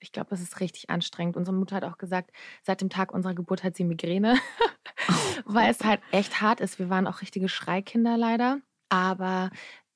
Ich 0.00 0.12
glaube, 0.12 0.28
das 0.28 0.42
ist 0.42 0.60
richtig 0.60 0.90
anstrengend. 0.90 1.38
Unsere 1.38 1.56
Mutter 1.56 1.76
hat 1.76 1.84
auch 1.84 1.96
gesagt, 1.96 2.30
seit 2.62 2.82
dem 2.82 2.90
Tag 2.90 3.10
unserer 3.10 3.32
Geburt 3.32 3.64
hat 3.64 3.74
sie 3.74 3.84
Migräne, 3.84 4.36
weil 5.46 5.70
es 5.70 5.82
halt 5.82 6.02
echt 6.10 6.42
hart 6.42 6.60
ist. 6.60 6.78
Wir 6.78 6.90
waren 6.90 7.06
auch 7.06 7.22
richtige 7.22 7.48
Schreikinder 7.48 8.18
leider. 8.18 8.58
Aber 8.90 9.48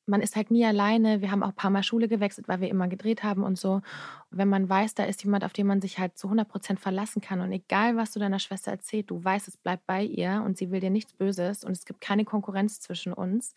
man 0.07 0.21
ist 0.21 0.37
halt 0.37 0.51
nie 0.51 0.65
alleine. 0.65 1.21
Wir 1.21 1.31
haben 1.31 1.43
auch 1.43 1.49
ein 1.49 1.55
paar 1.55 1.71
Mal 1.71 1.83
Schule 1.83 2.09
gewechselt, 2.09 2.49
weil 2.49 2.61
wir 2.61 2.69
immer 2.69 2.89
gedreht 2.89 3.23
haben 3.23 3.43
und 3.43 3.59
so. 3.59 3.83
Wenn 4.31 4.49
man 4.49 4.69
weiß, 4.69 4.95
da 4.95 5.05
ist 5.05 5.25
jemand, 5.25 5.45
auf 5.45 5.53
den 5.53 5.67
man 5.67 5.81
sich 5.81 5.99
halt 5.99 6.17
zu 6.17 6.29
100 6.29 6.49
Prozent 6.49 6.81
verlassen 6.81 7.21
kann 7.21 7.41
und 7.41 7.53
egal, 7.53 7.97
was 7.97 8.13
du 8.13 8.21
deiner 8.21 8.39
Schwester 8.39 8.71
erzählst, 8.71 9.11
du 9.11 9.23
weißt, 9.23 9.49
es 9.49 9.57
bleibt 9.57 9.87
bei 9.87 10.03
ihr 10.03 10.43
und 10.45 10.57
sie 10.57 10.71
will 10.71 10.81
dir 10.81 10.91
nichts 10.91 11.13
Böses 11.13 11.65
und 11.65 11.73
es 11.73 11.85
gibt 11.85 12.01
keine 12.01 12.25
Konkurrenz 12.25 12.81
zwischen 12.81 13.13
uns, 13.13 13.55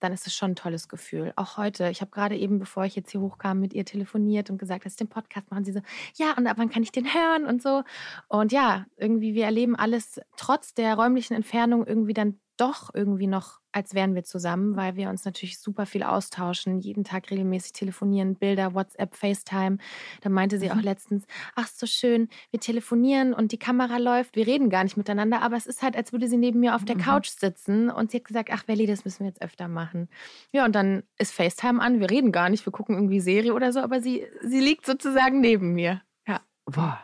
dann 0.00 0.12
ist 0.12 0.26
es 0.26 0.34
schon 0.34 0.52
ein 0.52 0.56
tolles 0.56 0.88
Gefühl. 0.88 1.32
Auch 1.36 1.56
heute, 1.56 1.90
ich 1.90 2.00
habe 2.00 2.10
gerade 2.10 2.36
eben, 2.36 2.58
bevor 2.58 2.84
ich 2.84 2.96
jetzt 2.96 3.10
hier 3.10 3.20
hochkam, 3.20 3.60
mit 3.60 3.74
ihr 3.74 3.84
telefoniert 3.84 4.50
und 4.50 4.58
gesagt, 4.58 4.86
dass 4.86 4.94
ich 4.94 4.98
den 4.98 5.08
Podcast 5.08 5.50
machen. 5.50 5.64
Sie 5.64 5.72
so, 5.72 5.80
ja, 6.14 6.34
und 6.36 6.46
ab 6.46 6.56
wann 6.58 6.70
kann 6.70 6.82
ich 6.82 6.92
den 6.92 7.06
hören 7.12 7.44
und 7.44 7.62
so. 7.62 7.82
Und 8.28 8.52
ja, 8.52 8.86
irgendwie, 8.96 9.34
wir 9.34 9.44
erleben 9.44 9.76
alles 9.76 10.20
trotz 10.36 10.74
der 10.74 10.94
räumlichen 10.94 11.34
Entfernung 11.34 11.86
irgendwie 11.86 12.14
dann 12.14 12.38
doch 12.60 12.90
irgendwie 12.92 13.26
noch, 13.26 13.60
als 13.72 13.94
wären 13.94 14.14
wir 14.14 14.24
zusammen, 14.24 14.76
weil 14.76 14.96
wir 14.96 15.08
uns 15.08 15.24
natürlich 15.24 15.58
super 15.58 15.86
viel 15.86 16.02
austauschen, 16.02 16.78
jeden 16.80 17.04
Tag 17.04 17.30
regelmäßig 17.30 17.72
telefonieren, 17.72 18.34
Bilder, 18.34 18.74
WhatsApp, 18.74 19.14
FaceTime. 19.14 19.78
Da 20.20 20.28
meinte 20.28 20.58
sie 20.58 20.70
auch 20.70 20.76
mhm. 20.76 20.82
letztens, 20.82 21.24
ach 21.54 21.68
so 21.68 21.86
schön, 21.86 22.28
wir 22.50 22.60
telefonieren 22.60 23.32
und 23.32 23.52
die 23.52 23.58
Kamera 23.58 23.96
läuft, 23.96 24.36
wir 24.36 24.46
reden 24.46 24.68
gar 24.68 24.84
nicht 24.84 24.96
miteinander, 24.96 25.40
aber 25.42 25.56
es 25.56 25.66
ist 25.66 25.82
halt, 25.82 25.96
als 25.96 26.12
würde 26.12 26.28
sie 26.28 26.36
neben 26.36 26.60
mir 26.60 26.74
auf 26.74 26.84
der 26.84 26.96
mhm. 26.96 27.00
Couch 27.00 27.28
sitzen 27.28 27.90
und 27.90 28.10
sie 28.10 28.18
hat 28.18 28.24
gesagt, 28.24 28.50
ach 28.52 28.68
Welli, 28.68 28.86
das 28.86 29.04
müssen 29.04 29.20
wir 29.20 29.28
jetzt 29.28 29.42
öfter 29.42 29.68
machen. 29.68 30.08
Ja, 30.52 30.64
und 30.66 30.74
dann 30.74 31.02
ist 31.18 31.32
FaceTime 31.32 31.80
an, 31.80 32.00
wir 32.00 32.10
reden 32.10 32.32
gar 32.32 32.50
nicht, 32.50 32.66
wir 32.66 32.72
gucken 32.72 32.96
irgendwie 32.96 33.20
Serie 33.20 33.54
oder 33.54 33.72
so, 33.72 33.80
aber 33.80 34.00
sie, 34.00 34.26
sie 34.42 34.60
liegt 34.60 34.84
sozusagen 34.84 35.40
neben 35.40 35.72
mir. 35.72 36.02
Ja. 36.26 36.40
Boah, 36.66 37.02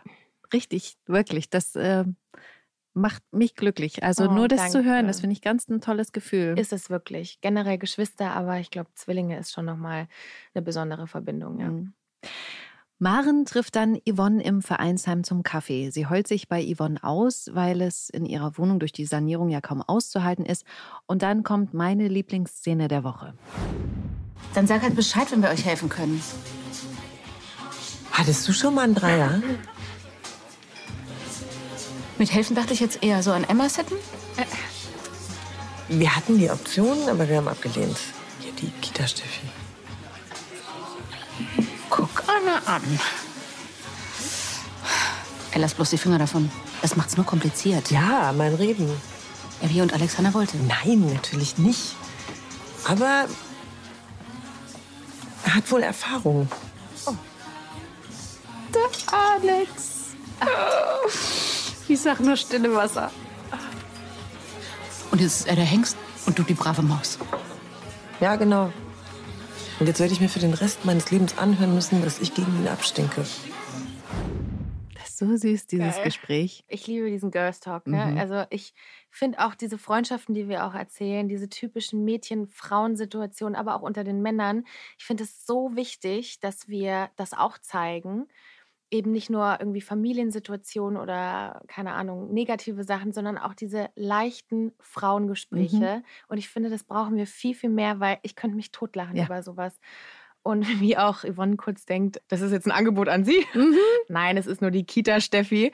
richtig, 0.52 0.98
wirklich, 1.06 1.48
das... 1.48 1.76
Äh 1.76 2.04
macht 2.96 3.22
mich 3.30 3.54
glücklich. 3.54 4.02
Also 4.02 4.28
oh, 4.28 4.32
nur 4.32 4.48
das 4.48 4.58
danke. 4.58 4.72
zu 4.72 4.84
hören, 4.84 5.06
das 5.06 5.20
finde 5.20 5.34
ich 5.34 5.42
ganz 5.42 5.68
ein 5.68 5.80
tolles 5.80 6.12
Gefühl. 6.12 6.58
Ist 6.58 6.72
es 6.72 6.88
wirklich. 6.88 7.40
Generell 7.42 7.78
Geschwister, 7.78 8.30
aber 8.30 8.58
ich 8.58 8.70
glaube, 8.70 8.88
Zwillinge 8.94 9.38
ist 9.38 9.52
schon 9.52 9.66
nochmal 9.66 10.08
eine 10.54 10.62
besondere 10.62 11.06
Verbindung, 11.06 11.60
ja. 11.60 11.68
Mhm. 11.68 11.92
Maren 12.98 13.44
trifft 13.44 13.76
dann 13.76 13.98
Yvonne 14.08 14.42
im 14.42 14.62
Vereinsheim 14.62 15.22
zum 15.22 15.42
Kaffee. 15.42 15.90
Sie 15.90 16.06
heult 16.06 16.26
sich 16.26 16.48
bei 16.48 16.64
Yvonne 16.64 17.04
aus, 17.04 17.50
weil 17.52 17.82
es 17.82 18.08
in 18.08 18.24
ihrer 18.24 18.56
Wohnung 18.56 18.78
durch 18.78 18.92
die 18.92 19.04
Sanierung 19.04 19.50
ja 19.50 19.60
kaum 19.60 19.82
auszuhalten 19.82 20.46
ist. 20.46 20.64
Und 21.04 21.20
dann 21.20 21.42
kommt 21.42 21.74
meine 21.74 22.08
Lieblingsszene 22.08 22.88
der 22.88 23.04
Woche. 23.04 23.34
Dann 24.54 24.66
sag 24.66 24.80
halt 24.80 24.96
Bescheid, 24.96 25.30
wenn 25.30 25.42
wir 25.42 25.50
euch 25.50 25.66
helfen 25.66 25.90
können. 25.90 26.22
Hattest 28.12 28.48
du 28.48 28.54
schon 28.54 28.74
mal 28.74 28.84
einen 28.84 28.94
Dreier? 28.94 29.42
Mit 32.18 32.32
helfen 32.32 32.56
dachte 32.56 32.72
ich 32.72 32.80
jetzt 32.80 33.02
eher 33.02 33.22
so 33.22 33.32
an 33.32 33.44
Emma 33.44 33.68
setten? 33.68 33.94
Äh, 34.36 34.44
wir 35.88 36.16
hatten 36.16 36.38
die 36.38 36.50
Option, 36.50 37.08
aber 37.08 37.28
wir 37.28 37.36
haben 37.36 37.48
abgelehnt. 37.48 37.98
Hier 38.40 38.52
die 38.52 38.70
Kita-Steffi. 38.80 39.48
Guck 41.90 42.22
Anna 42.26 42.58
an. 42.66 42.82
Ey, 45.52 45.60
lass 45.60 45.74
bloß 45.74 45.90
die 45.90 45.98
Finger 45.98 46.18
davon. 46.18 46.50
Das 46.82 46.96
macht's 46.96 47.16
nur 47.16 47.26
kompliziert. 47.26 47.90
Ja, 47.90 48.32
mein 48.36 48.54
Reden. 48.54 48.90
Wie 49.62 49.80
und 49.80 49.92
Alexander 49.92 50.34
wollte. 50.34 50.56
Nein, 50.58 51.12
natürlich 51.14 51.58
nicht. 51.58 51.96
Aber 52.84 53.26
er 55.44 55.54
hat 55.54 55.70
wohl 55.70 55.82
Erfahrung. 55.82 56.48
Oh. 57.06 57.14
Der 58.74 59.18
Alex. 59.18 60.14
Oh. 60.40 61.55
Ich 61.88 62.00
sag 62.00 62.20
nur 62.20 62.36
stille 62.36 62.74
Wasser. 62.74 63.10
Und 65.10 65.20
jetzt 65.20 65.40
ist 65.40 65.48
er 65.48 65.54
der 65.54 65.64
Hengst 65.64 65.96
und 66.26 66.38
du 66.38 66.42
die 66.42 66.54
brave 66.54 66.82
Maus. 66.82 67.18
Ja, 68.20 68.36
genau. 68.36 68.72
Und 69.78 69.86
jetzt 69.86 70.00
werde 70.00 70.12
ich 70.12 70.20
mir 70.20 70.28
für 70.28 70.40
den 70.40 70.54
Rest 70.54 70.84
meines 70.84 71.10
Lebens 71.10 71.38
anhören 71.38 71.74
müssen, 71.74 72.02
dass 72.02 72.18
ich 72.18 72.34
gegen 72.34 72.58
ihn 72.58 72.68
abstinke. 72.68 73.24
Das 74.94 75.08
ist 75.10 75.18
so 75.18 75.36
süß, 75.36 75.66
dieses 75.66 75.94
Geil. 75.94 76.04
Gespräch. 76.04 76.64
Ich 76.66 76.86
liebe 76.86 77.08
diesen 77.08 77.30
Girls 77.30 77.60
Talk. 77.60 77.86
Ne? 77.86 78.04
Mhm. 78.04 78.18
Also 78.18 78.44
ich 78.50 78.74
finde 79.10 79.38
auch 79.44 79.54
diese 79.54 79.78
Freundschaften, 79.78 80.34
die 80.34 80.48
wir 80.48 80.66
auch 80.66 80.74
erzählen, 80.74 81.28
diese 81.28 81.48
typischen 81.48 82.04
Mädchen-Frauen-Situationen, 82.04 83.54
aber 83.54 83.76
auch 83.76 83.82
unter 83.82 84.02
den 84.02 84.22
Männern. 84.22 84.64
Ich 84.98 85.04
finde 85.04 85.24
es 85.24 85.46
so 85.46 85.76
wichtig, 85.76 86.40
dass 86.40 86.68
wir 86.68 87.10
das 87.16 87.32
auch 87.32 87.58
zeigen 87.58 88.26
eben 88.90 89.10
nicht 89.10 89.30
nur 89.30 89.56
irgendwie 89.58 89.80
Familiensituationen 89.80 91.00
oder 91.00 91.62
keine 91.66 91.92
Ahnung, 91.92 92.32
negative 92.32 92.84
Sachen, 92.84 93.12
sondern 93.12 93.38
auch 93.38 93.54
diese 93.54 93.88
leichten 93.96 94.72
Frauengespräche. 94.80 95.96
Mhm. 95.98 96.04
Und 96.28 96.38
ich 96.38 96.48
finde, 96.48 96.70
das 96.70 96.84
brauchen 96.84 97.16
wir 97.16 97.26
viel, 97.26 97.54
viel 97.54 97.70
mehr, 97.70 98.00
weil 98.00 98.18
ich 98.22 98.36
könnte 98.36 98.56
mich 98.56 98.70
totlachen 98.70 99.16
ja. 99.16 99.26
über 99.26 99.42
sowas. 99.42 99.78
Und 100.42 100.62
wie 100.80 100.96
auch 100.96 101.24
Yvonne 101.24 101.56
kurz 101.56 101.84
denkt, 101.86 102.22
das 102.28 102.40
ist 102.40 102.52
jetzt 102.52 102.66
ein 102.66 102.72
Angebot 102.72 103.08
an 103.08 103.24
Sie. 103.24 103.44
Mhm. 103.54 103.76
Nein, 104.08 104.36
es 104.36 104.46
ist 104.46 104.62
nur 104.62 104.70
die 104.70 104.84
Kita 104.84 105.20
Steffi. 105.20 105.72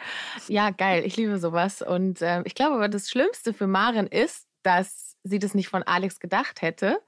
Ja, 0.49 0.71
geil, 0.71 1.05
ich 1.05 1.17
liebe 1.17 1.39
sowas. 1.39 1.83
Und 1.83 2.23
äh, 2.23 2.43
ich 2.45 2.55
glaube 2.55 2.77
aber, 2.77 2.89
das 2.89 3.11
Schlimmste 3.11 3.53
für 3.53 3.67
Maren 3.67 4.07
ist, 4.07 4.47
dass 4.63 5.17
sie 5.25 5.39
das 5.39 5.55
nicht 5.55 5.69
von 5.69 5.83
Alex 5.83 6.19
gedacht 6.21 6.63
hätte 6.63 6.99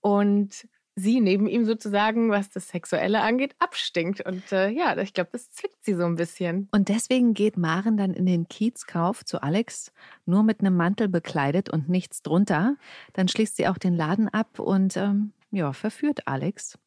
und 0.00 0.68
sie 0.96 1.20
neben 1.20 1.46
ihm 1.46 1.64
sozusagen, 1.66 2.30
was 2.30 2.50
das 2.50 2.68
Sexuelle 2.68 3.20
angeht, 3.20 3.54
abstinkt. 3.58 4.22
Und 4.22 4.50
äh, 4.50 4.70
ja, 4.70 4.96
ich 4.96 5.12
glaube, 5.12 5.30
das 5.32 5.52
zwickt 5.52 5.84
sie 5.84 5.94
so 5.94 6.04
ein 6.04 6.16
bisschen. 6.16 6.68
Und 6.72 6.88
deswegen 6.88 7.34
geht 7.34 7.58
Maren 7.58 7.96
dann 7.96 8.14
in 8.14 8.26
den 8.26 8.48
Kiezkauf 8.48 9.24
zu 9.24 9.42
Alex, 9.42 9.92
nur 10.24 10.42
mit 10.42 10.60
einem 10.60 10.76
Mantel 10.76 11.08
bekleidet 11.08 11.68
und 11.68 11.88
nichts 11.88 12.22
drunter. 12.22 12.76
Dann 13.12 13.28
schließt 13.28 13.56
sie 13.56 13.68
auch 13.68 13.78
den 13.78 13.94
Laden 13.94 14.28
ab 14.28 14.58
und 14.58 14.96
ähm, 14.96 15.32
ja, 15.50 15.72
verführt 15.72 16.26
Alex. 16.26 16.78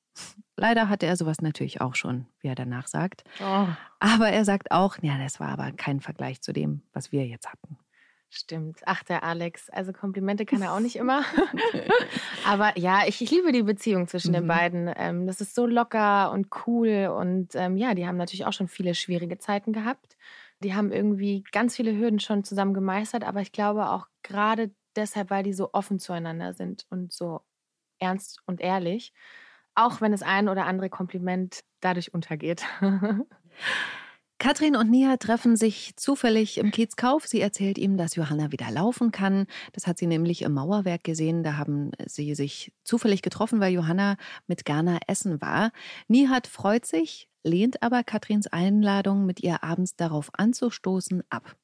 Leider 0.57 0.89
hatte 0.89 1.05
er 1.05 1.15
sowas 1.15 1.41
natürlich 1.41 1.79
auch 1.79 1.95
schon, 1.95 2.25
wie 2.41 2.49
er 2.49 2.55
danach 2.55 2.87
sagt. 2.87 3.23
Oh. 3.39 3.67
Aber 3.99 4.29
er 4.29 4.43
sagt 4.43 4.71
auch, 4.71 4.97
ja, 5.01 5.17
das 5.17 5.39
war 5.39 5.49
aber 5.49 5.71
kein 5.71 6.01
Vergleich 6.01 6.41
zu 6.41 6.51
dem, 6.51 6.81
was 6.91 7.11
wir 7.11 7.25
jetzt 7.25 7.47
hatten. 7.47 7.77
Stimmt. 8.31 8.81
Ach, 8.85 9.03
der 9.03 9.23
Alex. 9.23 9.69
Also 9.71 9.91
Komplimente 9.91 10.45
kann 10.45 10.61
er 10.61 10.73
auch 10.73 10.79
nicht 10.79 10.95
immer. 10.95 11.23
Aber 12.45 12.77
ja, 12.77 13.07
ich, 13.07 13.21
ich, 13.21 13.31
liebe 13.31 13.51
die 13.51 13.63
Beziehung 13.63 14.07
zwischen 14.07 14.31
mhm. 14.31 14.35
den 14.35 14.47
beiden. 14.47 14.93
Ähm, 14.95 15.25
das 15.25 15.41
ist 15.41 15.55
so 15.55 15.65
locker 15.65 16.31
und 16.31 16.47
cool. 16.67 17.11
Und 17.15 17.55
ähm, 17.55 17.75
ja, 17.75 17.95
die 17.95 18.05
haben 18.05 18.17
natürlich 18.17 18.45
auch 18.45 18.53
schon 18.53 18.67
viele 18.67 18.93
schwierige 18.93 19.39
Zeiten 19.39 19.73
gehabt. 19.73 20.15
Die 20.61 20.75
haben 20.75 20.91
irgendwie 20.91 21.43
ganz 21.51 21.75
viele 21.75 21.97
Hürden 21.97 22.19
schon 22.19 22.43
zusammen 22.43 22.75
gemeistert. 22.75 23.23
Aber 23.23 23.41
ich 23.41 23.51
glaube 23.51 23.89
auch 23.89 24.07
gerade 24.21 24.71
deshalb, 24.95 25.31
weil 25.31 25.43
die 25.43 25.53
so 25.53 25.69
offen 25.73 25.97
zueinander 25.99 26.53
sind 26.53 26.85
und 26.91 27.11
so 27.11 27.41
ernst 27.97 28.43
und 28.45 28.61
ehrlich. 28.61 29.11
Auch 29.73 30.01
wenn 30.01 30.11
das 30.11 30.21
ein 30.21 30.49
oder 30.49 30.65
andere 30.65 30.89
Kompliment 30.89 31.63
dadurch 31.79 32.13
untergeht. 32.13 32.63
Katrin 34.39 34.77
und 34.77 34.89
Nia 34.89 35.17
treffen 35.17 35.57
sich 35.57 35.97
zufällig 35.97 36.57
im 36.57 36.71
Kiezkauf. 36.71 37.27
Sie 37.27 37.41
erzählt 37.41 37.77
ihm, 37.77 37.97
dass 37.97 38.15
Johanna 38.15 38.53
wieder 38.53 38.71
laufen 38.71 39.11
kann. 39.11 39.47
Das 39.73 39.85
hat 39.85 39.97
sie 39.97 40.07
nämlich 40.07 40.43
im 40.43 40.53
Mauerwerk 40.53 41.03
gesehen. 41.03 41.43
Da 41.43 41.57
haben 41.57 41.91
sie 42.05 42.33
sich 42.35 42.71
zufällig 42.85 43.21
getroffen, 43.21 43.59
weil 43.59 43.73
Johanna 43.73 44.15
mit 44.47 44.63
Gerner 44.63 44.99
essen 45.07 45.41
war. 45.41 45.71
Nihat 46.07 46.47
freut 46.47 46.85
sich, 46.85 47.27
lehnt 47.43 47.83
aber 47.83 48.03
Katrins 48.05 48.47
Einladung, 48.47 49.25
mit 49.25 49.41
ihr 49.41 49.61
abends 49.61 49.97
darauf 49.97 50.29
anzustoßen, 50.31 51.21
ab. 51.29 51.57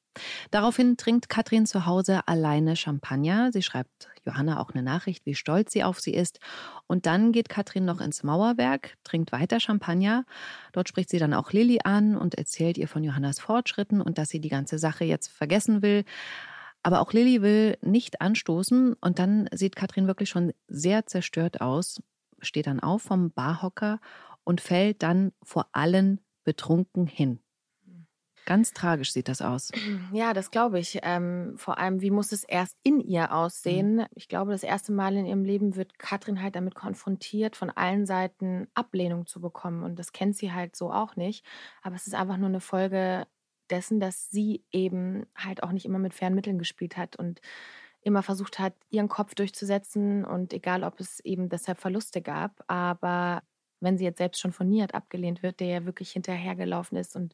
Daraufhin 0.52 0.98
trinkt 0.98 1.30
Katrin 1.30 1.66
zu 1.66 1.86
Hause 1.86 2.28
alleine 2.28 2.76
Champagner. 2.76 3.52
Sie 3.52 3.62
schreibt 3.62 4.10
Johanna 4.26 4.60
auch 4.60 4.72
eine 4.72 4.84
Nachricht, 4.84 5.26
wie 5.26 5.36
stolz 5.36 5.72
sie 5.72 5.84
auf 5.84 6.00
sie 6.00 6.14
ist. 6.14 6.40
Und 6.88 7.06
dann 7.06 7.32
geht 7.32 7.50
Katrin 7.50 7.86
noch 7.86 8.02
ins 8.02 8.24
Mauerwerk, 8.24 8.96
trinkt 9.04 9.32
weiter 9.32 9.60
Champagner. 9.60 10.26
Dort 10.72 10.90
spricht 10.90 11.10
sie 11.10 11.20
dann 11.20 11.34
auch 11.34 11.52
Lilly 11.52 11.80
an 11.84 12.16
und 12.16 12.36
erzählt 12.36 12.78
ihr 12.78 12.88
von 12.88 13.04
Johannas 13.04 13.40
Fortschritten 13.40 14.02
und 14.02 14.18
dass 14.18 14.30
sie 14.30 14.40
die 14.40 14.50
ganze 14.50 14.80
Sache 14.80 15.06
jetzt 15.06 15.28
vergessen 15.32 15.82
will. 15.82 16.04
Aber 16.84 17.02
auch 17.02 17.14
Lilly 17.14 17.42
will 17.42 17.78
nicht 17.82 18.22
anstoßen 18.22 18.94
und 18.94 19.18
dann 19.18 19.50
sieht 19.52 19.76
Katrin 19.76 20.08
wirklich 20.08 20.30
schon 20.30 20.54
sehr 20.68 21.08
zerstört 21.08 21.60
aus, 21.60 22.02
steht 22.42 22.68
dann 22.68 22.80
auf 22.80 23.02
vom 23.02 23.32
Barhocker 23.32 24.00
und 24.44 24.62
fällt 24.62 25.02
dann 25.02 25.32
vor 25.42 25.68
allen 25.72 26.20
betrunken 26.44 27.08
hin. 27.08 27.40
Ganz 28.46 28.74
tragisch 28.74 29.12
sieht 29.12 29.28
das 29.28 29.42
aus. 29.42 29.72
Ja, 30.14 30.34
das 30.34 30.52
glaube 30.52 30.80
ich. 30.80 31.00
Ähm, 31.02 31.56
vor 31.58 31.80
allem, 31.80 32.02
wie 32.02 32.12
muss 32.12 32.32
es 32.32 32.44
erst 32.44 32.78
in 32.84 33.00
ihr 33.00 33.34
aussehen? 33.34 33.96
Mhm. 33.96 34.06
Ich 34.14 34.28
glaube, 34.28 34.52
das 34.52 34.62
erste 34.62 34.92
Mal 34.92 35.16
in 35.16 35.26
ihrem 35.26 35.44
Leben 35.44 35.76
wird 35.76 35.98
Katrin 35.98 36.42
halt 36.42 36.56
damit 36.56 36.76
konfrontiert, 36.76 37.56
von 37.56 37.72
allen 37.72 38.06
Seiten 38.06 38.68
Ablehnung 38.76 39.26
zu 39.26 39.42
bekommen. 39.42 39.84
Und 39.84 39.98
das 39.98 40.14
kennt 40.14 40.38
sie 40.38 40.54
halt 40.54 40.76
so 40.76 40.92
auch 40.92 41.16
nicht. 41.16 41.44
Aber 41.82 41.96
es 41.96 42.06
ist 42.06 42.14
einfach 42.14 42.38
nur 42.38 42.50
eine 42.50 42.62
Folge 42.62 43.26
dessen, 43.72 44.00
dass 44.00 44.30
sie 44.30 44.64
eben 44.72 45.26
halt 45.36 45.64
auch 45.64 45.72
nicht 45.72 45.86
immer 45.86 46.00
mit 46.00 46.14
fairen 46.14 46.36
Mitteln 46.36 46.60
gespielt 46.60 46.98
hat 46.98 47.16
und 47.16 47.42
immer 48.02 48.22
versucht 48.22 48.60
hat, 48.60 48.76
ihren 48.92 49.10
Kopf 49.10 49.34
durchzusetzen. 49.34 50.24
Und 50.24 50.54
egal, 50.54 50.84
ob 50.84 51.00
es 51.00 51.20
eben 51.22 51.50
deshalb 51.50 51.80
Verluste 51.80 52.22
gab, 52.22 52.64
aber 52.68 53.42
wenn 53.82 53.98
sie 53.98 54.06
jetzt 54.06 54.20
selbst 54.20 54.40
schon 54.40 54.54
von 54.54 54.70
Niat 54.70 54.94
abgelehnt 54.94 55.44
wird, 55.44 55.60
der 55.60 55.68
ja 55.68 55.86
wirklich 55.86 56.12
hinterhergelaufen 56.12 56.98
ist 56.98 57.16
und 57.16 57.34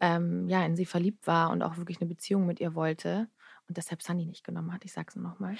ähm, 0.00 0.48
ja, 0.48 0.64
in 0.64 0.76
sie 0.76 0.86
verliebt 0.86 1.26
war 1.26 1.50
und 1.50 1.62
auch 1.62 1.76
wirklich 1.76 2.00
eine 2.00 2.08
Beziehung 2.08 2.46
mit 2.46 2.60
ihr 2.60 2.74
wollte 2.74 3.28
und 3.68 3.76
deshalb 3.76 4.02
Sunny 4.02 4.26
nicht 4.26 4.44
genommen 4.44 4.72
hat. 4.72 4.84
Ich 4.84 4.92
sag's 4.92 5.14
nur 5.16 5.28
nochmal. 5.28 5.56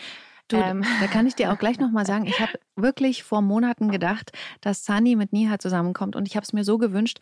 Du, 0.48 0.56
ähm. 0.56 0.84
da 1.00 1.06
kann 1.06 1.26
ich 1.26 1.34
dir 1.34 1.52
auch 1.52 1.58
gleich 1.58 1.78
nochmal 1.78 2.06
sagen, 2.06 2.26
ich 2.26 2.40
habe 2.40 2.52
wirklich 2.76 3.22
vor 3.22 3.42
Monaten 3.42 3.90
gedacht, 3.90 4.32
dass 4.60 4.84
Sunny 4.84 5.14
mit 5.14 5.32
Niha 5.32 5.58
zusammenkommt 5.58 6.16
und 6.16 6.26
ich 6.26 6.36
habe 6.36 6.44
es 6.44 6.52
mir 6.52 6.64
so 6.64 6.78
gewünscht, 6.78 7.18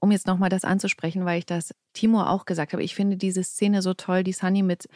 um 0.00 0.12
jetzt 0.12 0.26
nochmal 0.26 0.50
das 0.50 0.64
anzusprechen, 0.64 1.24
weil 1.24 1.38
ich 1.38 1.46
das 1.46 1.74
Timo 1.92 2.22
auch 2.22 2.44
gesagt 2.44 2.72
habe. 2.72 2.82
Ich 2.82 2.94
finde 2.94 3.16
diese 3.16 3.42
Szene 3.42 3.82
so 3.82 3.94
toll, 3.94 4.22
die 4.22 4.32
Sunny 4.32 4.62
mit 4.62 4.88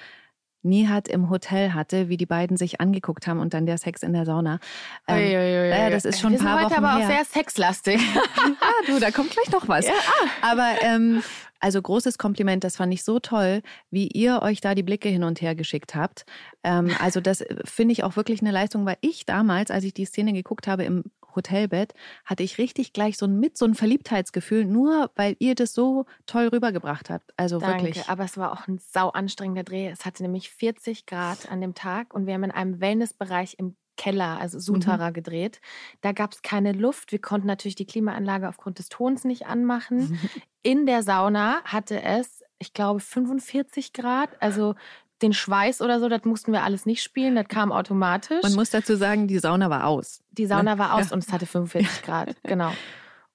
Nihat 0.64 1.08
im 1.08 1.28
Hotel 1.28 1.74
hatte, 1.74 2.08
wie 2.08 2.16
die 2.16 2.26
beiden 2.26 2.56
sich 2.56 2.80
angeguckt 2.80 3.26
haben 3.26 3.40
und 3.40 3.52
dann 3.52 3.66
der 3.66 3.78
Sex 3.78 4.04
in 4.04 4.12
der 4.12 4.24
Sauna. 4.24 4.60
Ähm, 5.08 5.16
ui, 5.16 5.36
ui, 5.36 5.60
ui. 5.60 5.68
Ja, 5.70 5.90
das 5.90 6.04
ist 6.04 6.20
schon 6.20 6.34
ein 6.34 6.38
paar 6.38 6.60
heute 6.60 6.66
Wochen 6.66 6.84
aber 6.84 6.98
her. 6.98 7.04
auch 7.04 7.10
sehr 7.10 7.24
sexlastig. 7.24 8.00
ah, 8.60 8.86
du, 8.86 9.00
da 9.00 9.10
kommt 9.10 9.30
gleich 9.30 9.50
noch 9.50 9.66
was. 9.66 9.86
Ja. 9.86 9.94
Aber 10.40 10.70
ähm, 10.82 11.22
also 11.62 11.80
großes 11.80 12.18
Kompliment, 12.18 12.64
das 12.64 12.76
fand 12.76 12.92
ich 12.92 13.04
so 13.04 13.20
toll, 13.20 13.62
wie 13.90 14.08
ihr 14.08 14.42
euch 14.42 14.60
da 14.60 14.74
die 14.74 14.82
Blicke 14.82 15.08
hin 15.08 15.22
und 15.22 15.40
her 15.40 15.54
geschickt 15.54 15.94
habt. 15.94 16.26
Ähm, 16.64 16.90
also 16.98 17.20
das 17.20 17.40
äh, 17.40 17.56
finde 17.64 17.92
ich 17.92 18.02
auch 18.02 18.16
wirklich 18.16 18.40
eine 18.40 18.50
Leistung, 18.50 18.84
weil 18.84 18.98
ich 19.00 19.26
damals, 19.26 19.70
als 19.70 19.84
ich 19.84 19.94
die 19.94 20.04
Szene 20.04 20.32
geguckt 20.32 20.66
habe 20.66 20.82
im 20.82 21.04
Hotelbett, 21.36 21.94
hatte 22.24 22.42
ich 22.42 22.58
richtig 22.58 22.92
gleich 22.92 23.16
so 23.16 23.26
ein 23.26 23.38
mit 23.38 23.56
so 23.56 23.64
ein 23.64 23.74
Verliebtheitsgefühl, 23.74 24.64
nur 24.64 25.10
weil 25.14 25.36
ihr 25.38 25.54
das 25.54 25.72
so 25.72 26.04
toll 26.26 26.48
rübergebracht 26.48 27.10
habt. 27.10 27.32
Also 27.36 27.58
Danke, 27.58 27.84
wirklich. 27.84 28.08
aber 28.08 28.24
es 28.24 28.36
war 28.36 28.52
auch 28.52 28.66
ein 28.66 28.78
sau 28.78 29.10
anstrengender 29.10 29.62
Dreh. 29.62 29.88
Es 29.88 30.04
hatte 30.04 30.24
nämlich 30.24 30.50
40 30.50 31.06
Grad 31.06 31.50
an 31.50 31.60
dem 31.60 31.74
Tag 31.74 32.12
und 32.12 32.26
wir 32.26 32.34
haben 32.34 32.44
in 32.44 32.50
einem 32.50 32.80
Wellnessbereich 32.80 33.54
im 33.58 33.76
Keller, 33.96 34.38
also 34.40 34.58
Sutara, 34.58 35.10
mhm. 35.10 35.14
gedreht. 35.14 35.60
Da 36.00 36.12
gab 36.12 36.32
es 36.32 36.42
keine 36.42 36.72
Luft. 36.72 37.12
Wir 37.12 37.20
konnten 37.20 37.46
natürlich 37.46 37.74
die 37.74 37.86
Klimaanlage 37.86 38.48
aufgrund 38.48 38.78
des 38.78 38.88
Tons 38.88 39.24
nicht 39.24 39.46
anmachen. 39.46 40.18
In 40.62 40.86
der 40.86 41.02
Sauna 41.02 41.62
hatte 41.64 42.02
es, 42.02 42.42
ich 42.58 42.72
glaube, 42.72 43.00
45 43.00 43.92
Grad. 43.92 44.30
Also 44.40 44.74
den 45.22 45.32
Schweiß 45.32 45.80
oder 45.80 46.00
so, 46.00 46.08
das 46.08 46.24
mussten 46.24 46.52
wir 46.52 46.62
alles 46.62 46.84
nicht 46.84 47.02
spielen, 47.02 47.36
das 47.36 47.48
kam 47.48 47.72
automatisch. 47.72 48.42
Man 48.42 48.54
muss 48.54 48.70
dazu 48.70 48.96
sagen, 48.96 49.28
die 49.28 49.38
Sauna 49.38 49.70
war 49.70 49.86
aus. 49.86 50.22
Die 50.32 50.46
Sauna 50.46 50.74
ne? 50.74 50.78
war 50.78 50.94
aus 50.94 51.10
ja. 51.10 51.14
und 51.14 51.24
es 51.24 51.32
hatte 51.32 51.46
45 51.46 52.02
Grad, 52.02 52.36
genau. 52.42 52.72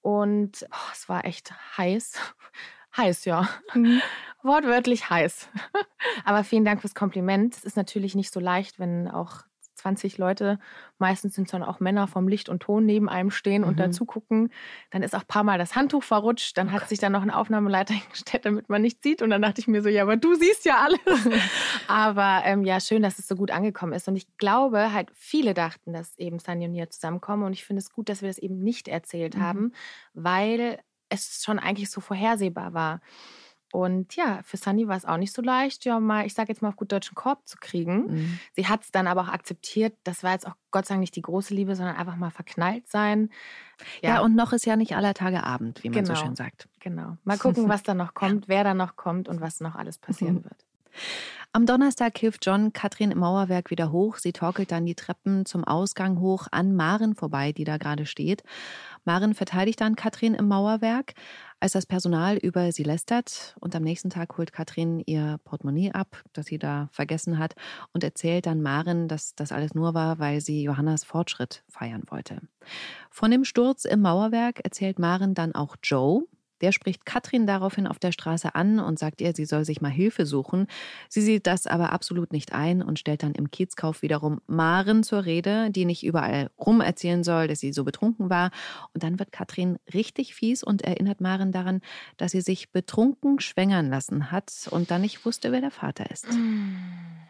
Und 0.00 0.66
oh, 0.70 0.90
es 0.92 1.08
war 1.08 1.24
echt 1.24 1.52
heiß. 1.76 2.14
Heiß, 2.96 3.26
ja. 3.26 3.48
Mhm. 3.74 4.00
Wortwörtlich 4.42 5.08
heiß. 5.08 5.48
Aber 6.24 6.42
vielen 6.42 6.64
Dank 6.64 6.80
fürs 6.80 6.94
Kompliment. 6.94 7.54
Es 7.54 7.62
ist 7.62 7.76
natürlich 7.76 8.14
nicht 8.14 8.32
so 8.32 8.40
leicht, 8.40 8.80
wenn 8.80 9.08
auch 9.08 9.42
20 9.78 10.18
Leute, 10.18 10.58
meistens 10.98 11.34
sind 11.34 11.44
es 11.44 11.52
dann 11.52 11.62
auch 11.62 11.80
Männer 11.80 12.06
vom 12.06 12.28
Licht 12.28 12.48
und 12.48 12.60
Ton 12.60 12.84
neben 12.84 13.08
einem 13.08 13.30
stehen 13.30 13.64
und 13.64 13.74
mhm. 13.74 13.78
dazu 13.78 14.04
gucken. 14.04 14.50
Dann 14.90 15.02
ist 15.02 15.14
auch 15.14 15.20
ein 15.20 15.26
paar 15.26 15.44
Mal 15.44 15.58
das 15.58 15.74
Handtuch 15.74 16.02
verrutscht. 16.02 16.56
Dann 16.58 16.68
oh 16.68 16.72
hat 16.72 16.88
sich 16.88 16.98
dann 16.98 17.12
noch 17.12 17.22
ein 17.22 17.30
Aufnahmeleiter 17.30 17.94
hingestellt, 17.94 18.44
damit 18.44 18.68
man 18.68 18.82
nichts 18.82 19.02
sieht. 19.02 19.22
Und 19.22 19.30
dann 19.30 19.42
dachte 19.42 19.60
ich 19.60 19.68
mir 19.68 19.82
so, 19.82 19.88
ja, 19.88 20.02
aber 20.02 20.16
du 20.16 20.34
siehst 20.34 20.64
ja 20.64 20.76
alles. 20.78 21.40
aber 21.88 22.42
ähm, 22.44 22.64
ja, 22.64 22.80
schön, 22.80 23.02
dass 23.02 23.18
es 23.18 23.28
so 23.28 23.36
gut 23.36 23.50
angekommen 23.50 23.92
ist. 23.92 24.08
Und 24.08 24.16
ich 24.16 24.36
glaube, 24.36 24.92
halt 24.92 25.10
viele 25.14 25.54
dachten, 25.54 25.92
dass 25.92 26.18
eben 26.18 26.38
Sunny 26.38 26.66
und 26.66 26.72
Nia 26.72 26.90
zusammenkommen. 26.90 27.44
Und 27.44 27.52
ich 27.52 27.64
finde 27.64 27.80
es 27.80 27.90
gut, 27.90 28.08
dass 28.08 28.22
wir 28.22 28.28
das 28.28 28.38
eben 28.38 28.58
nicht 28.58 28.88
erzählt 28.88 29.36
mhm. 29.36 29.40
haben, 29.40 29.72
weil 30.14 30.78
es 31.08 31.42
schon 31.42 31.58
eigentlich 31.58 31.90
so 31.90 32.00
vorhersehbar 32.00 32.74
war. 32.74 33.00
Und 33.72 34.16
ja, 34.16 34.40
für 34.42 34.56
Sunny 34.56 34.88
war 34.88 34.96
es 34.96 35.04
auch 35.04 35.18
nicht 35.18 35.32
so 35.32 35.42
leicht, 35.42 35.84
ja 35.84 36.00
mal, 36.00 36.24
ich 36.26 36.34
sage 36.34 36.48
jetzt 36.48 36.62
mal 36.62 36.68
auf 36.68 36.76
gut 36.76 36.90
deutschen 36.90 37.14
Korb 37.14 37.46
zu 37.46 37.58
kriegen. 37.60 38.06
Mhm. 38.06 38.38
Sie 38.52 38.66
hat 38.66 38.82
es 38.82 38.90
dann 38.90 39.06
aber 39.06 39.22
auch 39.22 39.28
akzeptiert. 39.28 39.94
Das 40.04 40.22
war 40.22 40.32
jetzt 40.32 40.46
auch 40.46 40.54
Gott 40.70 40.86
sei 40.86 40.94
Dank 40.94 41.00
nicht 41.00 41.16
die 41.16 41.22
große 41.22 41.54
Liebe, 41.54 41.74
sondern 41.76 41.96
einfach 41.96 42.16
mal 42.16 42.30
verknallt 42.30 42.88
sein. 42.88 43.30
Ja, 44.02 44.10
ja 44.10 44.20
und 44.20 44.34
noch 44.34 44.52
ist 44.52 44.64
ja 44.64 44.76
nicht 44.76 44.96
aller 44.96 45.14
Tage 45.14 45.44
Abend, 45.44 45.84
wie 45.84 45.90
man 45.90 46.04
genau, 46.04 46.14
so 46.14 46.24
schön 46.24 46.36
sagt. 46.36 46.68
Genau. 46.80 47.16
Mal 47.24 47.38
gucken, 47.38 47.68
was 47.68 47.82
da 47.82 47.94
noch 47.94 48.14
kommt, 48.14 48.48
wer 48.48 48.64
da 48.64 48.74
noch 48.74 48.96
kommt 48.96 49.28
und 49.28 49.40
was 49.40 49.60
noch 49.60 49.74
alles 49.74 49.98
passieren 49.98 50.36
mhm. 50.36 50.44
wird. 50.44 50.67
Am 51.52 51.64
Donnerstag 51.64 52.18
hilft 52.18 52.44
John 52.44 52.74
Katrin 52.74 53.10
im 53.10 53.18
Mauerwerk 53.18 53.70
wieder 53.70 53.90
hoch. 53.90 54.18
Sie 54.18 54.32
torkelt 54.32 54.70
dann 54.70 54.84
die 54.84 54.94
Treppen 54.94 55.46
zum 55.46 55.64
Ausgang 55.64 56.20
hoch 56.20 56.46
an 56.50 56.76
Maren 56.76 57.14
vorbei, 57.14 57.52
die 57.52 57.64
da 57.64 57.78
gerade 57.78 58.04
steht. 58.04 58.42
Maren 59.04 59.34
verteidigt 59.34 59.80
dann 59.80 59.96
Katrin 59.96 60.34
im 60.34 60.46
Mauerwerk, 60.46 61.14
als 61.58 61.72
das 61.72 61.86
Personal 61.86 62.36
über 62.36 62.70
sie 62.70 62.82
lästert. 62.82 63.56
Und 63.60 63.74
am 63.74 63.82
nächsten 63.82 64.10
Tag 64.10 64.36
holt 64.36 64.52
Katrin 64.52 65.02
ihr 65.06 65.40
Portemonnaie 65.44 65.92
ab, 65.92 66.22
das 66.34 66.46
sie 66.46 66.58
da 66.58 66.90
vergessen 66.92 67.38
hat, 67.38 67.54
und 67.94 68.04
erzählt 68.04 68.44
dann 68.44 68.60
Maren, 68.60 69.08
dass 69.08 69.34
das 69.34 69.50
alles 69.50 69.74
nur 69.74 69.94
war, 69.94 70.18
weil 70.18 70.42
sie 70.42 70.62
Johannas 70.62 71.02
Fortschritt 71.02 71.64
feiern 71.68 72.02
wollte. 72.08 72.42
Von 73.10 73.30
dem 73.30 73.44
Sturz 73.44 73.86
im 73.86 74.02
Mauerwerk 74.02 74.60
erzählt 74.64 74.98
Maren 74.98 75.32
dann 75.32 75.54
auch 75.54 75.76
Joe. 75.82 76.24
Der 76.60 76.72
spricht 76.72 77.06
Katrin 77.06 77.46
daraufhin 77.46 77.86
auf 77.86 77.98
der 77.98 78.12
Straße 78.12 78.54
an 78.54 78.80
und 78.80 78.98
sagt 78.98 79.20
ihr, 79.20 79.34
sie 79.34 79.44
soll 79.44 79.64
sich 79.64 79.80
mal 79.80 79.90
Hilfe 79.90 80.26
suchen. 80.26 80.66
Sie 81.08 81.20
sieht 81.20 81.46
das 81.46 81.66
aber 81.66 81.92
absolut 81.92 82.32
nicht 82.32 82.52
ein 82.52 82.82
und 82.82 82.98
stellt 82.98 83.22
dann 83.22 83.34
im 83.34 83.50
Kiezkauf 83.50 84.02
wiederum 84.02 84.40
Maren 84.46 85.02
zur 85.02 85.24
Rede, 85.24 85.70
die 85.70 85.84
nicht 85.84 86.04
überall 86.04 86.50
rum 86.58 86.80
erzählen 86.80 87.24
soll, 87.24 87.48
dass 87.48 87.60
sie 87.60 87.72
so 87.72 87.84
betrunken 87.84 88.30
war. 88.30 88.50
Und 88.94 89.02
dann 89.02 89.18
wird 89.18 89.32
Katrin 89.32 89.78
richtig 89.92 90.34
fies 90.34 90.62
und 90.62 90.82
erinnert 90.82 91.20
Maren 91.20 91.52
daran, 91.52 91.80
dass 92.16 92.32
sie 92.32 92.40
sich 92.40 92.70
betrunken 92.70 93.40
schwängern 93.40 93.88
lassen 93.88 94.30
hat 94.30 94.68
und 94.70 94.90
dann 94.90 95.02
nicht 95.02 95.24
wusste, 95.24 95.52
wer 95.52 95.60
der 95.60 95.70
Vater 95.70 96.10
ist. 96.10 96.26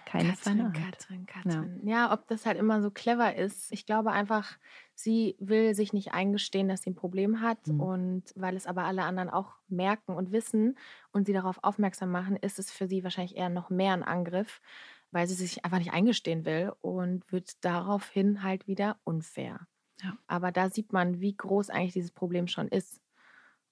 Keine 0.09 0.31
Katrin. 0.31 0.73
Katrin, 0.73 1.27
Katrin. 1.27 1.81
Ja. 1.87 2.13
ob 2.13 2.27
das 2.29 2.47
halt 2.47 2.59
immer 2.59 2.81
so 2.81 2.91
clever 2.91 3.37
ist. 3.37 3.71
Ich 3.73 3.85
glaube 3.85 4.11
einfach, 4.11 4.57
sie 4.95 5.37
will 5.39 5.75
sich 5.75 5.93
nicht 5.93 6.13
eingestehen, 6.13 6.67
dass 6.67 6.83
sie 6.83 6.91
ein 6.91 6.95
Problem 6.95 7.43
hat. 7.43 7.67
Mhm. 7.67 7.81
Und 7.81 8.23
weil 8.35 8.57
es 8.57 8.67
aber 8.67 8.85
alle 8.85 9.03
anderen 9.03 9.29
auch 9.29 9.57
merken 9.69 10.15
und 10.15 10.33
wissen 10.33 10.79
und 11.13 11.27
sie 11.27 11.35
darauf 11.35 11.63
aufmerksam 11.63 12.11
machen, 12.11 12.37
ist 12.37 12.59
es 12.59 12.71
für 12.73 12.89
sie 12.89 13.05
wahrscheinlich 13.05 13.37
eher 13.37 13.51
noch 13.51 13.69
mehr 13.69 13.93
ein 13.93 14.03
Angriff, 14.03 14.63
weil 15.11 15.27
sie 15.27 15.35
sich 15.35 15.67
einfach 15.67 15.79
nicht 15.79 15.93
eingestehen 15.93 16.47
will 16.47 16.73
und 16.81 17.31
wird 17.31 17.63
daraufhin 17.63 18.43
halt 18.43 18.67
wieder 18.67 18.97
unfair. 19.05 19.67
Ja. 20.03 20.17
Aber 20.27 20.53
da 20.53 20.71
sieht 20.71 20.93
man, 20.93 21.21
wie 21.21 21.37
groß 21.37 21.69
eigentlich 21.69 21.93
dieses 21.93 22.13
Problem 22.13 22.47
schon 22.47 22.69
ist. 22.69 23.03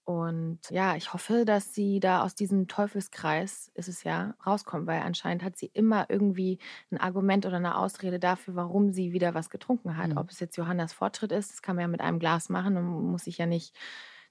Und 0.06 0.60
ja, 0.70 0.94
ich 0.94 1.12
hoffe, 1.12 1.44
dass 1.44 1.74
sie 1.74 1.98
da 1.98 2.22
aus 2.22 2.36
diesem 2.36 2.68
Teufelskreis, 2.68 3.72
ist 3.74 3.88
es 3.88 4.04
ja, 4.04 4.36
rauskommt, 4.46 4.86
weil 4.86 5.02
anscheinend 5.02 5.42
hat 5.42 5.56
sie 5.56 5.66
immer 5.74 6.08
irgendwie 6.08 6.60
ein 6.92 6.98
Argument 6.98 7.44
oder 7.44 7.56
eine 7.56 7.76
Ausrede 7.76 8.20
dafür, 8.20 8.54
warum 8.54 8.92
sie 8.92 9.12
wieder 9.12 9.34
was 9.34 9.50
getrunken 9.50 9.96
hat. 9.96 10.10
Mhm. 10.10 10.18
Ob 10.18 10.30
es 10.30 10.38
jetzt 10.38 10.56
Johannas 10.56 10.92
Fortschritt 10.92 11.32
ist, 11.32 11.50
das 11.50 11.60
kann 11.60 11.74
man 11.74 11.82
ja 11.82 11.88
mit 11.88 12.00
einem 12.00 12.20
Glas 12.20 12.48
machen 12.48 12.76
und 12.76 13.10
muss 13.10 13.24
sich 13.24 13.38
ja 13.38 13.46
nicht 13.46 13.76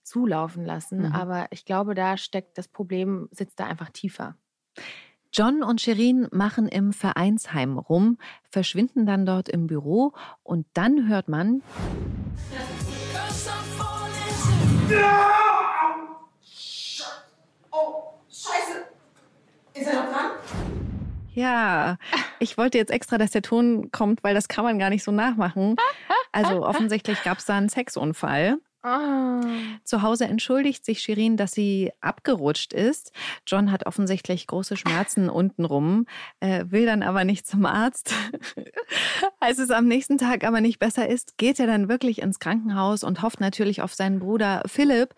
zulaufen 0.01 0.63
lassen. 0.63 0.99
Mhm. 0.99 1.11
Aber 1.11 1.47
ich 1.51 1.65
glaube, 1.65 1.93
da 1.93 2.15
steckt 2.15 2.57
das 2.57 2.69
Problem, 2.69 3.27
sitzt 3.31 3.59
da 3.59 3.65
einfach 3.65 3.89
tiefer. 3.89 4.37
John 5.33 5.61
und 5.61 5.81
Shirin 5.81 6.29
machen 6.31 6.69
im 6.69 6.93
Vereinsheim 6.93 7.77
rum, 7.77 8.17
verschwinden 8.49 9.05
dann 9.05 9.25
dort 9.25 9.49
im 9.49 9.67
Büro 9.67 10.13
und 10.41 10.67
dann 10.73 11.09
hört 11.09 11.27
man, 11.27 11.61
Oh, 17.75 18.13
scheiße. 18.29 18.85
Ist 19.73 19.87
er 19.87 20.03
noch 20.03 20.11
dran? 20.11 20.31
ja, 21.33 21.97
ich 22.39 22.57
wollte 22.57 22.77
jetzt 22.77 22.91
extra, 22.91 23.17
dass 23.17 23.31
der 23.31 23.41
Ton 23.41 23.91
kommt, 23.91 24.23
weil 24.23 24.33
das 24.33 24.47
kann 24.47 24.63
man 24.63 24.79
gar 24.79 24.89
nicht 24.89 25.03
so 25.03 25.11
nachmachen. 25.11 25.75
Also 26.31 26.63
offensichtlich 26.65 27.21
gab 27.23 27.39
es 27.39 27.45
da 27.45 27.57
einen 27.57 27.69
Sexunfall. 27.69 28.57
Ah. 28.87 29.41
Zu 29.83 30.03
Hause 30.03 30.25
entschuldigt 30.25 30.85
sich 30.85 30.99
Shirin, 30.99 31.37
dass 31.37 31.53
sie 31.53 31.91
abgerutscht 32.01 32.71
ist. 32.71 33.11
John 33.47 33.71
hat 33.71 33.87
offensichtlich 33.87 34.45
große 34.45 34.77
Schmerzen 34.77 35.27
untenrum, 35.27 36.05
äh, 36.39 36.65
will 36.69 36.85
dann 36.85 37.01
aber 37.01 37.23
nicht 37.23 37.47
zum 37.47 37.65
Arzt. 37.65 38.13
Als 39.39 39.57
es 39.57 39.71
am 39.71 39.87
nächsten 39.87 40.19
Tag 40.19 40.43
aber 40.43 40.61
nicht 40.61 40.77
besser 40.77 41.09
ist, 41.09 41.39
geht 41.39 41.59
er 41.59 41.65
dann 41.65 41.89
wirklich 41.89 42.21
ins 42.21 42.37
Krankenhaus 42.37 43.03
und 43.03 43.23
hofft 43.23 43.39
natürlich 43.39 43.81
auf 43.81 43.95
seinen 43.95 44.19
Bruder 44.19 44.61
Philipp. 44.67 45.15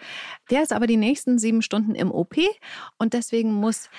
Der 0.49 0.63
ist 0.63 0.72
aber 0.72 0.88
die 0.88 0.95
nächsten 0.95 1.38
sieben 1.38 1.61
Stunden 1.61 1.93
im 1.93 2.09
OP 2.09 2.38
und 2.97 3.11
deswegen 3.11 3.51
muss 3.51 3.89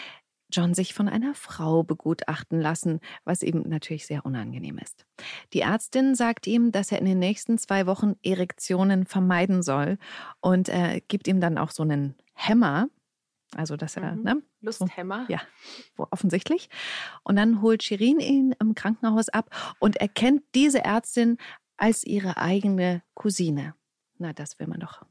John 0.51 0.73
sich 0.75 0.95
von 0.95 1.09
einer 1.09 1.35
Frau 1.35 1.83
begutachten 1.83 2.61
lassen, 2.61 3.01
was 3.25 3.43
ihm 3.43 3.63
natürlich 3.67 4.07
sehr 4.07 4.25
unangenehm 4.25 4.79
ist. 4.79 5.05
Die 5.53 5.61
Ärztin 5.61 6.15
sagt 6.15 6.47
ihm, 6.47 6.73
dass 6.73 6.91
er 6.93 6.99
in 6.99 7.05
den 7.05 7.19
nächsten 7.19 7.59
zwei 7.59 7.87
Wochen 7.87 8.15
Erektionen 8.23 9.05
vermeiden 9.07 9.63
soll 9.63 9.99
und 10.41 10.69
äh, 10.69 11.03
gibt 11.09 11.29
ihm 11.29 11.41
dann 11.41 11.59
auch 11.59 11.71
so 11.71 11.83
einen 11.83 12.15
Hämmer, 12.35 12.89
also 13.55 13.77
dass 13.77 13.97
er, 13.97 14.15
Mhm. 14.17 14.23
ne, 14.23 14.43
Lusthämmer. 14.61 15.27
ja, 15.29 15.41
wo 15.97 16.07
offensichtlich. 16.11 16.69
Und 17.25 17.37
dann 17.37 17.61
holt 17.63 17.83
Shirin 17.83 18.19
ihn 18.21 18.55
im 18.61 18.75
Krankenhaus 18.75 19.29
ab 19.29 19.51
und 19.79 19.97
erkennt 19.97 20.43
diese 20.55 20.85
Ärztin 20.85 21.37
als 21.77 22.05
ihre 22.05 22.37
eigene 22.39 23.03
Cousine. 23.15 23.75
Na, 24.19 24.33
das 24.33 24.59
will 24.59 24.67
man 24.67 24.81
doch. 24.81 25.03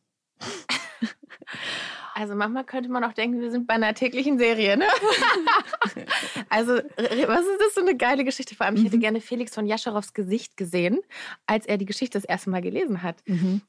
Also 2.20 2.34
manchmal 2.34 2.63
könnte 2.63 2.89
man 2.89 3.03
auch 3.03 3.13
denken, 3.13 3.39
wir 3.41 3.51
sind 3.51 3.68
bei 3.68 3.76
einer 3.76 3.93
täglichen 3.93 4.39
Serie, 4.39 4.76
ne? 4.76 4.86
also 6.49 6.74
was 6.74 7.41
ist 7.41 7.61
das 7.61 7.74
für 7.74 7.82
eine 7.82 7.95
geile 7.95 8.24
Geschichte? 8.24 8.55
Vor 8.55 8.65
allem, 8.65 8.76
ich 8.76 8.86
hätte 8.86 8.97
gerne 8.97 9.22
Felix 9.22 9.53
von 9.53 9.68
Jascherows 9.68 10.15
Gesicht 10.15 10.57
gesehen, 10.57 10.97
als 11.45 11.68
er 11.68 11.78
die 11.78 11.86
Geschichte 11.86 12.18
das 12.18 12.26
erste 12.26 12.49
Mal 12.49 12.61
gelesen 12.61 13.03
hat. 13.03 13.18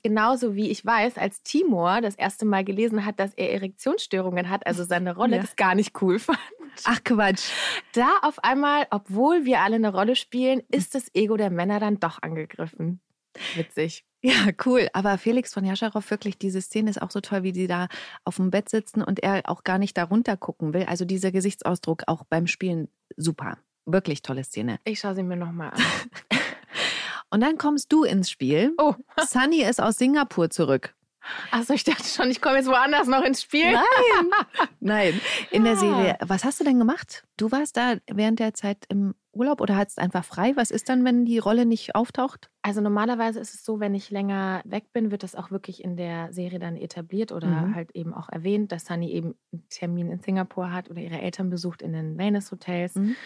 Genauso 0.02 0.54
wie 0.54 0.70
ich 0.70 0.82
weiß, 0.82 1.18
als 1.18 1.42
Timur 1.42 2.00
das 2.00 2.14
erste 2.14 2.46
Mal 2.46 2.64
gelesen 2.64 3.04
hat, 3.04 3.20
dass 3.20 3.34
er 3.34 3.52
Erektionsstörungen 3.52 4.48
hat, 4.48 4.66
also 4.66 4.82
seine 4.82 5.14
Rolle 5.14 5.36
Ja. 5.36 5.42
das 5.42 5.56
gar 5.56 5.74
nicht 5.74 6.00
cool 6.00 6.18
fand. 6.18 6.38
Ach 6.84 7.04
Quatsch. 7.04 7.50
Da 7.92 8.08
auf 8.22 8.42
einmal, 8.42 8.86
obwohl 8.90 9.44
wir 9.44 9.60
alle 9.60 9.76
eine 9.76 9.92
Rolle 9.92 10.16
spielen, 10.16 10.62
ist 10.70 10.94
das 10.94 11.14
Ego 11.14 11.36
der 11.36 11.50
Männer 11.50 11.80
dann 11.80 12.00
doch 12.00 12.22
angegriffen. 12.22 13.00
Witzig. 13.56 14.06
Ja, 14.20 14.48
cool. 14.66 14.88
Aber 14.94 15.16
Felix 15.18 15.54
von 15.54 15.64
Jascharow, 15.64 16.10
wirklich, 16.10 16.38
diese 16.38 16.60
Szene 16.60 16.90
ist 16.90 17.00
auch 17.00 17.10
so 17.10 17.20
toll, 17.20 17.44
wie 17.44 17.52
die 17.52 17.66
da 17.68 17.86
auf 18.24 18.36
dem 18.36 18.50
Bett 18.50 18.68
sitzen 18.68 19.02
und 19.02 19.22
er 19.22 19.42
auch 19.44 19.62
gar 19.62 19.78
nicht 19.78 19.96
da 19.96 20.04
runter 20.04 20.36
gucken 20.36 20.74
will. 20.74 20.84
Also 20.86 21.04
dieser 21.04 21.30
Gesichtsausdruck 21.30 22.02
auch 22.08 22.24
beim 22.28 22.46
Spielen 22.48 22.88
super. 23.16 23.58
Wirklich 23.86 24.22
tolle 24.22 24.42
Szene. 24.44 24.80
Ich 24.84 24.98
schaue 25.00 25.14
sie 25.14 25.22
mir 25.22 25.36
nochmal 25.36 25.70
an. 25.70 25.82
Und 27.30 27.42
dann 27.42 27.58
kommst 27.58 27.92
du 27.92 28.04
ins 28.04 28.30
Spiel. 28.30 28.72
Oh, 28.78 28.94
Sunny 29.20 29.62
ist 29.62 29.80
aus 29.82 29.98
Singapur 29.98 30.48
zurück. 30.50 30.94
achso, 31.50 31.74
ich 31.74 31.84
dachte 31.84 32.04
schon, 32.04 32.30
ich 32.30 32.40
komme 32.40 32.56
jetzt 32.56 32.68
woanders 32.68 33.06
noch 33.06 33.22
ins 33.22 33.42
Spiel. 33.42 33.72
Nein. 33.72 34.30
Nein. 34.80 35.20
In 35.50 35.64
der 35.64 35.74
Ah. 35.74 35.76
Serie. 35.76 36.18
Was 36.26 36.44
hast 36.44 36.58
du 36.60 36.64
denn 36.64 36.78
gemacht? 36.78 37.24
Du 37.36 37.50
warst 37.52 37.76
da 37.76 37.96
während 38.10 38.40
der 38.40 38.54
Zeit 38.54 38.84
im 38.88 39.14
Urlaub 39.38 39.60
oder 39.60 39.76
hattest 39.76 39.98
einfach 39.98 40.24
frei? 40.24 40.52
Was 40.56 40.70
ist 40.70 40.88
dann, 40.88 41.04
wenn 41.04 41.24
die 41.24 41.38
Rolle 41.38 41.64
nicht 41.66 41.94
auftaucht? 41.94 42.50
Also 42.62 42.80
normalerweise 42.80 43.40
ist 43.40 43.54
es 43.54 43.64
so, 43.64 43.80
wenn 43.80 43.94
ich 43.94 44.10
länger 44.10 44.62
weg 44.64 44.92
bin, 44.92 45.10
wird 45.10 45.22
das 45.22 45.34
auch 45.34 45.50
wirklich 45.50 45.82
in 45.82 45.96
der 45.96 46.32
Serie 46.32 46.58
dann 46.58 46.76
etabliert 46.76 47.32
oder 47.32 47.48
Mhm. 47.48 47.74
halt 47.74 47.92
eben 47.94 48.12
auch 48.12 48.28
erwähnt, 48.28 48.72
dass 48.72 48.84
Sunny 48.86 49.10
eben 49.12 49.34
einen 49.52 49.68
Termin 49.70 50.10
in 50.10 50.20
Singapur 50.20 50.72
hat 50.72 50.90
oder 50.90 51.00
ihre 51.00 51.20
Eltern 51.20 51.50
besucht 51.50 51.82
in 51.82 51.92
den 51.92 52.18
Wellness-Hotels. 52.18 52.96
Mhm. 52.96 53.16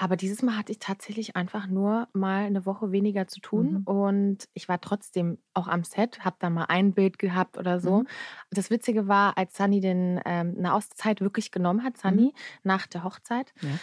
Aber 0.00 0.14
dieses 0.16 0.42
Mal 0.42 0.56
hatte 0.56 0.70
ich 0.70 0.78
tatsächlich 0.78 1.34
einfach 1.34 1.66
nur 1.66 2.06
mal 2.12 2.44
eine 2.44 2.64
Woche 2.66 2.92
weniger 2.92 3.26
zu 3.26 3.40
tun 3.40 3.70
Mhm. 3.72 3.82
und 3.84 4.48
ich 4.54 4.68
war 4.68 4.80
trotzdem 4.80 5.38
auch 5.54 5.66
am 5.66 5.82
Set, 5.82 6.24
habe 6.24 6.36
da 6.38 6.50
mal 6.50 6.66
ein 6.68 6.94
Bild 6.94 7.18
gehabt 7.18 7.58
oder 7.58 7.80
so. 7.80 8.00
Mhm. 8.02 8.06
Das 8.50 8.70
Witzige 8.70 9.08
war, 9.08 9.36
als 9.36 9.56
Sunny 9.56 9.80
den, 9.80 10.20
ähm, 10.24 10.54
eine 10.56 10.72
Auszeit 10.72 11.20
wirklich 11.20 11.50
genommen 11.50 11.82
hat, 11.82 11.98
Sunny, 11.98 12.32
nach 12.62 12.86
der 12.86 13.02
Hochzeit, 13.02 13.52
Mhm. 13.60 13.68
Ja. 13.70 13.78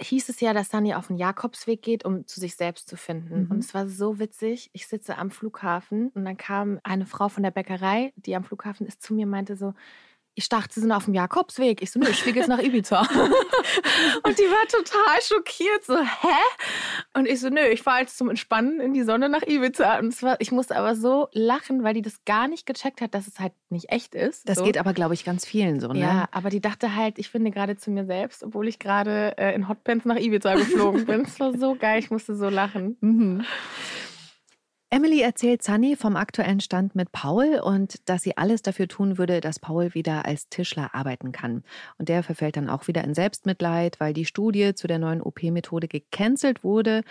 Hieß 0.00 0.28
es 0.28 0.40
ja, 0.40 0.52
dass 0.52 0.70
Sunny 0.70 0.94
auf 0.94 1.08
den 1.08 1.16
Jakobsweg 1.16 1.82
geht, 1.82 2.04
um 2.04 2.26
zu 2.26 2.40
sich 2.40 2.56
selbst 2.56 2.88
zu 2.88 2.96
finden. 2.96 3.44
Mhm. 3.44 3.50
Und 3.50 3.58
es 3.58 3.74
war 3.74 3.86
so 3.86 4.18
witzig. 4.18 4.70
Ich 4.72 4.86
sitze 4.86 5.18
am 5.18 5.30
Flughafen 5.30 6.08
und 6.14 6.24
dann 6.24 6.36
kam 6.36 6.80
eine 6.82 7.06
Frau 7.06 7.28
von 7.28 7.42
der 7.42 7.50
Bäckerei, 7.50 8.12
die 8.16 8.34
am 8.34 8.44
Flughafen 8.44 8.86
ist, 8.86 9.02
zu 9.02 9.14
mir 9.14 9.26
und 9.26 9.30
meinte 9.30 9.56
so, 9.56 9.74
ich 10.34 10.48
dachte, 10.48 10.74
sie 10.74 10.80
sind 10.80 10.92
auf 10.92 11.04
dem 11.04 11.14
Jakobsweg. 11.14 11.82
Ich 11.82 11.90
so, 11.90 11.98
nö, 11.98 12.08
ich 12.08 12.22
fliege 12.22 12.38
jetzt 12.38 12.48
nach 12.48 12.60
Ibiza. 12.60 13.00
und 14.22 14.38
die 14.38 14.44
war 14.44 14.66
total 14.68 15.20
schockiert, 15.22 15.84
so, 15.84 15.98
hä? 15.98 16.38
Und 17.14 17.26
ich 17.26 17.40
so, 17.40 17.48
nö, 17.48 17.60
ich 17.60 17.82
fahre 17.82 18.00
jetzt 18.00 18.16
zum 18.16 18.30
Entspannen 18.30 18.80
in 18.80 18.94
die 18.94 19.02
Sonne 19.02 19.28
nach 19.28 19.42
Ibiza. 19.42 19.98
Und 19.98 20.08
es 20.08 20.22
war, 20.22 20.36
ich 20.40 20.52
musste 20.52 20.76
aber 20.76 20.94
so 20.94 21.28
lachen, 21.32 21.82
weil 21.82 21.94
die 21.94 22.02
das 22.02 22.24
gar 22.24 22.48
nicht 22.48 22.64
gecheckt 22.64 23.00
hat, 23.00 23.14
dass 23.14 23.26
es 23.26 23.38
halt 23.38 23.52
nicht 23.68 23.90
echt 23.90 24.14
ist. 24.14 24.48
Das 24.48 24.58
so. 24.58 24.64
geht 24.64 24.78
aber, 24.78 24.92
glaube 24.92 25.14
ich, 25.14 25.24
ganz 25.24 25.44
vielen 25.44 25.80
so. 25.80 25.88
Ne? 25.88 26.00
Ja, 26.00 26.28
aber 26.30 26.50
die 26.50 26.60
dachte 26.60 26.94
halt, 26.94 27.18
ich 27.18 27.28
finde 27.28 27.50
gerade 27.50 27.76
zu 27.76 27.90
mir 27.90 28.06
selbst, 28.06 28.42
obwohl 28.42 28.68
ich 28.68 28.78
gerade 28.78 29.36
äh, 29.36 29.54
in 29.54 29.68
Hotpants 29.68 30.04
nach 30.04 30.16
Ibiza 30.16 30.54
geflogen 30.54 31.04
bin. 31.06 31.22
Es 31.22 31.38
war 31.40 31.56
so 31.56 31.74
geil, 31.74 31.98
ich 31.98 32.10
musste 32.10 32.36
so 32.36 32.48
lachen. 32.48 32.96
Mhm. 33.00 33.44
Emily 34.92 35.20
erzählt 35.20 35.62
Sunny 35.62 35.94
vom 35.94 36.16
aktuellen 36.16 36.58
Stand 36.58 36.96
mit 36.96 37.12
Paul 37.12 37.60
und 37.62 38.08
dass 38.08 38.22
sie 38.22 38.36
alles 38.36 38.60
dafür 38.60 38.88
tun 38.88 39.18
würde, 39.18 39.40
dass 39.40 39.60
Paul 39.60 39.94
wieder 39.94 40.24
als 40.24 40.48
Tischler 40.48 40.96
arbeiten 40.96 41.30
kann. 41.30 41.62
Und 41.98 42.08
der 42.08 42.24
verfällt 42.24 42.56
dann 42.56 42.68
auch 42.68 42.88
wieder 42.88 43.04
in 43.04 43.14
Selbstmitleid, 43.14 44.00
weil 44.00 44.14
die 44.14 44.24
Studie 44.24 44.74
zu 44.74 44.88
der 44.88 44.98
neuen 44.98 45.22
OP-Methode 45.22 45.86
gecancelt 45.86 46.64
wurde 46.64 47.02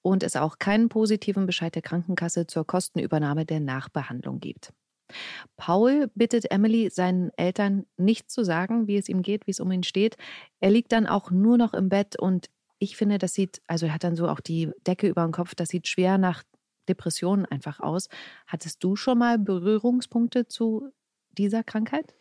und 0.00 0.22
es 0.22 0.36
auch 0.36 0.60
keinen 0.60 0.88
positiven 0.88 1.44
Bescheid 1.44 1.74
der 1.74 1.82
Krankenkasse 1.82 2.46
zur 2.46 2.64
Kostenübernahme 2.64 3.44
der 3.44 3.58
Nachbehandlung 3.58 4.38
gibt. 4.38 4.72
Paul 5.56 6.12
bittet 6.14 6.52
Emily, 6.52 6.88
seinen 6.88 7.32
Eltern 7.36 7.84
nicht 7.96 8.30
zu 8.30 8.44
sagen, 8.44 8.86
wie 8.86 8.96
es 8.96 9.08
ihm 9.08 9.22
geht, 9.22 9.48
wie 9.48 9.50
es 9.50 9.58
um 9.58 9.72
ihn 9.72 9.82
steht. 9.82 10.16
Er 10.60 10.70
liegt 10.70 10.92
dann 10.92 11.08
auch 11.08 11.32
nur 11.32 11.58
noch 11.58 11.74
im 11.74 11.88
Bett 11.88 12.16
und 12.16 12.48
ich 12.78 12.96
finde, 12.96 13.18
das 13.18 13.34
sieht, 13.34 13.60
also 13.66 13.86
er 13.86 13.94
hat 13.94 14.04
dann 14.04 14.14
so 14.14 14.28
auch 14.28 14.40
die 14.40 14.70
Decke 14.86 15.08
über 15.08 15.22
den 15.24 15.32
Kopf, 15.32 15.56
das 15.56 15.70
sieht 15.70 15.88
schwer 15.88 16.16
nach 16.18 16.44
Depressionen 16.88 17.46
einfach 17.46 17.80
aus. 17.80 18.08
Hattest 18.46 18.82
du 18.84 18.96
schon 18.96 19.18
mal 19.18 19.38
Berührungspunkte 19.38 20.46
zu 20.46 20.90
dieser 21.32 21.62
Krankheit? 21.64 22.14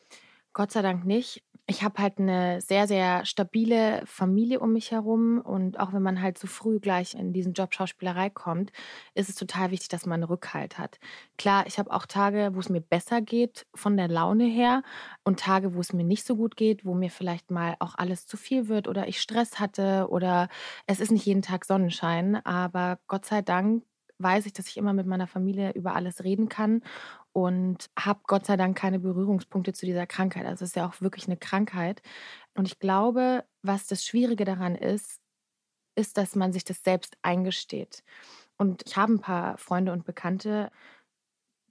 Gott 0.54 0.72
sei 0.72 0.82
Dank 0.82 1.06
nicht. 1.06 1.44
ich 1.66 1.82
habe 1.82 2.02
halt 2.02 2.20
eine 2.20 2.60
sehr, 2.60 2.88
sehr 2.88 3.26
stabile 3.26 4.04
Familie 4.06 4.60
um 4.60 4.74
mich 4.74 4.92
herum. 4.92 5.40
Und 5.40 5.80
auch 5.80 5.94
wenn 5.94 6.02
man 6.02 6.22
halt 6.22 6.38
so 6.38 6.46
früh 6.46 6.80
gleich 6.80 7.16
in 7.16 7.32
diesen 7.34 7.54
Job 7.54 7.74
Schauspielerei 7.74 8.30
kommt, 8.30 8.72
ist 9.16 9.30
es 9.30 9.36
total 9.36 9.72
wichtig, 9.72 9.88
dass 9.88 10.06
man 10.06 10.24
Rückhalt 10.24 10.78
hat. 10.78 11.00
Klar, 11.38 11.66
ich 11.66 11.80
habe 11.80 11.92
auch 11.92 12.06
Tage, 12.06 12.52
wo 12.54 12.60
es 12.60 12.70
mir 12.70 12.82
besser 12.82 13.22
geht 13.22 13.66
von 13.74 13.96
der 13.98 14.10
Laune 14.10 14.44
her 14.46 14.84
und 15.24 15.40
Tage, 15.40 15.74
wo 15.74 15.80
es 15.80 15.94
mir 15.94 16.04
nicht 16.04 16.26
so 16.26 16.36
gut 16.36 16.58
geht, 16.58 16.86
wo 16.86 16.94
mir 16.94 17.10
vielleicht 17.10 17.50
mal 17.50 17.76
auch 17.80 17.96
alles 17.98 18.28
zu 18.28 18.36
viel 18.38 18.68
wird 18.68 18.88
oder 18.90 19.08
ich 19.08 19.22
Stress 19.22 19.60
hatte 19.60 20.08
oder 20.10 20.50
es 20.86 21.00
ist 21.00 21.12
nicht 21.12 21.26
jeden 21.26 21.42
Tag 21.42 21.66
Sonnenschein. 21.66 22.46
Aber 22.46 23.00
Gott 23.08 23.26
sei 23.26 23.42
Dank 23.42 23.84
weiß 24.20 24.46
ich, 24.46 24.54
dass 24.54 24.68
ich 24.68 24.78
immer 24.78 24.94
mit 24.94 25.08
meiner 25.08 25.28
Familie 25.28 25.72
über 25.74 25.96
alles 25.96 26.24
reden 26.24 26.50
kann 26.50 26.82
und 27.34 27.90
habe 27.98 28.22
Gott 28.28 28.46
sei 28.46 28.58
Dank 28.58 28.78
keine 28.78 29.00
Berührungspunkte 29.00 29.74
zu 29.74 29.86
dieser 29.86 30.08
Krankheit. 30.08 30.46
Also 30.46 30.66
es 30.66 30.72
ist 30.72 30.76
ja 30.76 30.88
auch 30.88 31.02
wirklich 31.02 31.28
eine 31.28 31.38
Krankheit. 31.38 32.02
Und 32.56 32.68
ich 32.68 32.80
glaube, 32.80 33.44
was 33.62 33.88
das 33.88 34.06
Schwierige 34.06 34.46
daran 34.46 34.76
ist, 34.76 35.20
ist, 35.96 36.18
dass 36.18 36.36
man 36.36 36.54
sich 36.54 36.64
das 36.64 36.84
selbst 36.84 37.18
eingesteht. 37.22 38.04
Und 38.58 38.84
ich 38.86 38.98
habe 38.98 39.14
ein 39.14 39.20
paar 39.20 39.58
Freunde 39.58 39.92
und 39.92 40.06
Bekannte, 40.06 40.72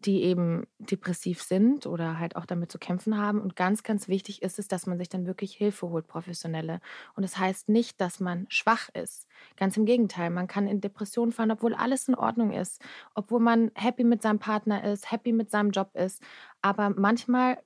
die 0.06 0.22
eben 0.22 0.66
depressiv 0.78 1.42
sind 1.42 1.86
oder 1.86 2.18
halt 2.18 2.36
auch 2.36 2.46
damit 2.46 2.70
zu 2.70 2.78
kämpfen 2.78 3.16
haben. 3.16 3.40
Und 3.40 3.56
ganz, 3.56 3.82
ganz 3.82 4.08
wichtig 4.08 4.42
ist 4.42 4.58
es, 4.58 4.68
dass 4.68 4.86
man 4.86 4.98
sich 4.98 5.08
dann 5.08 5.26
wirklich 5.26 5.54
Hilfe 5.54 5.88
holt, 5.88 6.06
professionelle. 6.06 6.80
Und 7.14 7.22
das 7.22 7.38
heißt 7.38 7.68
nicht, 7.68 8.00
dass 8.00 8.20
man 8.20 8.46
schwach 8.48 8.88
ist. 8.90 9.26
Ganz 9.56 9.76
im 9.76 9.86
Gegenteil, 9.86 10.30
man 10.30 10.48
kann 10.48 10.66
in 10.66 10.80
Depressionen 10.80 11.32
fallen, 11.32 11.50
obwohl 11.50 11.74
alles 11.74 12.08
in 12.08 12.14
Ordnung 12.14 12.52
ist, 12.52 12.82
obwohl 13.14 13.40
man 13.40 13.70
happy 13.74 14.04
mit 14.04 14.22
seinem 14.22 14.38
Partner 14.38 14.84
ist, 14.84 15.10
happy 15.10 15.32
mit 15.32 15.50
seinem 15.50 15.70
Job 15.70 15.90
ist. 15.94 16.22
Aber 16.60 16.90
manchmal 16.90 17.58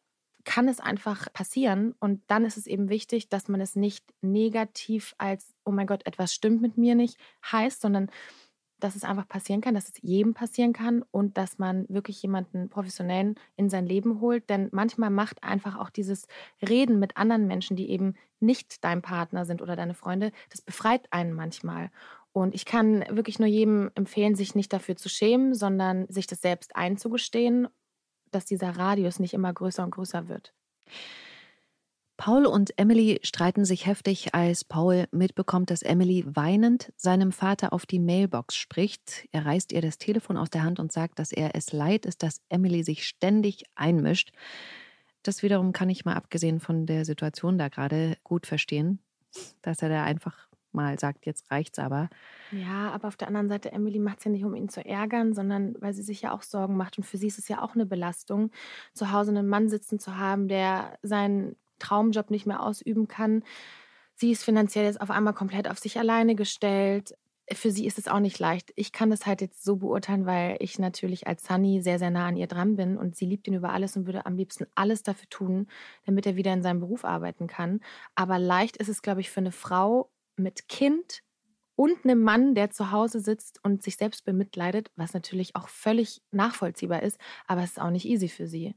kann 0.45 0.69
es 0.69 0.79
einfach 0.81 1.31
passieren 1.33 1.95
und 1.99 2.23
dann 2.29 2.45
ist 2.45 2.57
es 2.57 2.69
eben 2.69 2.89
wichtig, 2.89 3.29
dass 3.29 3.49
man 3.49 3.61
es 3.61 3.75
nicht 3.75 4.05
negativ 4.23 5.15
als, 5.19 5.53
oh 5.65 5.73
mein 5.73 5.89
Gott, 5.89 6.07
etwas 6.07 6.33
stimmt 6.33 6.63
mit 6.63 6.79
mir 6.79 6.95
nicht 6.95 7.19
heißt, 7.51 7.81
sondern 7.81 8.11
dass 8.81 8.97
es 8.97 9.05
einfach 9.05 9.29
passieren 9.29 9.61
kann, 9.61 9.75
dass 9.75 9.89
es 9.89 9.95
jedem 10.03 10.35
passieren 10.35 10.73
kann 10.73 11.03
und 11.11 11.37
dass 11.39 11.59
man 11.59 11.87
wirklich 11.89 12.23
jemanden 12.23 12.69
professionellen 12.69 13.37
in 13.57 13.71
sein 13.71 13.87
Leben 13.87 14.21
holt. 14.21 14.49
Denn 14.51 14.69
manchmal 14.73 15.11
macht 15.11 15.43
einfach 15.43 15.77
auch 15.77 15.91
dieses 15.91 16.27
Reden 16.67 16.99
mit 16.99 17.17
anderen 17.17 17.47
Menschen, 17.47 17.77
die 17.77 17.91
eben 17.91 18.15
nicht 18.41 18.85
dein 18.85 19.03
Partner 19.03 19.45
sind 19.45 19.63
oder 19.63 19.77
deine 19.77 19.95
Freunde, 19.95 20.33
das 20.51 20.61
befreit 20.61 21.07
einen 21.11 21.33
manchmal. 21.33 21.91
Und 22.33 22.55
ich 22.55 22.67
kann 22.67 23.03
wirklich 23.09 23.39
nur 23.39 23.49
jedem 23.49 23.91
empfehlen, 23.95 24.35
sich 24.35 24.55
nicht 24.55 24.73
dafür 24.73 24.97
zu 24.97 25.09
schämen, 25.09 25.55
sondern 25.55 26.07
sich 26.09 26.27
das 26.27 26.43
selbst 26.43 26.77
einzugestehen, 26.77 27.69
dass 28.31 28.45
dieser 28.45 28.77
Radius 28.77 29.19
nicht 29.21 29.33
immer 29.33 29.53
größer 29.55 29.83
und 29.83 29.93
größer 29.93 30.29
wird. 30.29 30.53
Paul 32.17 32.47
und 32.47 32.79
Emily 32.79 33.21
streiten 33.23 33.65
sich 33.65 33.87
heftig, 33.87 34.35
als 34.35 34.65
Paul 34.65 35.07
mitbekommt, 35.11 35.71
dass 35.71 35.83
Emily 35.83 36.25
weinend 36.27 36.93
seinem 36.97 37.31
Vater 37.31 37.73
auf 37.73 37.85
die 37.85 37.99
Mailbox 37.99 38.57
spricht. 38.57 39.29
Er 39.33 39.45
reißt 39.45 39.73
ihr 39.73 39.83
das 39.83 39.99
Telefon 39.99 40.39
aus 40.39 40.49
der 40.49 40.63
Hand 40.63 40.81
und 40.81 40.93
sagt, 40.93 41.19
dass 41.19 41.31
er 41.31 41.55
es 41.55 41.73
leid 41.73 42.07
ist, 42.07 42.23
dass 42.23 42.41
Emily 42.49 42.83
sich 42.85 43.07
ständig 43.07 43.65
einmischt. 43.75 44.33
Das 45.23 45.43
wiederum 45.43 45.73
kann 45.73 45.91
ich 45.91 46.05
mal 46.05 46.15
abgesehen 46.15 46.61
von 46.61 46.87
der 46.87 47.05
Situation 47.05 47.59
da 47.59 47.69
gerade 47.69 48.17
gut 48.23 48.47
verstehen, 48.47 49.01
dass 49.61 49.83
er 49.83 49.91
da 49.91 50.05
einfach 50.05 50.49
mal 50.73 50.99
sagt, 50.99 51.27
jetzt 51.27 51.51
reicht's 51.51 51.79
aber. 51.79 52.09
Ja, 52.53 52.91
aber 52.93 53.09
auf 53.09 53.17
der 53.17 53.29
anderen 53.29 53.49
Seite, 53.49 53.73
Emily 53.73 53.99
macht 53.99 54.19
es 54.19 54.25
ja 54.25 54.31
nicht, 54.31 54.45
um 54.45 54.55
ihn 54.55 54.69
zu 54.69 54.85
ärgern, 54.85 55.35
sondern 55.35 55.75
weil 55.81 55.93
sie 55.95 56.03
sich 56.03 56.23
ja 56.23 56.33
auch 56.33 56.43
Sorgen 56.43 56.77
macht. 56.77 56.97
Und 56.99 57.05
für 57.05 57.17
sie 57.17 57.27
ist 57.27 57.39
es 57.39 57.49
ja 57.49 57.63
auch 57.63 57.75
eine 57.75 57.87
Belastung, 57.87 58.51
zu 58.93 59.11
Hause 59.11 59.33
einen 59.33 59.49
Mann 59.49 59.69
sitzen 59.69 59.99
zu 59.99 60.17
haben, 60.17 60.49
der 60.49 60.99
seinen 61.03 61.57
Traumjob 61.79 62.31
nicht 62.31 62.47
mehr 62.47 62.63
ausüben 62.63 63.09
kann. 63.09 63.43
Sie 64.15 64.31
ist 64.31 64.45
finanziell 64.45 64.87
jetzt 64.87 65.01
auf 65.01 65.11
einmal 65.11 65.35
komplett 65.35 65.69
auf 65.69 65.79
sich 65.79 65.99
alleine 65.99 66.35
gestellt. 66.35 67.15
Für 67.53 67.71
sie 67.71 67.87
ist 67.87 67.99
es 67.99 68.09
auch 68.09 68.19
nicht 68.19 68.39
leicht. 68.39 68.73
Ich 68.75 68.91
kann 68.91 69.11
das 69.11 69.27
halt 69.27 69.41
jetzt 69.41 69.63
so 69.63 69.77
beurteilen, 69.77 70.27
weil 70.27 70.57
ich 70.59 70.79
natürlich 70.79 71.27
als 71.27 71.45
Sunny 71.45 71.81
sehr, 71.81 71.99
sehr 71.99 72.11
nah 72.11 72.27
an 72.27 72.37
ihr 72.37 72.49
dran 72.49 72.77
bin 72.77 72.97
und 72.97 73.15
sie 73.15 73.27
liebt 73.27 73.47
ihn 73.47 73.55
über 73.55 73.73
alles 73.73 73.97
und 73.97 74.07
würde 74.07 74.27
am 74.27 74.37
liebsten 74.37 74.67
alles 74.75 75.03
dafür 75.03 75.29
tun, 75.29 75.69
damit 76.07 76.27
er 76.27 76.37
wieder 76.37 76.53
in 76.53 76.63
seinem 76.63 76.81
Beruf 76.81 77.05
arbeiten 77.05 77.47
kann. 77.47 77.81
Aber 78.15 78.39
leicht 78.39 78.79
ist 78.79 78.89
es, 78.89 79.03
glaube 79.03 79.21
ich, 79.21 79.31
für 79.31 79.41
eine 79.41 79.53
Frau 79.53 80.11
mit 80.37 80.69
Kind 80.69 81.23
und 81.77 82.05
einem 82.05 82.23
Mann, 82.23 82.55
der 82.55 82.71
zu 82.71 82.91
Hause 82.91 83.21
sitzt 83.21 83.63
und 83.63 83.83
sich 83.83 83.97
selbst 83.97 84.25
bemitleidet, 84.25 84.91
was 84.97 85.13
natürlich 85.13 85.55
auch 85.55 85.69
völlig 85.69 86.23
nachvollziehbar 86.33 87.03
ist, 87.03 87.19
aber 87.47 87.63
es 87.63 87.73
ist 87.73 87.81
auch 87.81 87.91
nicht 87.91 88.07
easy 88.07 88.29
für 88.29 88.47
sie. 88.49 88.75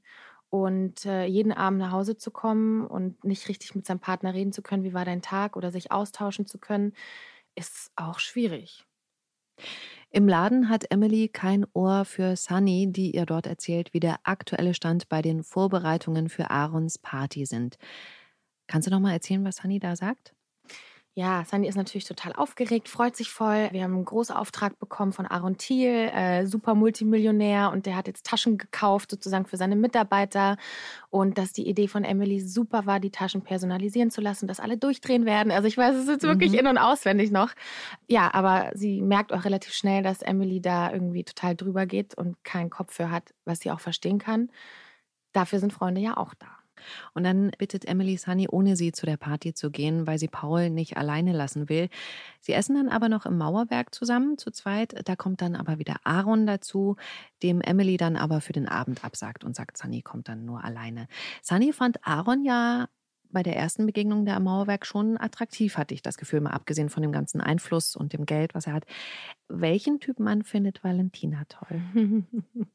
Und 0.50 1.06
äh, 1.06 1.26
jeden 1.26 1.52
Abend 1.52 1.80
nach 1.80 1.92
Hause 1.92 2.18
zu 2.18 2.32
kommen 2.32 2.86
und 2.88 3.24
nicht 3.24 3.48
richtig 3.50 3.76
mit 3.76 3.86
seinem 3.86 4.00
Partner 4.00 4.34
reden 4.34 4.52
zu 4.52 4.64
können, 4.64 4.84
wie 4.84 4.94
war 4.94 5.06
dein 5.06 5.22
Tag 5.22 5.56
oder 5.56 5.72
sich 5.72 5.92
austauschen 5.92 6.48
zu 6.48 6.58
können, 6.60 6.94
ist 7.56 7.92
auch 7.96 8.20
schwierig. 8.20 8.86
Im 10.12 10.28
Laden 10.28 10.70
hat 10.70 10.92
Emily 10.92 11.28
kein 11.30 11.66
Ohr 11.74 12.06
für 12.06 12.36
Sunny, 12.36 12.92
die 12.92 13.16
ihr 13.16 13.26
dort 13.26 13.46
erzählt, 13.48 13.94
wie 13.94 14.00
der 14.00 14.20
aktuelle 14.24 14.74
Stand 14.74 15.10
bei 15.10 15.22
den 15.22 15.44
Vorbereitungen 15.44 16.30
für 16.30 16.50
Aarons 16.50 16.98
Party 16.98 17.46
sind. 17.46 17.78
Kannst 18.68 18.88
du 18.88 18.92
noch 18.92 19.00
mal 19.00 19.14
erzählen, 19.14 19.44
was 19.46 19.58
Sunny 19.58 19.80
da 19.80 19.96
sagt? 19.96 20.34
Ja, 21.20 21.44
Sandy 21.44 21.68
ist 21.68 21.76
natürlich 21.76 22.06
total 22.06 22.32
aufgeregt, 22.32 22.88
freut 22.88 23.18
sich 23.18 23.30
voll. 23.30 23.68
Wir 23.74 23.84
haben 23.84 23.94
einen 23.94 24.06
großen 24.06 24.34
Auftrag 24.34 24.80
bekommen 24.80 25.12
von 25.12 25.26
Aaron 25.26 25.58
Thiel, 25.58 26.10
äh, 26.14 26.46
super 26.46 26.76
Multimillionär 26.76 27.72
und 27.74 27.86
der 27.86 27.98
hat 27.98 28.08
jetzt 28.08 28.26
Taschen 28.26 28.58
gekauft 28.58 29.12
sozusagen 29.12 29.46
für 29.46 29.58
seine 29.58 29.76
Mitarbeiter 29.76 30.56
und 31.10 31.38
dass 31.38 31.52
die 31.52 31.68
Idee 31.68 31.90
von 31.90 32.06
Emily 32.06 32.40
super 32.40 32.86
war, 32.86 33.02
die 33.02 33.12
Taschen 33.12 33.42
personalisieren 33.42 34.12
zu 34.12 34.22
lassen, 34.22 34.48
dass 34.48 34.62
alle 34.62 34.78
durchdrehen 34.78 35.26
werden. 35.26 35.52
Also 35.52 35.68
ich 35.68 35.78
weiß 35.78 35.98
es 35.98 36.08
jetzt 36.08 36.24
wirklich 36.24 36.54
mhm. 36.54 36.60
in- 36.60 36.68
und 36.68 36.78
auswendig 36.78 37.32
noch. 37.32 37.52
Ja, 38.08 38.34
aber 38.34 38.72
sie 38.74 39.02
merkt 39.02 39.34
auch 39.34 39.44
relativ 39.44 39.74
schnell, 39.74 40.04
dass 40.04 40.22
Emily 40.22 40.62
da 40.62 40.90
irgendwie 40.90 41.26
total 41.26 41.54
drüber 41.54 41.86
geht 41.86 42.16
und 42.16 42.42
keinen 42.46 42.70
Kopf 42.70 42.94
für 42.94 43.12
hat, 43.12 43.34
was 43.44 43.60
sie 43.60 43.72
auch 43.72 43.82
verstehen 43.82 44.20
kann. 44.20 44.52
Dafür 45.34 45.60
sind 45.60 45.74
Freunde 45.74 46.00
ja 46.00 46.16
auch 46.16 46.34
da. 46.34 46.59
Und 47.14 47.24
dann 47.24 47.52
bittet 47.58 47.86
Emily 47.86 48.18
Sunny, 48.18 48.48
ohne 48.50 48.76
sie 48.76 48.92
zu 48.92 49.06
der 49.06 49.18
Party 49.18 49.54
zu 49.54 49.72
gehen, 49.72 50.08
weil 50.08 50.20
sie 50.20 50.28
Paul 50.28 50.70
nicht 50.70 50.98
alleine 50.98 51.34
lassen 51.34 51.70
will. 51.70 51.90
Sie 52.40 52.54
essen 52.54 52.76
dann 52.76 52.90
aber 52.90 53.10
noch 53.10 53.26
im 53.26 53.38
Mauerwerk 53.38 53.94
zusammen, 53.94 54.38
zu 54.38 54.52
zweit. 54.52 55.08
Da 55.08 55.16
kommt 55.16 55.42
dann 55.42 55.56
aber 55.56 55.80
wieder 55.80 55.96
Aaron 56.04 56.46
dazu, 56.46 56.96
dem 57.44 57.62
Emily 57.62 57.98
dann 57.98 58.16
aber 58.16 58.42
für 58.42 58.54
den 58.54 58.68
Abend 58.68 59.04
absagt 59.04 59.44
und 59.44 59.56
sagt, 59.56 59.78
Sunny 59.78 60.02
kommt 60.02 60.28
dann 60.28 60.46
nur 60.46 60.64
alleine. 60.64 61.08
Sunny 61.42 61.74
fand 61.74 62.06
Aaron 62.06 62.44
ja 62.44 62.88
bei 63.32 63.44
der 63.44 63.56
ersten 63.56 63.86
Begegnung 63.86 64.26
der 64.26 64.40
Mauerwerk 64.40 64.86
schon 64.86 65.18
attraktiv, 65.18 65.78
hatte 65.78 65.94
ich 65.94 66.02
das 66.02 66.18
Gefühl, 66.18 66.42
mal 66.42 66.52
abgesehen 66.52 66.90
von 66.90 67.04
dem 67.04 67.12
ganzen 67.12 67.42
Einfluss 67.42 67.96
und 67.96 68.14
dem 68.14 68.26
Geld, 68.26 68.56
was 68.56 68.68
er 68.68 68.74
hat. 68.74 68.86
Welchen 69.48 70.00
Typ 70.00 70.20
Mann 70.20 70.44
findet 70.44 70.84
Valentina 70.84 71.44
toll? 71.46 71.82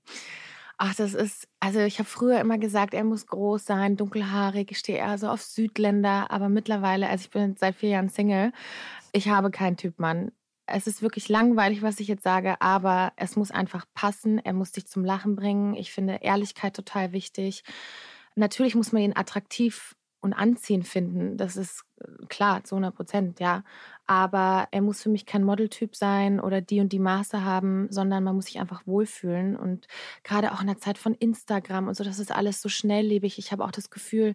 Ach, 0.87 0.95
das 0.95 1.15
ist, 1.15 1.49
also 1.61 1.81
ich 1.81 1.99
habe 1.99 2.07
früher 2.07 2.39
immer 2.41 2.59
gesagt, 2.59 2.93
er 2.93 3.05
muss 3.05 3.27
groß 3.27 3.65
sein, 3.65 3.97
dunkelhaarig, 3.97 4.71
ich 4.71 4.79
stehe 4.79 4.99
eher 4.99 5.17
so 5.17 5.29
auf 5.29 5.43
Südländer, 5.43 6.31
aber 6.31 6.51
mittlerweile, 6.51 7.09
also 7.09 7.23
ich 7.23 7.31
bin 7.31 7.57
seit 7.57 7.77
vier 7.77 7.89
Jahren 7.89 8.11
Single, 8.11 8.53
ich 9.13 9.31
habe 9.31 9.51
keinen 9.51 9.79
Typ 9.79 9.99
Mann. 9.99 10.31
Es 10.67 10.87
ist 10.87 11.01
wirklich 11.01 11.31
langweilig, 11.31 11.81
was 11.81 12.01
ich 12.01 12.09
jetzt 12.09 12.23
sage, 12.23 12.61
aber 12.61 13.15
es 13.17 13.35
muss 13.35 13.51
einfach 13.51 13.87
passen, 13.95 14.39
er 14.45 14.53
muss 14.53 14.73
dich 14.73 14.87
zum 14.87 15.07
Lachen 15.07 15.37
bringen. 15.37 15.75
Ich 15.75 15.91
finde 15.91 16.17
Ehrlichkeit 16.21 16.77
total 16.77 17.13
wichtig. 17.13 17.65
Natürlich 18.35 18.75
muss 18.75 18.93
man 18.93 19.01
ihn 19.01 19.17
attraktiv 19.17 19.97
und 20.25 20.33
anziehend 20.33 20.89
finden. 20.89 21.37
Das 21.37 21.57
ist 21.57 21.85
äh, 22.01 22.27
klar, 22.29 22.65
zu 22.65 22.75
100 22.75 22.95
Prozent, 22.97 23.41
ja. 23.41 23.63
Aber 24.07 24.69
er 24.71 24.83
muss 24.83 25.03
für 25.03 25.11
mich 25.11 25.27
kein 25.27 25.45
Modeltyp 25.45 25.95
sein 25.95 26.41
oder 26.41 26.61
die 26.61 26.81
und 26.81 26.93
die 26.93 26.99
Maße 26.99 27.45
haben, 27.45 27.89
sondern 27.91 28.25
man 28.25 28.35
muss 28.35 28.47
sich 28.47 28.59
einfach 28.59 28.87
wohlfühlen. 28.87 29.57
Und 29.57 29.87
gerade 30.25 30.53
auch 30.53 30.61
in 30.61 30.67
der 30.67 30.79
Zeit 30.79 30.99
von 30.99 31.15
Instagram 31.15 31.89
und 31.89 31.95
so, 31.95 32.05
das 32.05 32.19
ist 32.19 32.33
alles 32.33 32.61
so 32.61 32.69
schnelllebig. 32.69 33.39
Ich 33.39 33.53
habe 33.53 33.65
auch 33.65 33.71
das 33.71 33.91
Gefühl, 33.91 34.35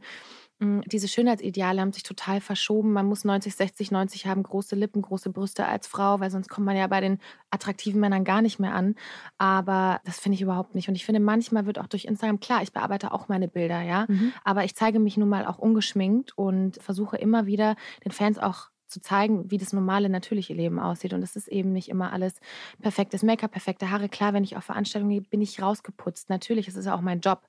diese 0.61 1.07
Schönheitsideale 1.07 1.79
haben 1.79 1.93
sich 1.93 2.03
total 2.03 2.41
verschoben. 2.41 2.91
Man 2.91 3.05
muss 3.05 3.23
90, 3.23 3.55
60, 3.55 3.91
90 3.91 4.27
haben, 4.27 4.43
große 4.43 4.75
Lippen, 4.75 5.01
große 5.01 5.29
Brüste 5.29 5.65
als 5.65 5.87
Frau, 5.87 6.19
weil 6.19 6.31
sonst 6.31 6.49
kommt 6.49 6.65
man 6.65 6.75
ja 6.75 6.87
bei 6.87 6.99
den 6.99 7.19
attraktiven 7.49 8.01
Männern 8.01 8.25
gar 8.25 8.41
nicht 8.41 8.59
mehr 8.59 8.75
an. 8.75 8.95
Aber 9.37 10.01
das 10.03 10.19
finde 10.19 10.35
ich 10.35 10.41
überhaupt 10.41 10.75
nicht. 10.75 10.89
Und 10.89 10.95
ich 10.95 11.05
finde, 11.05 11.21
manchmal 11.21 11.65
wird 11.65 11.79
auch 11.79 11.87
durch 11.87 12.05
Instagram, 12.05 12.41
klar, 12.41 12.61
ich 12.61 12.73
bearbeite 12.73 13.13
auch 13.13 13.29
meine 13.29 13.47
Bilder, 13.47 13.81
ja. 13.81 14.05
Mhm. 14.09 14.33
Aber 14.43 14.65
ich 14.65 14.75
zeige 14.75 14.99
mich 14.99 15.15
nun 15.15 15.29
mal 15.29 15.45
auch 15.45 15.59
ungeschminkt 15.59 16.37
und 16.37 16.81
versuche 16.81 17.15
immer 17.15 17.45
wieder 17.45 17.77
den 18.03 18.11
Fans 18.11 18.37
auch 18.37 18.69
zu 18.89 19.01
zeigen, 19.01 19.49
wie 19.49 19.57
das 19.57 19.71
normale, 19.71 20.09
natürliche 20.09 20.53
Leben 20.53 20.79
aussieht. 20.79 21.13
Und 21.13 21.23
es 21.23 21.35
ist 21.35 21.47
eben 21.47 21.71
nicht 21.71 21.87
immer 21.87 22.11
alles 22.11 22.39
perfektes 22.81 23.23
Make-up, 23.23 23.51
perfekte 23.51 23.91
Haare. 23.91 24.09
Klar, 24.09 24.33
wenn 24.33 24.43
ich 24.43 24.57
auf 24.57 24.65
Veranstaltungen 24.65 25.11
gehe, 25.11 25.21
bin 25.21 25.41
ich 25.41 25.61
rausgeputzt. 25.61 26.29
Natürlich, 26.29 26.67
es 26.67 26.75
ist 26.75 26.85
ja 26.85 26.95
auch 26.95 27.01
mein 27.01 27.21
Job. 27.21 27.47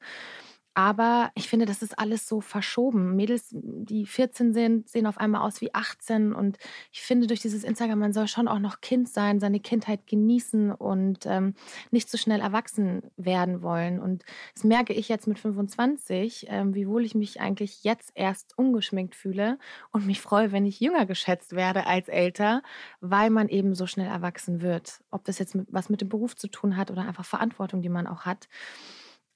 Aber 0.74 1.32
ich 1.34 1.48
finde, 1.48 1.66
das 1.66 1.82
ist 1.82 1.98
alles 1.98 2.28
so 2.28 2.40
verschoben. 2.40 3.16
Mädels, 3.16 3.48
die 3.50 4.06
14 4.06 4.52
sind, 4.52 4.88
sehen 4.88 5.06
auf 5.06 5.18
einmal 5.18 5.42
aus 5.42 5.60
wie 5.60 5.74
18. 5.74 6.32
Und 6.32 6.58
ich 6.92 7.02
finde, 7.02 7.26
durch 7.26 7.40
dieses 7.40 7.64
Instagram, 7.64 7.98
man 7.98 8.12
soll 8.12 8.28
schon 8.28 8.46
auch 8.46 8.60
noch 8.60 8.80
Kind 8.80 9.08
sein, 9.08 9.40
seine 9.40 9.58
Kindheit 9.58 10.06
genießen 10.06 10.70
und 10.70 11.26
ähm, 11.26 11.54
nicht 11.90 12.08
so 12.08 12.16
schnell 12.16 12.40
erwachsen 12.40 13.02
werden 13.16 13.62
wollen. 13.62 13.98
Und 13.98 14.24
das 14.54 14.62
merke 14.62 14.92
ich 14.92 15.08
jetzt 15.08 15.26
mit 15.26 15.40
25, 15.40 16.46
ähm, 16.48 16.74
wie 16.74 16.86
wohl 16.86 17.04
ich 17.04 17.16
mich 17.16 17.40
eigentlich 17.40 17.82
jetzt 17.82 18.12
erst 18.14 18.56
ungeschminkt 18.56 19.16
fühle 19.16 19.58
und 19.90 20.06
mich 20.06 20.20
freue, 20.20 20.52
wenn 20.52 20.66
ich 20.66 20.78
jünger 20.78 21.04
geschätzt 21.04 21.56
werde 21.56 21.86
als 21.86 22.06
älter, 22.06 22.62
weil 23.00 23.30
man 23.30 23.48
eben 23.48 23.74
so 23.74 23.88
schnell 23.88 24.08
erwachsen 24.08 24.62
wird. 24.62 25.00
Ob 25.10 25.24
das 25.24 25.40
jetzt 25.40 25.56
mit, 25.56 25.66
was 25.70 25.90
mit 25.90 26.00
dem 26.00 26.08
Beruf 26.08 26.36
zu 26.36 26.46
tun 26.46 26.76
hat 26.76 26.92
oder 26.92 27.02
einfach 27.02 27.24
Verantwortung, 27.24 27.82
die 27.82 27.88
man 27.88 28.06
auch 28.06 28.24
hat. 28.24 28.48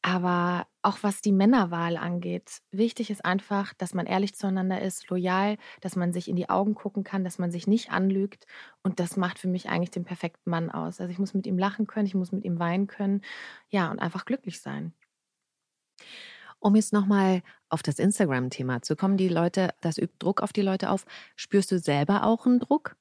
Aber 0.07 0.67
auch 0.83 0.99
was 1.01 1.23
die 1.23 1.33
Männerwahl 1.33 1.97
angeht, 1.97 2.61
wichtig 2.71 3.09
ist 3.09 3.25
einfach, 3.25 3.73
dass 3.73 3.95
man 3.95 4.05
ehrlich 4.05 4.35
zueinander 4.35 4.83
ist, 4.83 5.09
loyal, 5.09 5.57
dass 5.81 5.97
man 5.97 6.13
sich 6.13 6.29
in 6.29 6.37
die 6.37 6.51
Augen 6.51 6.75
gucken 6.75 7.05
kann, 7.05 7.25
dass 7.25 7.39
man 7.39 7.51
sich 7.51 7.67
nicht 7.67 7.91
anlügt. 7.91 8.47
Und 8.83 9.01
das 9.01 9.17
macht 9.17 9.39
für 9.39 9.49
mich 9.49 9.71
eigentlich 9.71 9.93
den 9.93 10.05
perfekten 10.05 10.51
Mann 10.51 10.71
aus. 10.71 11.01
Also 11.01 11.11
ich 11.11 11.19
muss 11.19 11.33
mit 11.33 11.47
ihm 11.47 11.57
lachen 11.57 11.87
können, 11.87 12.07
ich 12.07 12.15
muss 12.15 12.33
mit 12.33 12.45
ihm 12.45 12.59
weinen 12.59 12.87
können. 12.87 13.23
Ja, 13.71 13.91
und 13.91 13.99
einfach 13.99 14.27
glücklich 14.27 14.61
sein. 14.61 14.93
Um 16.59 16.77
jetzt 16.77 16.93
nochmal 16.93 17.43
auf 17.71 17.83
das 17.83 17.99
Instagram-Thema 17.99 18.83
zu 18.83 18.97
kommen, 18.97 19.17
die 19.17 19.29
Leute, 19.29 19.73
das 19.81 19.97
übt 19.97 20.17
Druck 20.19 20.43
auf 20.43 20.53
die 20.53 20.61
Leute 20.61 20.91
auf. 20.91 21.07
Spürst 21.35 21.73
du 21.73 21.79
selber 21.79 22.25
auch 22.25 22.45
einen 22.45 22.61
Druck? 22.61 22.97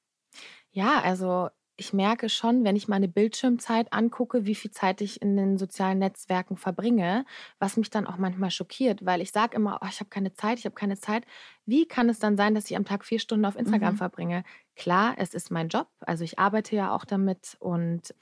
Ja, 0.71 1.01
also 1.01 1.49
ich 1.75 1.91
merke 1.91 2.29
schon, 2.29 2.63
wenn 2.63 2.75
ich 2.75 2.87
meine 2.87 3.07
Bildschirmzeit 3.07 3.91
angucke, 3.91 4.45
wie 4.45 4.53
viel 4.53 4.71
Zeit 4.71 5.01
ich 5.01 5.21
in 5.21 5.35
den 5.35 5.57
sozialen 5.57 5.99
Netzwerken 5.99 6.55
verbringe, 6.55 7.25
was 7.57 7.77
mich 7.77 7.89
dann 7.89 8.05
auch 8.05 8.17
manchmal 8.17 8.51
schockiert, 8.51 9.05
weil 9.05 9.21
ich 9.21 9.31
sage 9.31 9.55
immer, 9.55 9.79
oh, 9.81 9.87
ich 9.89 9.99
habe 9.99 10.09
keine 10.09 10.33
Zeit, 10.33 10.59
ich 10.59 10.65
habe 10.65 10.75
keine 10.75 10.97
Zeit. 10.97 11.25
Wie 11.65 11.87
kann 11.87 12.09
es 12.09 12.19
dann 12.19 12.37
sein, 12.37 12.53
dass 12.53 12.69
ich 12.69 12.77
am 12.77 12.85
Tag 12.85 13.05
vier 13.05 13.19
Stunden 13.19 13.45
auf 13.45 13.55
Instagram 13.55 13.93
mhm. 13.93 13.97
verbringe? 13.97 14.43
Klar, 14.75 15.15
es 15.17 15.33
ist 15.33 15.49
mein 15.49 15.69
Job, 15.69 15.87
also 16.01 16.23
ich 16.23 16.37
arbeite 16.37 16.75
ja 16.75 16.93
auch 16.93 17.05
damit 17.05 17.57
und 17.59 18.13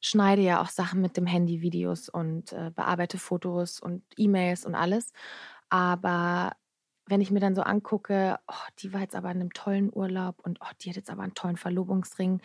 schneide 0.00 0.42
ja 0.42 0.60
auch 0.62 0.68
Sachen 0.68 1.00
mit 1.00 1.16
dem 1.16 1.26
Handy, 1.26 1.62
Videos 1.62 2.08
und 2.08 2.52
äh, 2.52 2.70
bearbeite 2.74 3.18
Fotos 3.18 3.80
und 3.80 4.02
E-Mails 4.16 4.66
und 4.66 4.74
alles. 4.74 5.12
Aber 5.68 6.52
wenn 7.06 7.20
ich 7.20 7.30
mir 7.30 7.40
dann 7.40 7.54
so 7.54 7.62
angucke, 7.62 8.38
oh, 8.46 8.66
die 8.78 8.92
war 8.92 9.00
jetzt 9.00 9.14
aber 9.14 9.30
in 9.30 9.40
einem 9.40 9.52
tollen 9.52 9.90
Urlaub 9.92 10.40
und 10.42 10.58
oh, 10.62 10.70
die 10.80 10.90
hat 10.90 10.96
jetzt 10.96 11.10
aber 11.10 11.22
einen 11.22 11.34
tollen 11.34 11.56
Verlobungsring, 11.56 12.40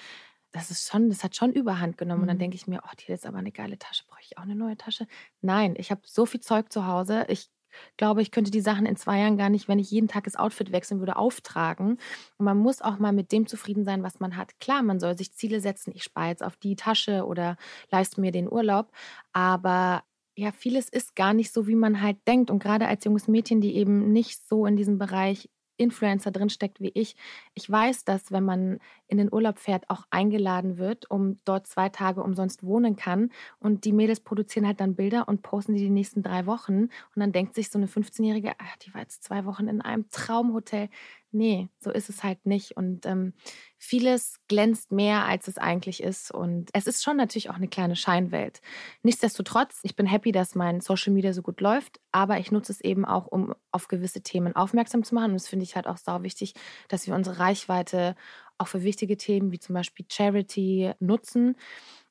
das 0.52 0.72
ist 0.72 0.90
schon, 0.90 1.10
das 1.10 1.24
hat 1.24 1.36
schon 1.36 1.54
Überhand 1.54 1.98
genommen. 1.98 2.20
Mhm. 2.20 2.24
Und 2.24 2.28
dann 2.30 2.38
mhm. 2.38 2.42
denke 2.42 2.56
ich 2.56 2.68
mir, 2.68 2.82
oh, 2.84 2.90
die 2.98 3.04
hat 3.04 3.10
jetzt 3.10 3.26
aber 3.26 3.38
eine 3.38 3.52
geile 3.52 3.78
Tasche, 3.78 4.04
brauche 4.08 4.22
ich 4.22 4.38
auch 4.38 4.44
eine 4.44 4.56
neue 4.56 4.78
Tasche? 4.78 5.08
Nein, 5.42 5.76
ich 5.78 5.92
habe 5.92 6.02
so 6.06 6.26
viel 6.26 6.40
Zeug 6.42 6.72
zu 6.72 6.86
Hause. 6.88 7.26
Ich 7.28 7.50
glaube, 7.98 8.22
ich 8.22 8.32
könnte 8.32 8.52
die 8.52 8.62
Sachen 8.62 8.86
in 8.86 8.96
zwei 8.96 9.20
Jahren 9.20 9.38
gar 9.38 9.50
nicht, 9.50 9.68
wenn 9.68 9.80
ich 9.80 9.92
jeden 9.92 10.08
Tag 10.08 10.24
das 10.24 10.36
Outfit 10.36 10.72
wechseln 10.72 11.00
würde, 11.00 11.18
auftragen. 11.18 12.00
Und 12.38 12.46
man 12.46 12.58
muss 12.58 12.82
auch 12.82 13.00
mal 13.00 13.14
mit 13.14 13.32
dem 13.32 13.48
zufrieden 13.48 13.86
sein, 13.86 14.04
was 14.04 14.20
man 14.20 14.38
hat. 14.38 14.60
Klar, 14.60 14.82
man 14.82 15.00
soll 15.00 15.18
sich 15.18 15.34
Ziele 15.34 15.62
setzen. 15.62 15.92
Ich 15.94 16.04
spare 16.04 16.30
jetzt 16.30 16.44
auf 16.44 16.58
die 16.58 16.76
Tasche 16.76 17.26
oder 17.26 17.58
leiste 17.92 18.22
mir 18.22 18.32
den 18.32 18.52
Urlaub. 18.52 18.92
Aber 19.34 20.04
ja, 20.36 20.52
vieles 20.52 20.90
ist 20.90 21.16
gar 21.16 21.34
nicht 21.34 21.52
so, 21.52 21.68
wie 21.68 21.76
man 21.76 22.02
halt 22.02 22.18
denkt. 22.28 22.50
Und 22.50 22.60
gerade 22.60 22.88
als 22.88 23.04
junges 23.04 23.28
Mädchen, 23.28 23.62
die 23.62 23.76
eben 23.76 24.12
nicht 24.12 24.48
so 24.48 24.66
in 24.66 24.78
diesem 24.78 24.98
Bereich 24.98 25.50
Influencer 25.80 26.32
drinsteckt 26.32 26.80
wie 26.80 26.92
ich. 26.94 27.16
Ich 27.54 27.70
weiß, 27.70 28.06
dass 28.06 28.32
wenn 28.32 28.44
man 28.44 28.80
in 29.08 29.18
den 29.18 29.34
Urlaub 29.34 29.60
fährt, 29.60 29.90
auch 29.90 30.06
eingeladen 30.10 30.78
wird, 30.78 31.10
um 31.10 31.40
dort 31.46 31.68
zwei 31.68 31.90
Tage 31.90 32.22
umsonst 32.22 32.64
wohnen 32.64 32.96
kann. 32.96 33.32
Und 33.60 33.86
die 33.86 33.94
Mädels 33.94 34.20
produzieren 34.20 34.68
halt 34.68 34.80
dann 34.80 34.96
Bilder 34.96 35.28
und 35.28 35.42
posten 35.42 35.74
die 35.74 35.82
die 35.82 35.90
nächsten 35.90 36.22
drei 36.22 36.46
Wochen. 36.46 36.84
Und 36.84 36.92
dann 37.16 37.32
denkt 37.32 37.56
sich 37.56 37.70
so 37.70 37.80
eine 37.80 37.88
15-Jährige, 37.88 38.54
die 38.86 38.94
war 38.94 39.02
jetzt 39.02 39.24
zwei 39.24 39.46
Wochen 39.46 39.68
in 39.68 39.82
einem 39.82 40.10
Traumhotel 40.10 40.90
nee, 41.32 41.70
so 41.80 41.92
ist 41.92 42.10
es 42.10 42.24
halt 42.24 42.46
nicht. 42.46 42.76
Und 42.78 43.06
ähm, 43.06 43.34
vieles 43.78 44.40
glänzt 44.48 44.92
mehr, 44.92 45.26
als 45.26 45.48
es 45.48 45.58
eigentlich 45.58 46.02
ist. 46.02 46.32
Und 46.32 46.70
es 46.74 46.88
ist 46.88 47.04
schon 47.04 47.18
natürlich 47.18 47.50
auch 47.50 47.56
eine 47.56 47.68
kleine 47.68 47.96
Scheinwelt. 47.96 48.62
Nichtsdestotrotz, 49.04 49.80
ich 49.84 49.96
bin 49.96 50.06
happy, 50.06 50.32
dass 50.32 50.56
mein 50.56 50.82
Social 50.82 51.14
Media 51.14 51.34
so 51.34 51.42
gut 51.42 51.62
läuft, 51.62 52.00
aber 52.12 52.40
ich 52.40 52.52
nutze 52.52 52.72
es 52.72 52.82
eben 52.82 53.06
auch, 53.06 53.28
um 53.28 53.54
auf 53.72 53.88
gewisse 53.88 54.22
Themen 54.22 54.56
aufmerksam 54.56 55.04
zu 55.04 55.16
machen. 55.16 55.32
Und 55.32 55.42
das 55.42 55.48
finde 55.48 55.64
ich 55.64 55.76
halt 55.76 55.88
auch 55.88 55.98
sau 55.98 56.24
wichtig, 56.24 56.54
dass 56.88 57.08
wir 57.08 57.16
unsere 57.16 57.40
Reichweite 57.40 58.16
auch 58.58 58.68
für 58.68 58.84
wichtige 58.84 59.18
Themen 59.18 59.52
wie 59.52 59.60
zum 59.60 59.74
Beispiel 59.74 60.06
Charity 60.10 60.92
nutzen. 61.00 61.56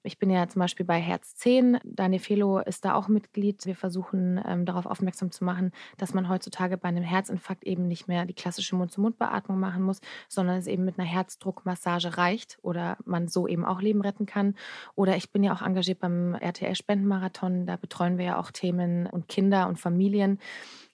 Ich 0.04 0.18
bin 0.18 0.30
ja 0.30 0.46
zum 0.48 0.60
Beispiel 0.60 0.86
bei 0.86 1.00
Herz 1.00 1.34
10. 1.36 1.80
Daniel 1.82 2.20
Felo 2.20 2.60
ist 2.60 2.84
da 2.84 2.94
auch 2.94 3.08
Mitglied. 3.08 3.66
Wir 3.66 3.74
versuchen 3.74 4.40
ähm, 4.46 4.64
darauf 4.64 4.86
aufmerksam 4.86 5.32
zu 5.32 5.44
machen, 5.44 5.72
dass 5.96 6.14
man 6.14 6.28
heutzutage 6.28 6.78
bei 6.78 6.88
einem 6.88 7.02
Herzinfarkt 7.02 7.64
eben 7.64 7.88
nicht 7.88 8.06
mehr 8.06 8.24
die 8.24 8.34
klassische 8.34 8.76
Mund-zu-Mund-Beatmung 8.76 9.58
machen 9.58 9.82
muss, 9.82 10.00
sondern 10.28 10.58
es 10.58 10.68
eben 10.68 10.84
mit 10.84 10.98
einer 10.98 11.08
Herzdruckmassage 11.08 12.16
reicht 12.16 12.58
oder 12.62 12.96
man 13.04 13.26
so 13.26 13.48
eben 13.48 13.64
auch 13.64 13.80
Leben 13.80 14.00
retten 14.00 14.24
kann. 14.24 14.54
Oder 14.94 15.16
ich 15.16 15.32
bin 15.32 15.42
ja 15.42 15.52
auch 15.52 15.62
engagiert 15.62 15.98
beim 15.98 16.34
RTL-Spendenmarathon. 16.34 17.66
Da 17.66 17.76
betreuen 17.76 18.18
wir 18.18 18.24
ja 18.24 18.38
auch 18.38 18.52
Themen 18.52 19.06
und 19.06 19.28
Kinder 19.28 19.66
und 19.66 19.80
Familien. 19.80 20.38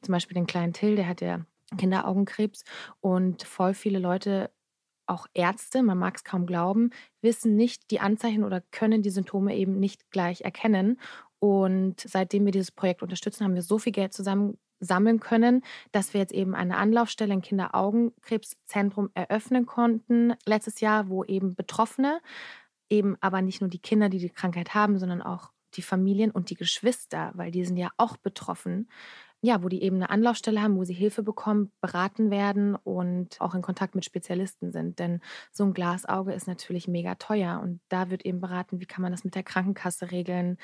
Zum 0.00 0.12
Beispiel 0.12 0.34
den 0.34 0.46
kleinen 0.46 0.72
Till, 0.72 0.96
der 0.96 1.08
hat 1.08 1.20
ja 1.20 1.44
Kinderaugenkrebs 1.76 2.64
und 3.00 3.42
voll 3.42 3.74
viele 3.74 3.98
Leute 3.98 4.50
auch 5.06 5.26
Ärzte, 5.34 5.82
man 5.82 5.98
mag 5.98 6.16
es 6.16 6.24
kaum 6.24 6.46
glauben, 6.46 6.90
wissen 7.20 7.56
nicht 7.56 7.90
die 7.90 8.00
Anzeichen 8.00 8.44
oder 8.44 8.60
können 8.70 9.02
die 9.02 9.10
Symptome 9.10 9.56
eben 9.56 9.78
nicht 9.78 10.10
gleich 10.10 10.42
erkennen. 10.42 10.98
Und 11.38 12.00
seitdem 12.00 12.44
wir 12.44 12.52
dieses 12.52 12.70
Projekt 12.70 13.02
unterstützen, 13.02 13.44
haben 13.44 13.54
wir 13.54 13.62
so 13.62 13.78
viel 13.78 13.92
Geld 13.92 14.12
zusammen 14.12 14.58
sammeln 14.80 15.20
können, 15.20 15.62
dass 15.92 16.14
wir 16.14 16.20
jetzt 16.20 16.32
eben 16.32 16.54
eine 16.54 16.76
Anlaufstelle 16.76 17.34
im 17.34 17.42
Kinderaugenkrebszentrum 17.42 19.10
eröffnen 19.14 19.66
konnten 19.66 20.34
letztes 20.46 20.80
Jahr, 20.80 21.08
wo 21.08 21.24
eben 21.24 21.54
Betroffene, 21.54 22.20
eben 22.90 23.16
aber 23.20 23.42
nicht 23.42 23.60
nur 23.60 23.70
die 23.70 23.78
Kinder, 23.78 24.08
die 24.08 24.18
die 24.18 24.30
Krankheit 24.30 24.74
haben, 24.74 24.98
sondern 24.98 25.22
auch 25.22 25.50
die 25.74 25.82
Familien 25.82 26.30
und 26.30 26.50
die 26.50 26.54
Geschwister, 26.54 27.32
weil 27.34 27.50
die 27.50 27.64
sind 27.64 27.76
ja 27.76 27.90
auch 27.96 28.16
betroffen, 28.16 28.88
ja, 29.44 29.62
wo 29.62 29.68
die 29.68 29.82
eben 29.82 29.96
eine 29.96 30.08
Anlaufstelle 30.08 30.62
haben, 30.62 30.78
wo 30.78 30.84
sie 30.84 30.94
Hilfe 30.94 31.22
bekommen, 31.22 31.70
beraten 31.82 32.30
werden 32.30 32.76
und 32.76 33.38
auch 33.42 33.54
in 33.54 33.60
Kontakt 33.60 33.94
mit 33.94 34.02
Spezialisten 34.02 34.72
sind. 34.72 34.98
Denn 34.98 35.20
so 35.52 35.64
ein 35.64 35.74
Glasauge 35.74 36.32
ist 36.32 36.46
natürlich 36.46 36.88
mega 36.88 37.16
teuer 37.16 37.60
und 37.62 37.80
da 37.90 38.08
wird 38.08 38.24
eben 38.24 38.40
beraten, 38.40 38.80
wie 38.80 38.86
kann 38.86 39.02
man 39.02 39.12
das 39.12 39.22
mit 39.22 39.34
der 39.34 39.42
Krankenkasse 39.42 40.10
regeln. 40.10 40.56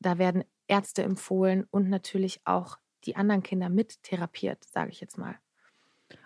Da 0.00 0.18
werden 0.18 0.44
Ärzte 0.68 1.02
empfohlen 1.02 1.64
und 1.70 1.88
natürlich 1.88 2.42
auch 2.44 2.76
die 3.04 3.16
anderen 3.16 3.42
Kinder 3.42 3.70
mit 3.70 4.02
therapiert, 4.02 4.62
sage 4.64 4.90
ich 4.90 5.00
jetzt 5.00 5.16
mal. 5.16 5.36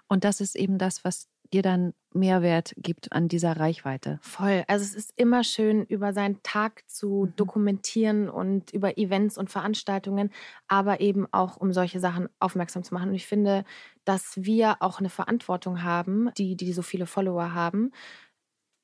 Und 0.08 0.24
das 0.24 0.40
ist 0.40 0.56
eben 0.56 0.78
das, 0.78 1.04
was 1.04 1.28
dir 1.53 1.62
dann 1.62 1.94
Mehrwert 2.12 2.74
gibt 2.76 3.12
an 3.12 3.28
dieser 3.28 3.57
Reichweite. 3.57 4.18
Voll. 4.22 4.64
Also 4.66 4.84
es 4.84 4.94
ist 4.94 5.12
immer 5.16 5.44
schön, 5.44 5.84
über 5.84 6.12
seinen 6.12 6.42
Tag 6.42 6.82
zu 6.88 7.26
mhm. 7.26 7.36
dokumentieren 7.36 8.28
und 8.28 8.72
über 8.72 8.98
Events 8.98 9.38
und 9.38 9.51
Veranstaltungen, 9.51 10.30
aber 10.66 11.01
eben 11.01 11.26
auch 11.32 11.57
um 11.57 11.72
solche 11.72 12.01
Sachen 12.01 12.28
aufmerksam 12.40 12.82
zu 12.82 12.94
machen. 12.94 13.11
Und 13.11 13.14
ich 13.14 13.26
finde, 13.26 13.64
dass 14.05 14.44
wir 14.44 14.76
auch 14.80 14.98
eine 14.98 15.11
Verantwortung 15.11 15.82
haben, 15.82 16.30
die, 16.36 16.57
die 16.57 16.72
so 16.72 16.82
viele 16.82 17.07
Follower 17.07 17.55
haben, 17.55 17.92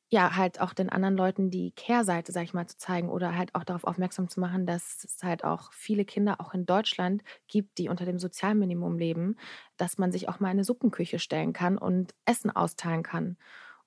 ja, 0.08 0.36
halt 0.36 0.60
auch 0.60 0.72
den 0.72 0.88
anderen 0.88 1.16
Leuten 1.16 1.50
die 1.50 1.72
Kehrseite, 1.72 2.30
sag 2.30 2.44
ich 2.44 2.54
mal, 2.54 2.66
zu 2.68 2.76
zeigen 2.78 3.08
oder 3.08 3.36
halt 3.36 3.54
auch 3.56 3.64
darauf 3.64 3.84
aufmerksam 3.84 4.28
zu 4.28 4.38
machen, 4.40 4.64
dass 4.64 5.02
es 5.04 5.22
halt 5.24 5.42
auch 5.44 5.72
viele 5.72 6.04
Kinder 6.04 6.40
auch 6.40 6.54
in 6.54 6.64
Deutschland 6.64 7.22
gibt, 7.48 7.78
die 7.78 7.88
unter 7.88 8.04
dem 8.04 8.18
Sozialminimum 8.20 8.98
leben, 8.98 9.36
dass 9.76 9.98
man 9.98 10.12
sich 10.12 10.28
auch 10.28 10.38
mal 10.38 10.48
in 10.48 10.52
eine 10.58 10.64
Suppenküche 10.64 11.18
stellen 11.18 11.52
kann 11.52 11.76
und 11.76 12.14
Essen 12.24 12.50
austeilen 12.50 13.02
kann. 13.02 13.36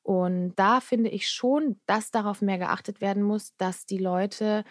Und 0.04 0.56
da 0.56 0.82
finde 0.82 1.10
ich 1.10 1.30
schon, 1.30 1.80
dass 1.86 2.12
darauf 2.12 2.42
mehr 2.42 2.58
geachtet 2.58 3.00
werden 3.02 3.24
muss, 3.24 3.56
dass 3.58 3.86
die 3.86 3.98
Leute, 3.98 4.64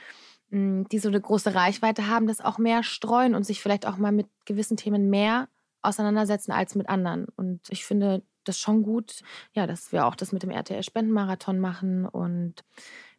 hm, 0.51 0.89
die 0.89 0.99
so 0.99 1.09
eine 1.09 1.21
große 1.21 1.55
Reichweite 1.55 2.09
haben, 2.09 2.27
das 2.27 2.41
auch 2.41 2.59
mehr 2.59 2.83
streuen 2.83 3.35
und 3.35 3.45
sich 3.45 3.63
vielleicht 3.63 3.87
auch 3.87 3.97
mal 3.99 4.13
mit 4.13 4.29
gewissen 4.47 4.77
Themen 4.77 5.11
mehr 5.11 5.49
auseinandersetzen 5.83 6.53
als 6.53 6.75
mit 6.75 6.89
anderen. 6.89 7.27
Und 7.37 7.61
ich 7.71 7.85
finde, 7.87 8.23
das 8.49 8.59
schon 8.59 8.83
gut, 8.83 9.23
ja, 9.53 9.67
dass 9.67 9.93
wir 9.93 10.07
auch 10.07 10.15
das 10.15 10.33
mit 10.33 10.43
dem 10.43 10.51
RTL-Spendenmarathon 10.51 11.59
machen. 11.59 12.07
Und 12.07 12.65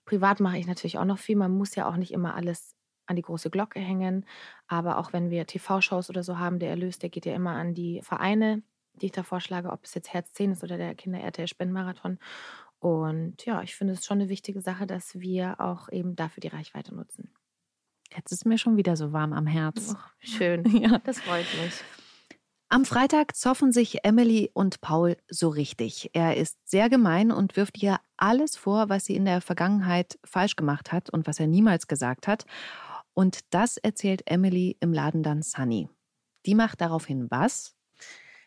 privat 0.06 0.40
mache 0.40 0.58
ich 0.58 0.68
natürlich 0.68 0.98
auch 0.98 1.06
noch 1.06 1.20
viel. 1.20 1.36
Man 1.36 1.52
muss 1.52 1.76
ja 1.76 1.88
auch 1.88 1.96
nicht 1.96 2.12
immer 2.12 2.36
alles 2.36 2.76
an 3.06 3.16
die 3.16 3.22
große 3.22 3.50
Glocke 3.50 3.80
hängen. 3.80 4.26
Aber 4.68 4.98
auch 4.98 5.14
wenn 5.14 5.30
wir 5.30 5.48
TV-Shows 5.48 6.10
oder 6.10 6.24
so 6.24 6.38
haben, 6.38 6.60
der 6.60 6.70
Erlös, 6.70 7.00
der 7.00 7.10
geht 7.10 7.26
ja 7.26 7.34
immer 7.34 7.56
an 7.56 7.74
die 7.74 8.02
Vereine, 8.04 8.62
die 8.94 9.08
ich 9.08 9.12
da 9.12 9.24
vorschlage, 9.24 9.72
ob 9.72 9.86
es 9.86 9.94
jetzt 9.94 10.14
Herz 10.14 10.32
10 10.34 10.52
ist 10.52 10.64
oder 10.64 10.78
der 10.78 10.96
Kinder-RTL-Spendenmarathon. 10.96 12.20
Und 12.80 13.46
ja, 13.46 13.62
ich 13.62 13.76
finde 13.76 13.94
es 13.94 14.06
schon 14.06 14.20
eine 14.20 14.30
wichtige 14.30 14.62
Sache, 14.62 14.88
dass 14.88 15.20
wir 15.20 15.60
auch 15.60 15.90
eben 15.90 16.16
dafür 16.16 16.42
die 16.42 16.48
Reichweite 16.48 16.96
nutzen. 16.96 17.34
Jetzt 18.16 18.32
ist 18.32 18.46
mir 18.46 18.58
schon 18.58 18.78
wieder 18.78 18.96
so 18.96 19.12
warm 19.12 19.34
am 19.34 19.46
Herz. 19.48 19.96
Oh, 19.96 20.02
schön. 20.20 20.66
ja, 20.82 21.00
das 21.00 21.20
freut 21.20 21.46
mich. 21.62 21.84
Am 22.72 22.86
Freitag 22.86 23.36
zoffen 23.36 23.72
sich 23.72 24.06
Emily 24.06 24.52
und 24.54 24.80
Paul 24.80 25.18
so 25.28 25.50
richtig. 25.50 26.12
Er 26.14 26.38
ist 26.38 26.56
sehr 26.70 26.88
gemein 26.88 27.32
und 27.32 27.58
wirft 27.58 27.82
ihr 27.82 28.00
alles 28.16 28.56
vor, 28.56 28.90
was 28.90 29.06
sie 29.06 29.16
in 29.16 29.26
der 29.26 29.42
Vergangenheit 29.42 30.20
falsch 30.24 30.56
gemacht 30.56 30.92
hat 30.92 31.10
und 31.10 31.26
was 31.26 31.40
er 31.40 31.48
niemals 31.48 31.88
gesagt 31.88 32.28
hat. 32.28 32.46
Und 33.16 33.40
das 33.50 33.78
erzählt 33.78 34.22
Emily 34.28 34.78
im 34.82 34.94
Laden 34.94 35.24
dann 35.24 35.42
Sunny. 35.42 35.90
Die 36.46 36.54
macht 36.54 36.80
daraufhin 36.80 37.26
was? 37.32 37.76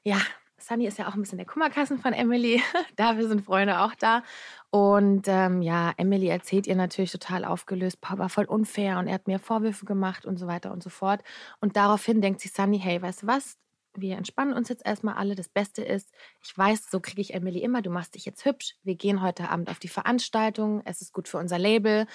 Ja, 0.05 0.19
Sunny 0.57 0.87
ist 0.87 0.99
ja 0.99 1.09
auch 1.09 1.15
ein 1.15 1.23
bisschen 1.23 1.39
der 1.39 1.47
Kummerkassen 1.47 1.99
von 1.99 2.13
Emily. 2.13 2.63
Dafür 2.97 3.27
sind 3.27 3.45
Freunde 3.45 3.81
auch 3.81 3.97
da. 3.97 4.23
Und 4.71 5.27
ähm, 5.27 5.63
ja, 5.63 5.95
Emily 5.97 6.29
erzählt 6.29 6.69
ihr 6.69 6.77
natürlich 6.77 7.11
total 7.11 7.45
aufgelöst, 7.45 8.01
Paul 8.01 8.19
war 8.19 8.29
voll 8.29 8.45
unfair 8.45 9.01
und 9.01 9.09
er 9.09 9.15
hat 9.15 9.27
mir 9.27 9.41
Vorwürfe 9.41 9.85
gemacht 9.85 10.25
und 10.25 10.39
so 10.39 10.47
weiter 10.47 10.71
und 10.71 10.81
so 10.81 10.91
fort. 10.91 11.25
Und 11.61 11.77
daraufhin 11.77 12.21
denkt 12.21 12.41
sich 12.41 12.53
Sunny, 12.53 12.79
hey, 12.79 13.03
weißt 13.03 13.23
du 13.23 13.27
was? 13.27 13.59
Wir 13.95 14.17
entspannen 14.17 14.55
uns 14.55 14.69
jetzt 14.69 14.85
erstmal 14.87 15.15
alle. 15.15 15.35
Das 15.35 15.49
Beste 15.49 15.83
ist, 15.83 16.13
ich 16.43 16.57
weiß, 16.57 16.91
so 16.91 17.01
kriege 17.01 17.21
ich 17.21 17.35
Emily 17.35 17.61
immer, 17.61 17.83
du 17.83 17.91
machst 17.91 18.15
dich 18.15 18.25
jetzt 18.25 18.45
hübsch. 18.45 18.77
Wir 18.83 18.95
gehen 18.95 19.23
heute 19.23 19.51
Abend 19.51 19.69
auf 19.71 19.79
die 19.79 19.89
Veranstaltung. 19.89 20.83
Es 20.85 21.03
ist 21.03 21.13
gut 21.13 21.29
für 21.29 21.39
unser 21.39 21.59
Label. 21.59 22.07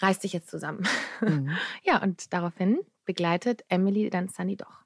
Reiß 0.00 0.18
dich 0.20 0.32
jetzt 0.32 0.50
zusammen. 0.50 0.86
Mhm. 1.20 1.56
Ja, 1.84 2.02
und 2.02 2.32
daraufhin 2.32 2.80
begleitet 3.04 3.64
Emily 3.68 4.10
dann 4.10 4.28
Sunny 4.28 4.56
doch. 4.56 4.82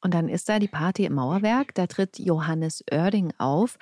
Und 0.00 0.14
dann 0.14 0.28
ist 0.28 0.48
da 0.48 0.58
die 0.58 0.68
Party 0.68 1.04
im 1.04 1.14
Mauerwerk. 1.14 1.74
Da 1.74 1.86
tritt 1.86 2.18
Johannes 2.18 2.84
Oerding 2.90 3.32
auf. 3.38 3.78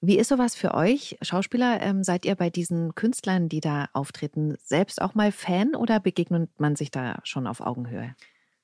Wie 0.00 0.18
ist 0.18 0.28
sowas 0.28 0.56
für 0.56 0.74
euch, 0.74 1.16
Schauspieler? 1.22 1.80
Ähm, 1.80 2.02
seid 2.02 2.24
ihr 2.24 2.34
bei 2.34 2.50
diesen 2.50 2.96
Künstlern, 2.96 3.48
die 3.48 3.60
da 3.60 3.88
auftreten, 3.92 4.56
selbst 4.60 5.00
auch 5.00 5.14
mal 5.14 5.30
Fan 5.30 5.76
oder 5.76 6.00
begegnet 6.00 6.50
man 6.58 6.74
sich 6.74 6.90
da 6.90 7.20
schon 7.22 7.46
auf 7.46 7.60
Augenhöhe? 7.60 8.16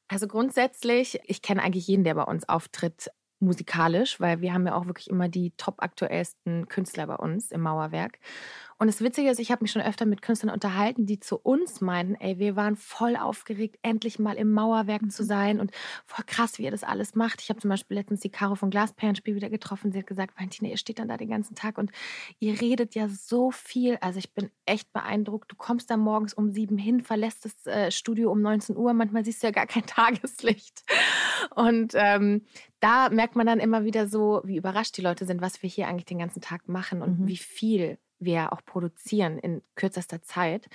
Also 0.09 0.27
grundsätzlich, 0.27 1.21
ich 1.27 1.43
kenne 1.43 1.63
eigentlich 1.63 1.87
jeden, 1.87 2.05
der 2.05 2.15
bei 2.15 2.23
uns 2.23 2.49
auftritt, 2.49 3.11
musikalisch, 3.41 4.19
weil 4.21 4.41
wir 4.41 4.53
haben 4.53 4.67
ja 4.67 4.75
auch 4.75 4.87
wirklich 4.87 5.09
immer 5.09 5.29
die 5.29 5.53
top 5.57 5.77
aktuellsten 5.83 6.67
Künstler 6.69 7.07
bei 7.07 7.15
uns 7.15 7.53
im 7.53 7.61
Mauerwerk. 7.61 8.19
Und 8.81 8.87
das 8.87 9.01
Witzige 9.01 9.29
ist, 9.29 9.41
ich 9.41 9.51
habe 9.51 9.65
mich 9.65 9.73
schon 9.73 9.83
öfter 9.83 10.07
mit 10.07 10.23
Künstlern 10.23 10.55
unterhalten, 10.55 11.05
die 11.05 11.19
zu 11.19 11.37
uns 11.37 11.81
meinten, 11.81 12.15
ey, 12.15 12.39
wir 12.39 12.55
waren 12.55 12.77
voll 12.77 13.17
aufgeregt, 13.17 13.77
endlich 13.83 14.21
mal 14.21 14.37
im 14.37 14.53
Mauerwerk 14.53 15.03
mhm. 15.03 15.11
zu 15.11 15.25
sein 15.25 15.59
und 15.59 15.73
voll 16.07 16.25
krass, 16.25 16.59
wie 16.59 16.63
ihr 16.63 16.71
das 16.71 16.85
alles 16.85 17.17
macht. 17.17 17.43
Ich 17.43 17.51
habe 17.51 17.59
zum 17.59 17.71
Beispiel 17.71 17.97
letztens 17.97 18.21
die 18.21 18.31
Caro 18.31 18.55
von 18.55 18.71
Glasperlenspiel 18.71 19.35
wieder 19.35 19.51
getroffen. 19.51 19.91
Sie 19.91 19.99
hat 19.99 20.07
gesagt, 20.07 20.39
Valentina, 20.39 20.71
ihr 20.71 20.77
steht 20.77 21.01
dann 21.01 21.09
da 21.09 21.17
den 21.17 21.29
ganzen 21.29 21.57
Tag 21.57 21.77
und 21.77 21.91
ihr 22.39 22.61
redet 22.61 22.95
ja 22.95 23.09
so 23.09 23.51
viel. 23.51 23.99
Also 24.01 24.21
ich 24.21 24.33
bin 24.33 24.49
echt 24.65 24.93
beeindruckt. 24.93 25.51
Du 25.51 25.57
kommst 25.57 25.91
da 25.91 25.97
morgens 25.97 26.33
um 26.33 26.53
sieben 26.53 26.79
hin, 26.79 27.03
verlässt 27.03 27.47
das 27.47 27.67
äh, 27.67 27.91
Studio 27.91 28.31
um 28.31 28.41
19 28.43 28.77
Uhr. 28.77 28.93
Manchmal 28.93 29.25
siehst 29.25 29.43
du 29.43 29.49
ja 29.49 29.51
gar 29.51 29.67
kein 29.67 29.87
Tageslicht. 29.87 30.85
Und 31.57 31.95
ähm, 31.97 32.45
da 32.79 33.09
merkt 33.09 33.35
man 33.35 33.47
dann 33.47 33.59
immer 33.59 33.83
wieder 33.83 34.07
so, 34.07 34.41
wie 34.45 34.57
überrascht 34.57 34.97
die 34.97 35.03
Leute 35.03 35.27
sind, 35.27 35.41
was 35.41 35.65
wir 35.65 35.69
hier 35.69 35.89
eigentlich 35.89 36.05
den 36.05 36.19
ganzen 36.19 36.41
Tag 36.41 36.69
machen 36.69 37.03
und 37.03 37.21
mhm. 37.21 37.27
wie 37.27 37.37
viel 37.37 37.99
wir 38.21 38.53
auch 38.53 38.65
produzieren 38.65 39.39
in 39.39 39.63
kürzester 39.75 40.23
Zeit. 40.23 40.69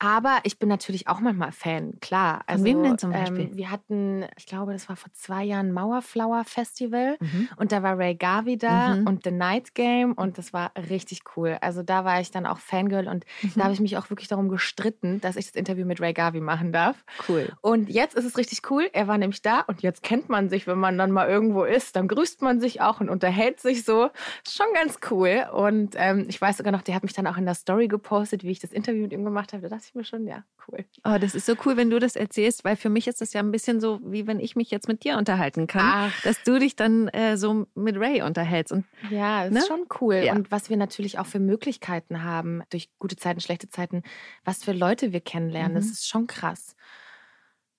Aber 0.00 0.38
ich 0.44 0.58
bin 0.58 0.68
natürlich 0.68 1.08
auch 1.08 1.18
manchmal 1.20 1.50
Fan, 1.50 1.98
klar. 2.00 2.42
Also, 2.46 2.64
Von 2.64 2.70
wem 2.70 2.82
denn 2.84 2.98
zum 2.98 3.10
Beispiel? 3.10 3.40
Ähm, 3.40 3.56
wir 3.56 3.70
hatten, 3.70 4.24
ich 4.36 4.46
glaube, 4.46 4.72
das 4.72 4.88
war 4.88 4.96
vor 4.96 5.12
zwei 5.12 5.42
Jahren 5.42 5.72
Mauerflower 5.72 6.44
Festival 6.44 7.16
mhm. 7.20 7.48
und 7.56 7.72
da 7.72 7.82
war 7.82 7.98
Ray 7.98 8.14
Garvey 8.14 8.56
da 8.56 8.94
mhm. 8.94 9.06
und 9.06 9.24
The 9.24 9.32
Night 9.32 9.74
Game 9.74 10.12
und 10.12 10.38
das 10.38 10.52
war 10.52 10.70
richtig 10.88 11.22
cool. 11.36 11.58
Also 11.60 11.82
da 11.82 12.04
war 12.04 12.20
ich 12.20 12.30
dann 12.30 12.46
auch 12.46 12.58
Fangirl 12.58 13.08
und 13.08 13.24
mhm. 13.42 13.52
da 13.56 13.64
habe 13.64 13.74
ich 13.74 13.80
mich 13.80 13.96
auch 13.96 14.08
wirklich 14.10 14.28
darum 14.28 14.48
gestritten, 14.48 15.20
dass 15.20 15.36
ich 15.36 15.46
das 15.46 15.56
Interview 15.56 15.84
mit 15.84 16.00
Ray 16.00 16.12
Garvey 16.12 16.40
machen 16.40 16.72
darf. 16.72 17.04
Cool. 17.28 17.48
Und 17.60 17.88
jetzt 17.88 18.14
ist 18.14 18.24
es 18.24 18.38
richtig 18.38 18.70
cool. 18.70 18.88
Er 18.92 19.08
war 19.08 19.18
nämlich 19.18 19.42
da 19.42 19.62
und 19.62 19.82
jetzt 19.82 20.04
kennt 20.04 20.28
man 20.28 20.48
sich, 20.48 20.68
wenn 20.68 20.78
man 20.78 20.96
dann 20.96 21.10
mal 21.10 21.28
irgendwo 21.28 21.64
ist, 21.64 21.96
dann 21.96 22.06
grüßt 22.06 22.42
man 22.42 22.60
sich 22.60 22.80
auch 22.80 23.00
und 23.00 23.08
unterhält 23.08 23.58
sich 23.60 23.84
so. 23.84 24.10
Ist 24.44 24.56
schon 24.56 24.66
ganz 24.74 24.98
cool. 25.10 25.46
Und 25.52 25.94
ähm, 25.96 26.26
ich 26.28 26.40
weiß 26.40 26.58
sogar 26.58 26.72
noch, 26.72 26.82
der 26.82 26.94
hat 26.94 27.02
mich 27.02 27.14
dann 27.14 27.26
auch 27.26 27.36
in 27.36 27.46
der 27.46 27.54
Story 27.54 27.88
gepostet, 27.88 28.44
wie 28.44 28.50
ich 28.50 28.60
das 28.60 28.72
Interview 28.72 29.02
mit 29.02 29.12
ihm 29.12 29.24
gemacht 29.24 29.52
habe. 29.52 29.62
Da 29.62 29.68
dachte 29.68 29.84
ich 29.87 29.87
mir 29.94 30.04
schon, 30.04 30.26
ja, 30.26 30.44
cool. 30.66 30.84
Oh, 31.04 31.16
das 31.20 31.34
ist 31.34 31.46
so 31.46 31.54
cool, 31.64 31.76
wenn 31.76 31.90
du 31.90 31.98
das 31.98 32.16
erzählst, 32.16 32.64
weil 32.64 32.76
für 32.76 32.88
mich 32.88 33.06
ist 33.06 33.20
das 33.20 33.32
ja 33.32 33.40
ein 33.40 33.50
bisschen 33.50 33.80
so, 33.80 34.00
wie 34.02 34.26
wenn 34.26 34.40
ich 34.40 34.56
mich 34.56 34.70
jetzt 34.70 34.88
mit 34.88 35.04
dir 35.04 35.16
unterhalten 35.16 35.66
kann, 35.66 36.10
Ach. 36.10 36.22
dass 36.22 36.42
du 36.42 36.58
dich 36.58 36.76
dann 36.76 37.08
äh, 37.08 37.36
so 37.36 37.66
mit 37.74 37.96
Ray 37.96 38.22
unterhältst. 38.22 38.72
Und, 38.72 38.84
ja, 39.10 39.44
das 39.44 39.52
ne? 39.52 39.58
ist 39.60 39.68
schon 39.68 39.86
cool. 40.00 40.16
Ja. 40.16 40.34
Und 40.34 40.50
was 40.50 40.70
wir 40.70 40.76
natürlich 40.76 41.18
auch 41.18 41.26
für 41.26 41.40
Möglichkeiten 41.40 42.22
haben, 42.22 42.62
durch 42.70 42.90
gute 42.98 43.16
Zeiten, 43.16 43.40
schlechte 43.40 43.68
Zeiten, 43.68 44.02
was 44.44 44.64
für 44.64 44.72
Leute 44.72 45.12
wir 45.12 45.20
kennenlernen, 45.20 45.72
mhm. 45.72 45.76
das 45.76 45.86
ist 45.86 46.08
schon 46.08 46.26
krass. 46.26 46.76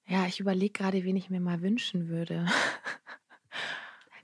Ja, 0.08 0.26
ich 0.26 0.40
überlege 0.40 0.74
gerade, 0.74 1.04
wen 1.04 1.16
ich 1.16 1.30
mir 1.30 1.40
mal 1.40 1.62
wünschen 1.62 2.10
würde. 2.10 2.48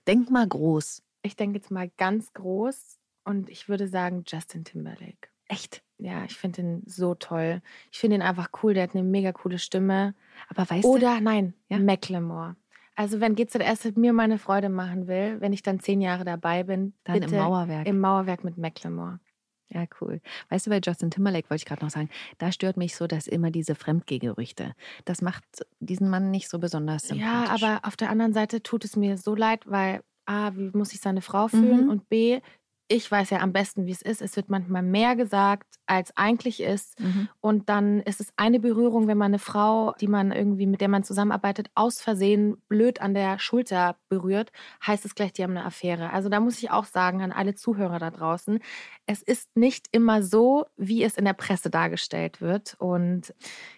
Denk 0.07 0.31
mal 0.31 0.47
groß. 0.47 1.03
Ich 1.21 1.35
denke 1.35 1.57
jetzt 1.57 1.71
mal 1.71 1.91
ganz 1.97 2.33
groß 2.33 2.99
und 3.23 3.49
ich 3.49 3.69
würde 3.69 3.87
sagen 3.87 4.23
Justin 4.25 4.63
Timberlake. 4.63 5.29
Echt? 5.47 5.84
Ja, 5.97 6.25
ich 6.25 6.35
finde 6.35 6.61
ihn 6.61 6.83
so 6.85 7.15
toll. 7.15 7.61
Ich 7.91 7.99
finde 7.99 8.17
ihn 8.17 8.21
einfach 8.21 8.49
cool. 8.61 8.73
Der 8.73 8.83
hat 8.83 8.95
eine 8.95 9.03
mega 9.03 9.31
coole 9.31 9.59
Stimme. 9.59 10.13
Aber 10.49 10.69
weißt 10.69 10.85
Oder, 10.85 11.17
du? 11.17 11.23
nein, 11.23 11.53
ja? 11.69 11.79
Macklemore. 11.79 12.55
Also 12.95 13.19
wenn 13.19 13.35
GZS 13.35 13.85
mit 13.85 13.97
mir 13.97 14.13
meine 14.13 14.37
Freude 14.37 14.69
machen 14.69 15.07
will, 15.07 15.39
wenn 15.41 15.53
ich 15.53 15.63
dann 15.63 15.79
zehn 15.79 16.01
Jahre 16.01 16.23
dabei 16.23 16.63
bin, 16.63 16.93
dann 17.03 17.21
im 17.21 17.31
Mauerwerk. 17.31 17.87
Im 17.87 17.99
Mauerwerk 17.99 18.43
mit 18.43 18.57
Macklemore. 18.57 19.19
Ja, 19.67 19.85
cool. 19.99 20.21
Weißt 20.49 20.65
du, 20.67 20.69
bei 20.69 20.79
Justin 20.83 21.11
Timberlake 21.11 21.49
wollte 21.49 21.61
ich 21.61 21.65
gerade 21.65 21.83
noch 21.83 21.89
sagen, 21.89 22.09
da 22.37 22.51
stört 22.51 22.77
mich 22.77 22.95
so, 22.95 23.07
dass 23.07 23.27
immer 23.27 23.51
diese 23.51 23.75
Fremdgegerüchte. 23.75 24.75
Das 25.05 25.21
macht 25.21 25.43
diesen 25.79 26.09
Mann 26.09 26.31
nicht 26.31 26.49
so 26.49 26.59
besonders 26.59 27.07
sympathisch. 27.07 27.61
Ja, 27.61 27.69
aber 27.69 27.87
auf 27.87 27.97
der 27.97 28.09
anderen 28.09 28.33
Seite 28.33 28.61
tut 28.61 28.85
es 28.85 28.95
mir 28.95 29.17
so 29.17 29.35
leid, 29.35 29.63
weil 29.65 30.01
A, 30.25 30.55
wie 30.55 30.69
muss 30.73 30.89
sich 30.89 31.01
seine 31.01 31.21
Frau 31.21 31.47
fühlen 31.47 31.85
mhm. 31.85 31.89
und 31.89 32.09
B, 32.09 32.41
ich 32.87 33.09
weiß 33.09 33.31
ja 33.31 33.39
am 33.39 33.51
besten, 33.51 33.87
wie 33.87 33.91
es 33.91 34.01
ist. 34.01 34.21
Es 34.21 34.35
wird 34.35 34.49
manchmal 34.49 34.83
mehr 34.83 35.15
gesagt, 35.15 35.79
als 35.87 36.15
eigentlich 36.15 36.61
ist. 36.61 36.99
Mhm. 36.99 37.29
Und 37.41 37.69
dann 37.69 38.01
ist 38.01 38.19
es 38.19 38.31
eine 38.37 38.59
Berührung, 38.59 39.07
wenn 39.07 39.17
man 39.17 39.31
eine 39.31 39.39
Frau, 39.39 39.93
die 39.99 40.07
man 40.07 40.31
irgendwie, 40.31 40.67
mit 40.67 40.81
der 40.81 40.87
man 40.87 41.03
zusammenarbeitet, 41.03 41.69
aus 41.73 41.99
Versehen 41.99 42.57
blöd 42.67 43.01
an 43.01 43.15
der 43.15 43.39
Schulter 43.39 43.95
berührt, 44.07 44.51
heißt 44.85 45.03
es 45.03 45.15
gleich, 45.15 45.33
die 45.33 45.43
haben 45.43 45.57
eine 45.57 45.65
Affäre. 45.65 46.13
Also 46.13 46.29
da 46.29 46.39
muss 46.39 46.59
ich 46.61 46.69
auch 46.69 46.85
sagen 46.85 47.23
an 47.23 47.31
alle 47.31 47.55
Zuhörer 47.55 47.97
da 47.97 48.11
draußen, 48.11 48.59
es 49.07 49.23
ist 49.23 49.55
nicht 49.55 49.87
immer 49.91 50.21
so, 50.21 50.65
wie 50.77 51.03
es 51.03 51.17
in 51.17 51.25
der 51.25 51.33
Presse 51.33 51.69
dargestellt 51.71 52.39
wird. 52.39 52.75
Und 52.77 53.33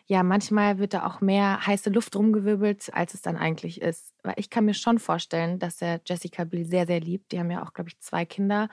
ja, 0.09 0.23
manchmal 0.23 0.79
wird 0.79 0.93
da 0.93 1.05
auch 1.05 1.19
mehr 1.19 1.67
heiße 1.67 1.89
Luft 1.89 2.15
rumgewirbelt, 2.15 2.93
als 2.93 3.13
es 3.13 3.21
dann 3.21 3.35
eigentlich 3.35 3.81
ist. 3.81 4.13
Weil 4.23 4.35
ich 4.37 4.49
kann 4.49 4.63
mir 4.63 4.73
schon 4.73 4.99
vorstellen, 4.99 5.59
dass 5.59 5.81
er 5.81 5.99
Jessica 6.05 6.45
Biel 6.45 6.65
sehr, 6.65 6.87
sehr 6.87 7.01
liebt. 7.01 7.31
Die 7.31 7.39
haben 7.39 7.51
ja 7.51 7.61
auch, 7.61 7.73
glaube 7.73 7.89
ich, 7.89 7.99
zwei 7.99 8.25
Kinder. 8.25 8.69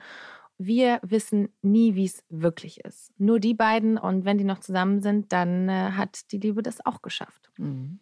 Wir 0.57 0.99
wissen 1.03 1.49
nie, 1.61 1.95
wie 1.95 2.05
es 2.05 2.23
wirklich 2.29 2.85
ist. 2.85 3.11
Nur 3.19 3.41
die 3.41 3.53
beiden. 3.53 3.97
Und 3.97 4.23
wenn 4.23 4.37
die 4.37 4.45
noch 4.45 4.59
zusammen 4.59 5.01
sind, 5.01 5.33
dann 5.33 5.67
äh, 5.67 5.91
hat 5.91 6.31
die 6.31 6.37
Liebe 6.37 6.63
das 6.63 6.85
auch 6.85 7.01
geschafft. 7.01 7.51
Mhm. 7.57 7.99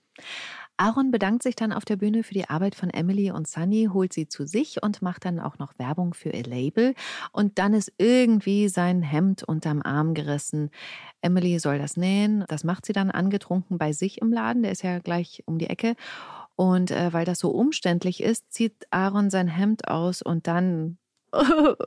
Aaron 0.77 1.11
bedankt 1.11 1.43
sich 1.43 1.55
dann 1.55 1.71
auf 1.71 1.85
der 1.85 1.97
Bühne 1.97 2.23
für 2.23 2.33
die 2.33 2.49
Arbeit 2.49 2.75
von 2.75 2.89
Emily 2.89 3.31
und 3.31 3.47
Sunny, 3.47 3.89
holt 3.93 4.13
sie 4.13 4.27
zu 4.27 4.45
sich 4.45 4.81
und 4.81 5.01
macht 5.01 5.25
dann 5.25 5.39
auch 5.39 5.59
noch 5.59 5.77
Werbung 5.77 6.13
für 6.13 6.29
ihr 6.29 6.43
Label. 6.43 6.95
Und 7.31 7.59
dann 7.59 7.73
ist 7.73 7.93
irgendwie 7.97 8.69
sein 8.69 9.01
Hemd 9.01 9.43
unterm 9.43 9.81
Arm 9.81 10.13
gerissen. 10.13 10.71
Emily 11.21 11.59
soll 11.59 11.77
das 11.77 11.95
nähen. 11.95 12.45
Das 12.47 12.63
macht 12.63 12.85
sie 12.85 12.93
dann 12.93 13.11
angetrunken 13.11 13.77
bei 13.77 13.93
sich 13.93 14.21
im 14.21 14.33
Laden. 14.33 14.63
Der 14.63 14.71
ist 14.71 14.83
ja 14.83 14.99
gleich 14.99 15.43
um 15.45 15.59
die 15.59 15.69
Ecke. 15.69 15.95
Und 16.55 16.91
äh, 16.91 17.13
weil 17.13 17.25
das 17.25 17.39
so 17.39 17.49
umständlich 17.51 18.21
ist, 18.21 18.51
zieht 18.51 18.87
Aaron 18.91 19.29
sein 19.29 19.47
Hemd 19.47 19.87
aus 19.87 20.21
und 20.21 20.47
dann 20.47 20.97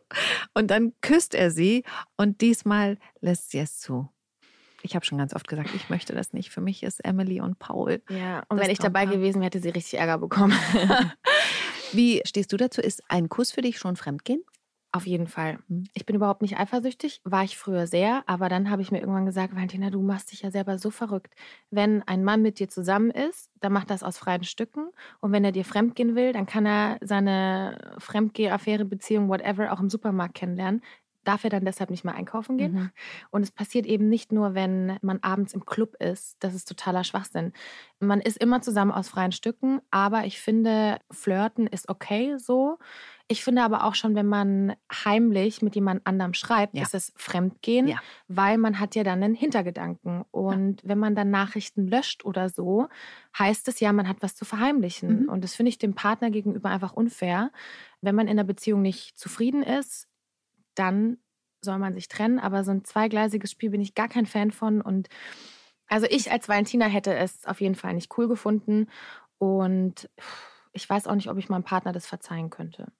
und 0.54 0.70
dann 0.72 0.92
küsst 1.00 1.34
er 1.34 1.52
sie 1.52 1.84
und 2.16 2.40
diesmal 2.40 2.98
lässt 3.20 3.50
sie 3.50 3.58
es 3.58 3.78
zu 3.78 4.08
ich 4.86 4.94
habe 4.94 5.04
schon 5.04 5.18
ganz 5.18 5.34
oft 5.34 5.46
gesagt, 5.48 5.74
ich 5.74 5.90
möchte 5.90 6.14
das 6.14 6.32
nicht. 6.32 6.50
Für 6.50 6.60
mich 6.60 6.82
ist 6.82 7.04
Emily 7.04 7.40
und 7.40 7.58
Paul. 7.58 8.02
Ja, 8.08 8.44
und 8.48 8.58
wenn 8.58 8.70
ich 8.70 8.78
dabei 8.78 9.04
gewesen 9.06 9.36
wäre, 9.36 9.46
hätte 9.46 9.60
sie 9.60 9.68
richtig 9.68 9.98
Ärger 9.98 10.18
bekommen. 10.18 10.54
Wie 11.92 12.22
stehst 12.24 12.52
du 12.52 12.56
dazu? 12.56 12.80
Ist 12.80 13.02
ein 13.08 13.28
Kuss 13.28 13.52
für 13.52 13.62
dich 13.62 13.78
schon 13.78 13.96
Fremdgehen? 13.96 14.42
Auf 14.92 15.06
jeden 15.06 15.26
Fall. 15.26 15.58
Hm. 15.68 15.84
Ich 15.92 16.06
bin 16.06 16.16
überhaupt 16.16 16.40
nicht 16.40 16.58
eifersüchtig, 16.58 17.20
war 17.22 17.44
ich 17.44 17.58
früher 17.58 17.86
sehr, 17.86 18.22
aber 18.26 18.48
dann 18.48 18.70
habe 18.70 18.80
ich 18.80 18.90
mir 18.90 19.00
irgendwann 19.00 19.26
gesagt, 19.26 19.54
Valentina, 19.54 19.90
du 19.90 20.00
machst 20.00 20.32
dich 20.32 20.40
ja 20.40 20.50
selber 20.50 20.78
so 20.78 20.90
verrückt. 20.90 21.34
Wenn 21.70 22.02
ein 22.04 22.24
Mann 22.24 22.40
mit 22.40 22.58
dir 22.60 22.70
zusammen 22.70 23.10
ist, 23.10 23.50
dann 23.60 23.74
macht 23.74 23.90
das 23.90 24.02
aus 24.02 24.16
freien 24.16 24.44
Stücken 24.44 24.88
und 25.20 25.32
wenn 25.32 25.44
er 25.44 25.52
dir 25.52 25.66
fremdgehen 25.66 26.14
will, 26.14 26.32
dann 26.32 26.46
kann 26.46 26.64
er 26.64 26.96
seine 27.02 27.96
Fremdgeh-Affäre, 27.98 28.86
Beziehung, 28.86 29.28
whatever 29.28 29.70
auch 29.70 29.80
im 29.80 29.90
Supermarkt 29.90 30.34
kennenlernen 30.34 30.80
darf 31.26 31.44
er 31.44 31.50
dann 31.50 31.64
deshalb 31.64 31.90
nicht 31.90 32.04
mehr 32.04 32.14
einkaufen 32.14 32.56
gehen. 32.56 32.74
Mhm. 32.74 32.90
Und 33.30 33.42
es 33.42 33.50
passiert 33.50 33.86
eben 33.86 34.08
nicht 34.08 34.32
nur, 34.32 34.54
wenn 34.54 34.98
man 35.02 35.18
abends 35.22 35.54
im 35.54 35.66
Club 35.66 35.94
ist. 36.00 36.36
Das 36.40 36.54
ist 36.54 36.68
totaler 36.68 37.04
Schwachsinn. 37.04 37.52
Man 37.98 38.20
ist 38.20 38.36
immer 38.36 38.62
zusammen 38.62 38.92
aus 38.92 39.08
freien 39.08 39.32
Stücken, 39.32 39.80
aber 39.90 40.24
ich 40.24 40.40
finde, 40.40 40.98
flirten 41.10 41.66
ist 41.66 41.88
okay 41.88 42.36
so. 42.38 42.78
Ich 43.28 43.42
finde 43.42 43.62
aber 43.62 43.84
auch 43.84 43.96
schon, 43.96 44.14
wenn 44.14 44.26
man 44.26 44.76
heimlich 44.92 45.60
mit 45.60 45.74
jemand 45.74 46.06
anderem 46.06 46.32
schreibt, 46.32 46.76
ja. 46.76 46.82
ist 46.82 46.94
es 46.94 47.12
Fremdgehen, 47.16 47.88
ja. 47.88 47.98
weil 48.28 48.56
man 48.56 48.78
hat 48.78 48.94
ja 48.94 49.02
dann 49.02 49.20
einen 49.22 49.34
Hintergedanken. 49.34 50.24
Und 50.30 50.82
ja. 50.82 50.88
wenn 50.88 50.98
man 50.98 51.16
dann 51.16 51.30
Nachrichten 51.30 51.88
löscht 51.88 52.24
oder 52.24 52.48
so, 52.48 52.88
heißt 53.36 53.66
es 53.66 53.80
ja, 53.80 53.92
man 53.92 54.08
hat 54.08 54.18
was 54.20 54.36
zu 54.36 54.44
verheimlichen. 54.44 55.22
Mhm. 55.22 55.28
Und 55.28 55.42
das 55.42 55.56
finde 55.56 55.70
ich 55.70 55.78
dem 55.78 55.94
Partner 55.94 56.30
gegenüber 56.30 56.70
einfach 56.70 56.92
unfair. 56.92 57.50
Wenn 58.00 58.14
man 58.14 58.28
in 58.28 58.36
der 58.36 58.44
Beziehung 58.44 58.82
nicht 58.82 59.18
zufrieden 59.18 59.64
ist, 59.64 60.06
dann 60.76 61.18
soll 61.60 61.78
man 61.78 61.94
sich 61.94 62.08
trennen. 62.08 62.38
Aber 62.38 62.64
so 62.64 62.70
ein 62.70 62.84
zweigleisiges 62.84 63.50
Spiel 63.50 63.70
bin 63.70 63.80
ich 63.80 63.94
gar 63.94 64.08
kein 64.08 64.26
Fan 64.26 64.50
von. 64.52 64.80
Und 64.80 65.08
also 65.88 66.06
ich 66.08 66.30
als 66.30 66.48
Valentina 66.48 66.86
hätte 66.86 67.14
es 67.14 67.44
auf 67.46 67.60
jeden 67.60 67.74
Fall 67.74 67.94
nicht 67.94 68.16
cool 68.16 68.28
gefunden. 68.28 68.88
Und 69.38 70.08
ich 70.72 70.88
weiß 70.88 71.06
auch 71.06 71.14
nicht, 71.14 71.30
ob 71.30 71.38
ich 71.38 71.48
meinem 71.48 71.64
Partner 71.64 71.92
das 71.92 72.06
verzeihen 72.06 72.50
könnte. 72.50 72.92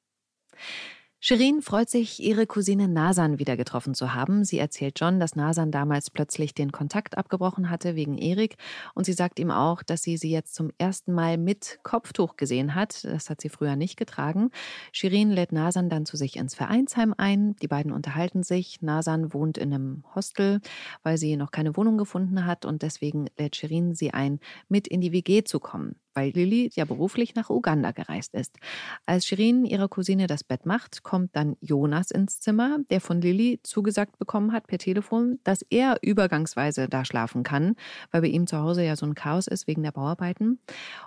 Shirin 1.19 1.63
freut 1.63 1.89
sich, 1.89 2.23
ihre 2.23 2.47
Cousine 2.47 2.89
Nasan 2.89 3.39
wieder 3.39 3.57
getroffen 3.57 3.95
zu 3.95 4.13
haben. 4.13 4.45
Sie 4.45 4.59
erzählt 4.59 5.01
John, 5.01 5.19
dass 5.19 5.35
Nasan 5.35 5.73
damals 5.73 6.11
plötzlich 6.11 6.53
den 6.53 6.73
Kontakt 6.73 7.17
abgebrochen 7.17 7.71
hatte 7.71 7.97
wegen 7.97 8.19
Erik. 8.19 8.57
Und 8.95 9.07
sie 9.07 9.15
sagt 9.15 9.39
ihm 9.39 9.51
auch, 9.51 9.83
dass 9.83 10.03
sie 10.03 10.19
sie 10.19 10.31
jetzt 10.31 10.55
zum 10.55 10.71
ersten 10.77 11.15
Mal 11.15 11.39
mit 11.39 11.81
Kopftuch 11.83 12.37
gesehen 12.37 12.75
hat. 12.75 13.03
Das 13.05 13.31
hat 13.31 13.41
sie 13.41 13.49
früher 13.49 13.77
nicht 13.77 13.97
getragen. 13.97 14.51
Shirin 14.93 15.31
lädt 15.31 15.53
Nasan 15.53 15.89
dann 15.89 16.05
zu 16.05 16.19
sich 16.19 16.37
ins 16.37 16.55
Vereinsheim 16.55 17.15
ein. 17.17 17.57
Die 17.57 17.69
beiden 17.69 17.93
unterhalten 17.93 18.43
sich. 18.43 18.83
Nasan 18.83 19.33
wohnt 19.33 19.57
in 19.57 19.73
einem 19.73 20.05
Hostel, 20.15 20.61
weil 21.03 21.17
sie 21.17 21.37
noch 21.37 21.51
keine 21.51 21.79
Wohnung 21.79 21.97
gefunden 21.97 22.45
hat. 22.45 22.67
Und 22.67 22.83
deswegen 22.83 23.27
lädt 23.39 23.57
Shirin 23.57 23.95
sie 23.95 24.13
ein, 24.13 24.39
mit 24.69 24.87
in 24.87 25.01
die 25.01 25.13
WG 25.13 25.45
zu 25.45 25.61
kommen 25.61 25.97
weil 26.17 26.31
Lilly 26.31 26.71
ja 26.75 26.85
beruflich 26.85 27.35
nach 27.35 27.51
Uganda 27.51 27.93
gereist 27.93 28.35
ist. 28.35 28.57
Als 29.05 29.27
Shirin 29.27 29.65
ihrer 29.65 29.89
Cousine 29.89 30.27
das 30.27 30.43
Bett 30.43 30.67
macht, 30.67 31.03
kommt 31.03 31.37
dann 31.37 31.57
Jonas 31.61 32.11
ins 32.11 32.41
Zimmer, 32.41 32.79
der 32.91 33.01
von 33.01 33.21
Lilly 33.21 33.61
zugesagt 33.63 34.19
bekommen 34.19 34.53
hat 34.53 34.67
per 34.67 34.79
Telefon, 34.79 35.39
dass 35.45 35.63
er 35.69 35.99
übergangsweise 36.03 36.89
da 36.89 37.05
schlafen 37.05 37.43
kann, 37.43 37.77
weil 38.11 38.23
bei 38.23 38.29
ihm 38.29 38.47
zu 38.47 38.59
Hause 38.59 38.83
ja 38.83 38.97
so 38.97 39.07
ein 39.07 39.15
Chaos 39.15 39.47
ist 39.47 39.67
wegen 39.67 39.83
der 39.83 39.93
Bauarbeiten. 39.93 40.59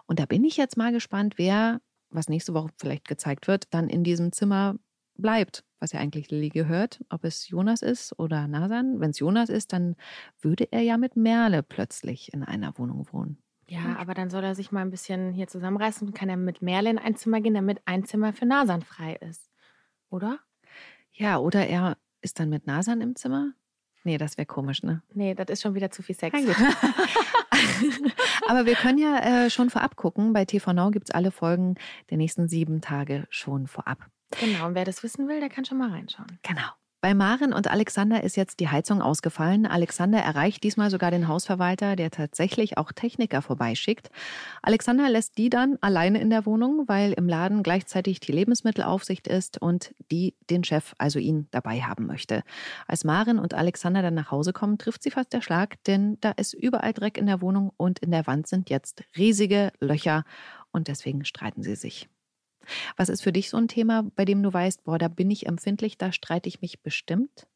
Und 0.06 0.20
da 0.20 0.26
bin 0.26 0.44
ich 0.44 0.58
jetzt 0.58 0.78
mal 0.78 0.92
gespannt, 0.92 1.34
wer, 1.38 1.82
was 2.12 2.30
nächste 2.30 2.54
Woche 2.54 2.70
vielleicht 2.78 3.08
gezeigt 3.08 3.48
wird, 3.48 3.74
dann 3.74 3.90
in 3.90 4.04
diesem 4.04 4.32
Zimmer 4.32 4.76
bleibt, 5.16 5.64
was 5.80 5.92
ja 5.92 6.00
eigentlich 6.00 6.30
Lilly 6.30 6.50
gehört, 6.50 7.04
ob 7.10 7.24
es 7.24 7.50
Jonas 7.50 7.82
ist 7.82 8.18
oder 8.18 8.48
Nasan. 8.48 9.00
Wenn 9.00 9.12
es 9.12 9.20
Jonas 9.20 9.50
ist, 9.50 9.74
dann 9.74 9.96
würde 10.40 10.72
er 10.72 10.82
ja 10.82 10.98
mit 10.98 11.16
Merle 11.16 11.64
plötzlich 11.64 12.34
in 12.34 12.44
einer 12.44 12.78
Wohnung 12.78 13.08
wohnen. 13.12 13.38
Ja, 13.70 13.98
aber 13.98 14.14
dann 14.14 14.30
soll 14.30 14.44
er 14.44 14.56
sich 14.56 14.72
mal 14.72 14.82
ein 14.82 14.90
bisschen 14.90 15.32
hier 15.32 15.48
zusammenreißen 15.48 16.08
und 16.08 16.14
kann 16.14 16.30
er 16.30 16.38
mit 16.38 16.62
Merle 16.62 16.90
in 16.90 16.98
ein 16.98 17.16
Zimmer 17.16 17.40
gehen, 17.40 17.54
damit 17.54 17.82
ein 17.86 18.04
Zimmer 18.04 18.34
für 18.34 18.46
Nasan 18.46 18.82
frei 18.82 19.16
ist. 19.16 19.50
Oder? 20.10 20.40
Ja, 21.14 21.38
oder 21.38 21.68
er 21.68 21.98
ist 22.22 22.40
dann 22.40 22.50
mit 22.50 22.66
Nasan 22.66 23.02
im 23.02 23.16
Zimmer? 23.16 23.54
Nee, 24.04 24.18
das 24.18 24.38
wäre 24.38 24.46
komisch, 24.46 24.82
ne? 24.82 25.04
Nee, 25.14 25.36
das 25.36 25.50
ist 25.50 25.62
schon 25.62 25.76
wieder 25.76 25.92
zu 25.92 26.02
viel 26.02 26.16
Sex. 26.16 26.36
aber 28.48 28.66
wir 28.66 28.76
können 28.76 28.98
ja 28.98 29.20
äh, 29.20 29.50
schon 29.50 29.70
vorab 29.70 29.96
gucken. 29.96 30.34
Bei 30.34 30.46
TV 30.46 30.74
Now 30.74 30.90
gibt 30.90 31.10
es 31.10 31.16
alle 31.16 31.32
Folgen 31.32 31.76
der 32.10 32.18
nächsten 32.18 32.48
sieben 32.48 32.82
Tage 32.82 33.28
schon 33.30 33.68
vorab. 33.68 34.10
Genau, 34.40 34.68
und 34.68 34.76
wer 34.76 34.86
das 34.86 35.04
wissen 35.04 35.28
will, 35.28 35.40
der 35.40 35.50
kann 35.50 35.66
schon 35.66 35.78
mal 35.78 35.90
reinschauen. 35.90 36.40
Genau. 36.44 36.70
Bei 37.02 37.14
Maren 37.14 37.54
und 37.54 37.72
Alexander 37.72 38.26
ist 38.26 38.36
jetzt 38.36 38.60
die 38.60 38.68
Heizung 38.68 39.02
ausgefallen. 39.02 39.66
Alexander 39.66 40.20
erreicht 40.20 40.66
diesmal 40.66 40.90
sogar 40.90 41.12
den 41.12 41.30
Hausverwalter, 41.30 41.96
der 41.96 42.12
tatsächlich 42.12 42.78
auch 42.78 42.92
Techniker 42.92 43.42
vorbeischickt. 43.42 44.10
Alexander 44.62 45.10
lässt 45.10 45.38
die 45.38 45.50
dann 45.50 45.78
alleine 45.80 46.20
in 46.20 46.30
der 46.30 46.46
Wohnung, 46.46 46.90
weil 46.90 47.14
im 47.14 47.30
Laden 47.30 47.64
gleichzeitig 47.64 48.20
die 48.20 48.34
Lebensmittelaufsicht 48.34 49.30
ist 49.30 49.62
und 49.62 49.96
die 50.12 50.36
den 50.50 50.66
Chef, 50.66 50.94
also 50.98 51.20
ihn, 51.20 51.48
dabei 51.52 51.80
haben 51.84 52.06
möchte. 52.06 52.44
Als 52.86 53.06
Maren 53.06 53.40
und 53.40 53.54
Alexander 53.54 54.02
dann 54.02 54.16
nach 54.16 54.32
Hause 54.32 54.52
kommen, 54.52 54.78
trifft 54.78 55.02
sie 55.02 55.12
fast 55.12 55.32
der 55.32 55.42
Schlag, 55.42 55.82
denn 55.86 56.18
da 56.20 56.32
ist 56.32 56.54
überall 56.54 56.92
Dreck 56.92 57.18
in 57.18 57.28
der 57.28 57.40
Wohnung 57.40 57.72
und 57.78 58.00
in 58.00 58.12
der 58.12 58.28
Wand 58.28 58.48
sind 58.48 58.70
jetzt 58.70 59.06
riesige 59.16 59.72
Löcher 59.80 60.26
und 60.74 60.90
deswegen 60.90 61.24
streiten 61.24 61.64
sie 61.64 61.76
sich. 61.76 62.10
Was 62.98 63.10
ist 63.10 63.22
für 63.22 63.32
dich 63.32 63.50
so 63.50 63.58
ein 63.58 63.68
Thema, 63.68 64.04
bei 64.16 64.26
dem 64.26 64.44
du 64.44 64.52
weißt, 64.52 64.84
boah, 64.84 64.98
da 64.98 65.08
bin 65.08 65.32
ich 65.32 65.46
empfindlich, 65.46 65.98
da 65.98 66.12
streite 66.12 66.50
ich 66.50 66.62
mich 66.62 66.82
bestimmt? 66.82 67.48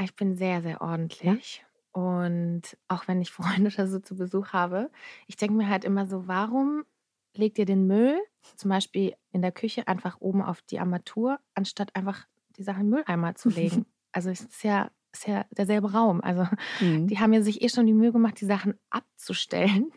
Ich 0.00 0.14
bin 0.14 0.36
sehr, 0.36 0.62
sehr 0.62 0.80
ordentlich. 0.80 1.62
Ja? 1.94 2.00
Und 2.00 2.62
auch 2.88 3.08
wenn 3.08 3.20
ich 3.20 3.30
Freunde 3.32 3.72
oder 3.72 3.86
so 3.86 3.98
zu 3.98 4.16
Besuch 4.16 4.52
habe, 4.52 4.90
ich 5.26 5.36
denke 5.36 5.54
mir 5.54 5.68
halt 5.68 5.84
immer 5.84 6.06
so, 6.06 6.28
warum 6.28 6.84
legt 7.34 7.58
ihr 7.58 7.66
den 7.66 7.86
Müll 7.86 8.18
zum 8.56 8.70
Beispiel 8.70 9.14
in 9.32 9.42
der 9.42 9.52
Küche 9.52 9.86
einfach 9.86 10.20
oben 10.20 10.42
auf 10.42 10.62
die 10.62 10.78
Armatur, 10.78 11.38
anstatt 11.54 11.94
einfach 11.94 12.26
die 12.56 12.62
Sachen 12.62 12.82
im 12.82 12.90
Mülleimer 12.90 13.34
zu 13.34 13.48
legen? 13.50 13.86
also 14.12 14.30
es 14.30 14.40
ist 14.40 14.64
ja, 14.64 14.90
ist 15.12 15.26
ja 15.26 15.44
derselbe 15.50 15.92
Raum. 15.92 16.20
Also 16.20 16.46
mhm. 16.80 17.06
die 17.06 17.18
haben 17.18 17.32
ja 17.32 17.42
sich 17.42 17.62
eh 17.62 17.68
schon 17.68 17.86
die 17.86 17.92
Mühe 17.92 18.12
gemacht, 18.12 18.40
die 18.40 18.46
Sachen 18.46 18.74
abzustellen. 18.90 19.92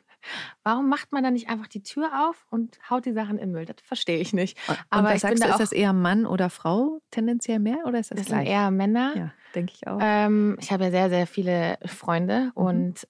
Warum 0.64 0.90
macht 0.90 1.12
man 1.12 1.24
dann 1.24 1.34
nicht 1.34 1.50
einfach 1.50 1.68
die 1.68 1.84
Tür 1.84 2.28
auf 2.28 2.46
und 2.50 2.78
haut 2.90 3.06
die 3.06 3.14
Sachen 3.14 3.38
in 3.38 3.50
den 3.50 3.52
Müll? 3.52 3.66
Das 3.66 3.76
verstehe 3.84 4.18
ich 4.18 4.34
nicht. 4.34 4.58
Aber 4.90 5.08
und 5.08 5.16
was 5.16 5.22
sagst 5.22 5.44
du, 5.44 5.48
da 5.48 5.54
ist 5.54 5.60
das 5.60 5.72
eher 5.72 5.94
Mann 5.94 6.26
oder 6.26 6.50
Frau 6.50 7.02
tendenziell 7.12 7.60
mehr 7.60 7.86
oder 7.86 8.00
ist 8.00 8.12
das, 8.12 8.20
das 8.20 8.28
gleich? 8.28 8.48
sind 8.48 8.54
eher 8.54 8.72
Männer. 8.72 9.14
Ja, 9.16 9.34
denke 9.56 9.74
ich 9.76 9.88
auch. 9.88 10.00
Ähm, 10.02 10.58
ich 10.60 10.72
habe 10.72 10.86
ja 10.86 10.92
sehr, 10.92 11.10
sehr 11.10 11.28
viele 11.28 11.78
Freunde 11.86 12.52
mhm. 12.56 12.64
und 12.64 13.08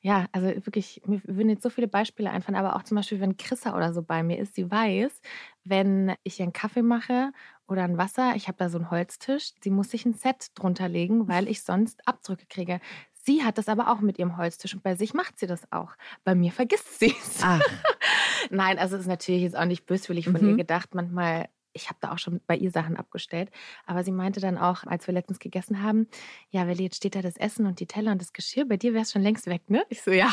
ja, 0.00 0.26
also 0.32 0.46
wirklich, 0.46 1.02
mir 1.06 1.20
würden 1.24 1.48
jetzt 1.48 1.62
so 1.62 1.70
viele 1.70 1.88
Beispiele 1.88 2.30
einfallen, 2.30 2.56
aber 2.56 2.76
auch 2.76 2.84
zum 2.84 2.96
Beispiel, 2.96 3.20
wenn 3.20 3.36
Chrissa 3.36 3.76
oder 3.76 3.92
so 3.92 4.02
bei 4.02 4.22
mir 4.22 4.38
ist, 4.38 4.54
sie 4.54 4.70
weiß, 4.70 5.20
wenn 5.64 6.14
ich 6.22 6.40
einen 6.40 6.52
Kaffee 6.52 6.82
mache 6.82 7.32
oder 7.66 7.82
ein 7.82 7.98
Wasser, 7.98 8.34
ich 8.36 8.46
habe 8.46 8.58
da 8.58 8.68
so 8.68 8.78
einen 8.78 8.90
Holztisch, 8.90 9.52
sie 9.60 9.70
muss 9.70 9.90
sich 9.90 10.06
ein 10.06 10.14
Set 10.14 10.48
drunter 10.54 10.88
legen, 10.88 11.28
weil 11.28 11.48
ich 11.48 11.62
sonst 11.62 12.06
Abdrücke 12.06 12.46
kriege. 12.48 12.80
Sie 13.26 13.42
hat 13.42 13.58
das 13.58 13.68
aber 13.68 13.90
auch 13.90 14.00
mit 14.00 14.20
ihrem 14.20 14.36
Holztisch 14.36 14.72
und 14.74 14.84
bei 14.84 14.94
sich 14.94 15.12
macht 15.12 15.40
sie 15.40 15.48
das 15.48 15.72
auch. 15.72 15.96
Bei 16.22 16.36
mir 16.36 16.52
vergisst 16.52 17.00
sie 17.00 17.12
es. 17.20 17.40
Nein, 18.50 18.78
also 18.78 18.94
es 18.94 19.02
ist 19.02 19.08
natürlich 19.08 19.42
jetzt 19.42 19.56
auch 19.56 19.64
nicht 19.64 19.84
böswillig 19.84 20.26
von 20.26 20.40
mhm. 20.40 20.50
ihr 20.50 20.56
gedacht. 20.56 20.94
Manchmal, 20.94 21.48
ich 21.72 21.88
habe 21.88 21.98
da 22.00 22.12
auch 22.12 22.18
schon 22.18 22.40
bei 22.46 22.56
ihr 22.56 22.70
Sachen 22.70 22.96
abgestellt. 22.96 23.50
Aber 23.84 24.04
sie 24.04 24.12
meinte 24.12 24.38
dann 24.38 24.56
auch, 24.56 24.84
als 24.84 25.08
wir 25.08 25.14
letztens 25.14 25.40
gegessen 25.40 25.82
haben, 25.82 26.06
ja, 26.50 26.68
Welli, 26.68 26.84
jetzt 26.84 26.98
steht 26.98 27.16
da 27.16 27.20
das 27.20 27.36
Essen 27.36 27.66
und 27.66 27.80
die 27.80 27.88
Teller 27.88 28.12
und 28.12 28.22
das 28.22 28.32
Geschirr. 28.32 28.64
Bei 28.64 28.76
dir 28.76 28.92
wäre 28.92 29.02
es 29.02 29.10
schon 29.10 29.22
längst 29.22 29.48
weg, 29.48 29.68
ne? 29.68 29.84
Ich 29.88 30.02
so, 30.02 30.12
ja. 30.12 30.30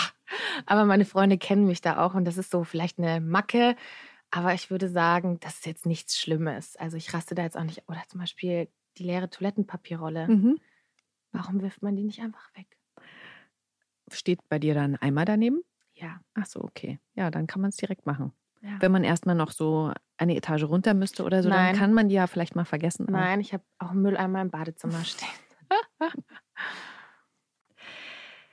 Aber 0.68 0.86
meine 0.86 1.06
Freunde 1.06 1.40
kennen 1.40 1.66
mich 1.66 1.82
da 1.82 2.06
auch 2.06 2.14
und 2.14 2.26
das 2.26 2.38
ist 2.38 2.52
so 2.52 2.64
vielleicht 2.64 3.00
eine 3.00 3.22
Macke. 3.22 3.76
Aber 4.30 4.54
ich 4.54 4.70
würde 4.70 4.88
sagen, 4.88 5.40
das 5.40 5.56
ist 5.56 5.66
jetzt 5.66 5.88
nichts 5.88 6.20
Schlimmes. 6.20 6.76
Also 6.76 6.96
ich 6.96 7.12
raste 7.12 7.34
da 7.34 7.42
jetzt 7.42 7.58
auch 7.58 7.64
nicht. 7.64 7.90
Oder 7.90 8.04
zum 8.08 8.20
Beispiel 8.20 8.68
die 9.00 9.04
leere 9.04 9.32
Toilettenpapierrolle. 9.32 10.28
Mhm. 10.28 10.60
Warum 11.32 11.62
wirft 11.64 11.82
man 11.82 11.96
die 11.96 12.04
nicht 12.04 12.22
einfach 12.22 12.56
weg? 12.56 12.78
Steht 14.14 14.40
bei 14.50 14.60
dir 14.60 14.74
dann 14.74 14.96
ein 14.96 15.02
Eimer 15.02 15.26
daneben? 15.26 15.62
Ja. 15.94 16.20
Ach 16.34 16.46
so, 16.46 16.62
okay. 16.62 17.00
Ja, 17.16 17.32
dann 17.32 17.48
kann 17.48 17.62
man 17.62 17.70
es 17.70 17.78
direkt 17.78 18.06
machen. 18.06 18.34
Ja. 18.62 18.78
Wenn 18.80 18.92
man 18.92 19.04
erstmal 19.04 19.36
noch 19.36 19.52
so 19.52 19.92
eine 20.18 20.36
Etage 20.36 20.64
runter 20.64 20.94
müsste 20.94 21.24
oder 21.24 21.44
so, 21.44 21.50
Nein. 21.50 21.74
dann 21.74 21.80
kann 21.80 21.94
man 21.94 22.10
die 22.10 22.16
ja 22.16 22.28
vielleicht 22.28 22.56
mal 22.56 22.66
vergessen. 22.66 23.08
Nein, 23.10 23.42
ich 23.42 23.54
habe 23.54 23.64
auch 23.78 23.92
einen 23.92 24.02
Mülleimer 24.02 24.42
im 24.42 24.50
Badezimmer 24.50 25.04
stehen. 25.06 25.28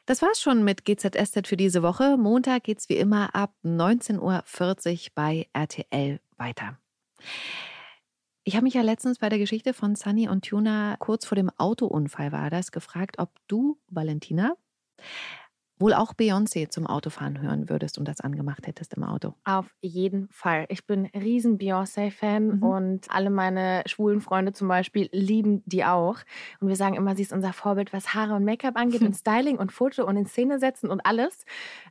Das 0.07 0.23
war's 0.23 0.41
schon 0.41 0.65
mit 0.65 0.85
GZSZ 0.85 1.47
für 1.47 1.57
diese 1.57 1.85
Woche. 1.85 2.17
Montag 2.17 2.65
geht's 2.65 2.89
wie 2.89 2.97
immer 2.97 3.33
ab 3.33 3.55
19.40 3.63 4.19
Uhr 4.19 5.11
bei 5.15 5.47
RTL 5.53 6.19
weiter. 6.37 6.81
Ich 8.43 8.57
habe 8.57 8.65
mich 8.65 8.75
ja 8.75 8.83
letztens 8.83 9.21
bei 9.21 9.29
der 9.29 9.39
Geschichte 9.39 9.73
von 9.73 9.95
Sunny 9.95 10.29
und 10.29 10.45
Tuna 10.45 10.97
kurz 10.99 11.27
vor 11.27 11.37
dem 11.37 11.49
Autounfall 11.59 12.33
war 12.33 12.51
das 12.51 12.73
gefragt, 12.73 13.21
ob 13.21 13.31
du, 13.47 13.79
Valentina, 13.89 14.57
wohl 15.81 15.95
auch 15.95 16.13
Beyoncé 16.13 16.69
zum 16.69 16.87
Autofahren 16.87 17.41
hören 17.41 17.69
würdest 17.69 17.99
und 17.99 18.07
das 18.07 18.21
angemacht 18.21 18.67
hättest 18.67 18.95
im 18.95 19.03
Auto. 19.03 19.35
Auf 19.45 19.67
jeden 19.81 20.29
Fall. 20.29 20.67
Ich 20.69 20.87
bin 20.87 21.07
riesen 21.07 21.59
Beyoncé-Fan 21.59 22.59
mhm. 22.59 22.63
und 22.63 23.11
alle 23.11 23.31
meine 23.31 23.83
schwulen 23.87 24.21
Freunde 24.21 24.53
zum 24.53 24.69
Beispiel 24.69 25.09
lieben 25.13 25.63
die 25.65 25.85
auch. 25.85 26.19
Und 26.61 26.69
wir 26.69 26.77
sagen 26.77 26.95
immer, 26.95 27.17
sie 27.17 27.23
ist 27.23 27.33
unser 27.33 27.53
Vorbild, 27.53 27.93
was 27.93 28.15
Haare 28.15 28.35
und 28.35 28.45
Make-up 28.45 28.77
angeht 28.77 29.01
und 29.03 29.15
Styling 29.15 29.57
und 29.57 29.73
Foto 29.73 30.07
und 30.07 30.17
in 30.17 30.27
Szene 30.27 30.59
setzen 30.59 30.91
und 30.91 31.01
alles. 31.07 31.45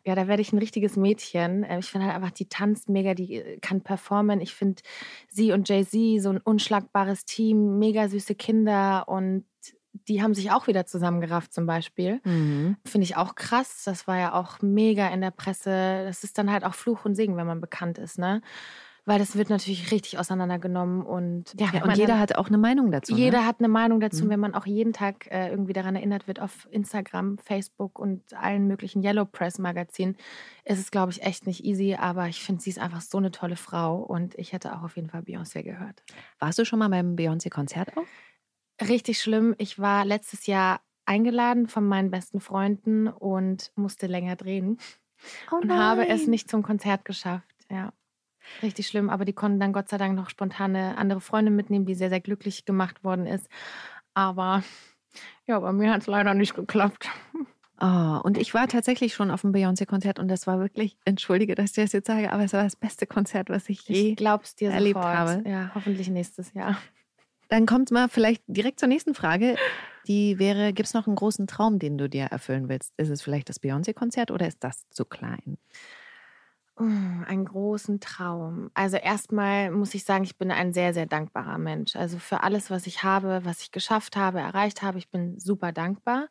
Ja, 0.06 0.16
da 0.16 0.28
werde 0.28 0.42
ich 0.42 0.54
ein 0.54 0.60
richtiges 0.60 0.96
Mädchen. 0.96 1.64
Äh, 1.64 1.80
ich 1.80 1.88
finde 1.88 2.08
halt 2.08 2.16
einfach, 2.16 2.32
die 2.32 2.48
tanzt 2.48 2.90
mega, 2.90 3.16
die 3.16 3.36
äh, 3.36 3.58
kann 3.60 3.82
performen. 3.82 4.40
Ich 4.40 4.54
finde 4.54 4.82
sie 5.28 5.52
und 5.52 5.68
Jay-Z 5.68 6.22
so 6.22 6.30
ein 6.30 6.38
unschlagbares 6.38 7.26
Team, 7.26 7.80
mega 7.80 8.08
süße 8.08 8.36
Kinder 8.36 9.08
und 9.08 9.46
die 10.08 10.22
haben 10.22 10.34
sich 10.34 10.52
auch 10.52 10.68
wieder 10.68 10.86
zusammengerafft 10.86 11.54
zum 11.54 11.66
Beispiel. 11.66 12.22
Mhm. 12.24 12.78
Finde 12.86 13.06
ich 13.06 13.18
auch 13.18 13.36
krass. 13.36 13.84
Das 13.86 14.08
war 14.08 14.18
ja 14.18 14.34
auch 14.34 14.62
mega 14.62 15.08
in 15.10 15.22
der 15.22 15.32
Presse. 15.32 16.04
Das 16.06 16.24
ist 16.24 16.38
dann 16.38 16.52
halt 16.52 16.64
auch 16.64 16.74
Fluch 16.74 17.06
und 17.06 17.16
Segen, 17.16 17.38
wenn 17.38 17.48
man 17.48 17.62
bekannt 17.62 17.98
ist, 17.98 18.18
ne? 18.18 18.42
Weil 19.06 19.18
das 19.18 19.36
wird 19.36 19.50
natürlich 19.50 19.92
richtig 19.92 20.20
auseinandergenommen 20.20 21.02
und 21.02 21.60
ja, 21.60 21.70
ja 21.74 21.84
und 21.84 21.98
jeder 21.98 22.20
hat 22.20 22.36
auch 22.36 22.48
eine 22.48 22.60
Meinung 22.60 22.92
dazu. 22.92 23.14
Ne? 23.14 23.20
Jeder 23.20 23.40
ne? 23.40 23.48
hat 23.48 23.56
eine 23.58 23.68
Meinung 23.68 24.00
dazu, 24.00 24.26
mhm. 24.26 24.30
wenn 24.30 24.40
man 24.40 24.54
auch 24.54 24.68
jeden 24.68 24.94
Tag 24.94 25.26
äh, 25.32 25.50
irgendwie 25.50 25.74
daran 25.74 25.96
erinnert 25.96 26.28
wird 26.28 26.40
auf 26.40 26.68
Instagram, 26.70 27.40
Facebook 27.40 27.98
und 27.98 28.34
allen 28.36 28.68
möglichen 28.68 29.02
Yellow 29.02 29.26
Press 29.26 29.58
Magazinen, 29.58 30.16
ist 30.64 30.78
es 30.78 30.92
glaube 30.92 31.12
ich 31.12 31.24
echt 31.24 31.48
nicht 31.48 31.66
easy. 31.66 31.96
Aber 32.00 32.28
ich 32.28 32.44
finde, 32.44 32.62
sie 32.62 32.70
ist 32.70 32.78
einfach 32.78 33.02
so 33.02 33.18
eine 33.18 33.32
tolle 33.32 33.56
Frau 33.56 33.98
und 33.98 34.38
ich 34.38 34.54
hätte 34.54 34.76
auch 34.76 34.84
auf 34.84 34.96
jeden 34.96 35.10
Fall 35.10 35.22
Beyoncé 35.22 35.64
gehört. 35.64 36.04
Warst 36.38 36.60
du 36.60 36.66
schon 36.66 36.78
mal 36.78 36.90
beim 36.90 37.16
Beyoncé 37.16 37.50
Konzert 37.50 37.98
auch? 37.98 38.04
Richtig 38.88 39.22
schlimm. 39.22 39.56
Ich 39.58 39.80
war 39.80 40.06
letztes 40.06 40.46
Jahr 40.46 40.82
eingeladen 41.06 41.68
von 41.68 41.88
meinen 41.88 42.12
besten 42.12 42.40
Freunden 42.40 43.08
und 43.08 43.72
musste 43.76 44.08
länger 44.08 44.36
drehen. 44.36 44.78
Oh 45.52 45.58
und 45.58 45.72
habe 45.72 46.08
es 46.08 46.28
nicht 46.28 46.50
zum 46.50 46.64
Konzert 46.64 47.04
geschafft. 47.04 47.66
Ja. 47.70 47.92
Richtig 48.62 48.88
schlimm, 48.88 49.10
aber 49.10 49.26
die 49.26 49.34
konnten 49.34 49.60
dann 49.60 49.74
Gott 49.74 49.90
sei 49.90 49.98
Dank 49.98 50.16
noch 50.16 50.30
spontane 50.30 50.98
andere 50.98 51.22
Freunde 51.22 51.52
mitnehmen, 51.52 51.86
die 51.86 51.96
sehr, 51.96 52.10
sehr 52.10 52.22
glücklich 52.22 52.66
gemacht 52.66 53.04
worden 53.04 53.26
ist. 53.26 53.48
Aber 54.14 54.64
ja, 55.46 55.60
bei 55.60 55.72
mir 55.72 55.92
hat 55.92 56.02
es 56.02 56.08
leider 56.08 56.34
nicht 56.34 56.56
geklappt. 56.56 57.10
Oh, 57.82 58.20
und 58.24 58.38
ich 58.38 58.54
war 58.54 58.68
tatsächlich 58.68 59.14
schon 59.14 59.32
auf 59.32 59.42
dem 59.42 59.54
Beyoncé-Konzert 59.54 60.20
und 60.20 60.28
das 60.28 60.48
war 60.48 60.60
wirklich, 60.60 60.98
entschuldige, 61.06 61.56
dass 61.56 61.70
ich 61.70 61.76
das 61.78 61.94
jetzt 61.94 62.08
sage, 62.08 62.34
aber 62.34 62.44
es 62.44 62.52
war 62.52 62.64
das 62.64 62.76
beste 62.76 63.08
Konzert, 63.08 63.50
was 63.50 63.70
ich 63.70 63.88
je 63.88 64.10
ich 64.10 64.16
glaub's 64.18 64.56
dir 64.56 64.72
erlebt 64.72 64.98
sofort. 64.98 65.16
habe. 65.16 65.50
Ja, 65.50 65.72
hoffentlich 65.74 66.10
nächstes 66.10 66.54
Jahr. 66.54 66.78
Dann 67.50 67.66
kommt 67.66 67.92
mal 67.92 68.10
vielleicht 68.10 68.44
direkt 68.48 68.80
zur 68.80 68.88
nächsten 68.90 69.14
Frage. 69.16 69.60
Die 70.08 70.40
wäre, 70.40 70.74
gibt 70.74 70.88
es 70.88 70.94
noch 70.94 71.08
einen 71.08 71.16
großen 71.16 71.48
Traum, 71.48 71.80
den 71.80 71.98
du 71.98 72.10
dir 72.10 72.26
erfüllen 72.26 72.70
willst? 72.70 72.94
Ist 72.98 73.10
es 73.10 73.22
vielleicht 73.22 73.50
das 73.50 73.60
Beyoncé-Konzert 73.60 74.32
oder 74.32 74.48
ist 74.48 74.64
das 74.64 74.88
zu 74.90 75.06
klein? 75.06 75.58
Mm, 76.78 77.24
Einen 77.28 77.46
großen 77.46 78.00
Traum. 78.00 78.72
Also 78.74 78.98
erstmal 78.98 79.72
muss 79.72 79.94
ich 79.94 80.06
sagen, 80.06 80.24
ich 80.24 80.38
bin 80.38 80.52
ein 80.52 80.74
sehr, 80.74 80.94
sehr 80.94 81.06
dankbarer 81.06 81.58
Mensch. 81.58 81.96
Also 81.96 82.20
für 82.20 82.44
alles, 82.44 82.70
was 82.70 82.88
ich 82.88 83.04
habe, 83.04 83.42
was 83.44 83.62
ich 83.62 83.72
geschafft 83.72 84.16
habe, 84.16 84.40
erreicht 84.40 84.82
habe, 84.82 84.98
ich 84.98 85.10
bin 85.10 85.38
super 85.40 85.72
dankbar. 85.74 86.30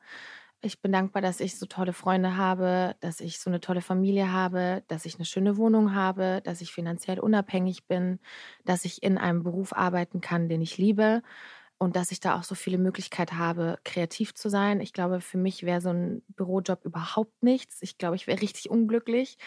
Ich 0.61 0.81
bin 0.83 0.91
dankbar, 0.91 1.23
dass 1.23 1.39
ich 1.39 1.57
so 1.57 1.67
tolle 1.67 1.93
Freunde 1.93 2.37
habe, 2.37 2.97
dass 3.01 3.21
ich 3.21 3.39
so 3.39 3.49
eine 3.49 3.61
tolle 3.61 3.81
Familie 3.81 4.33
habe, 4.33 4.83
dass 4.89 5.05
ich 5.07 5.15
eine 5.15 5.25
schöne 5.25 5.57
Wohnung 5.57 5.95
habe, 5.95 6.41
dass 6.43 6.61
ich 6.61 6.73
finanziell 6.73 7.21
unabhängig 7.21 7.87
bin, 7.87 8.19
dass 8.65 8.85
ich 8.85 9.03
in 9.05 9.19
einem 9.19 9.45
Beruf 9.45 9.73
arbeiten 9.73 10.21
kann, 10.21 10.49
den 10.49 10.61
ich 10.61 10.77
liebe 10.77 11.23
und 11.79 11.95
dass 11.95 12.11
ich 12.11 12.19
da 12.19 12.37
auch 12.37 12.43
so 12.43 12.57
viele 12.57 12.77
Möglichkeiten 12.77 13.39
habe, 13.39 13.79
kreativ 13.85 14.35
zu 14.35 14.51
sein. 14.51 14.81
Ich 14.81 14.93
glaube, 14.93 15.21
für 15.21 15.39
mich 15.39 15.63
wäre 15.63 15.81
so 15.81 15.91
ein 15.91 16.23
Bürojob 16.29 16.85
überhaupt 16.85 17.43
nichts. 17.43 17.83
Ich 17.83 17.99
glaube, 17.99 18.17
ich 18.17 18.27
wäre 18.27 18.41
richtig 18.41 18.69
unglücklich. 18.69 19.39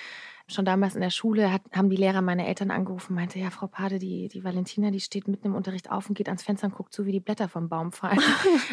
Schon 0.47 0.63
damals 0.63 0.95
in 0.95 1.01
der 1.01 1.09
Schule 1.09 1.51
hat, 1.51 1.61
haben 1.73 1.89
die 1.89 1.97
Lehrer 1.97 2.21
meine 2.21 2.47
Eltern 2.47 2.71
angerufen, 2.71 3.15
meinte, 3.15 3.37
ja, 3.37 3.49
Frau 3.49 3.67
Pade, 3.67 3.99
die, 3.99 4.29
die 4.29 4.45
Valentina, 4.45 4.91
die 4.91 5.01
steht 5.01 5.27
mitten 5.27 5.47
im 5.47 5.55
Unterricht 5.55 5.91
auf 5.91 6.07
und 6.07 6.15
geht 6.15 6.27
ans 6.27 6.43
Fenster 6.43 6.67
und 6.67 6.73
guckt 6.73 6.93
zu, 6.93 7.05
wie 7.05 7.11
die 7.11 7.19
Blätter 7.19 7.49
vom 7.49 7.67
Baum 7.67 7.91
fallen. 7.91 8.19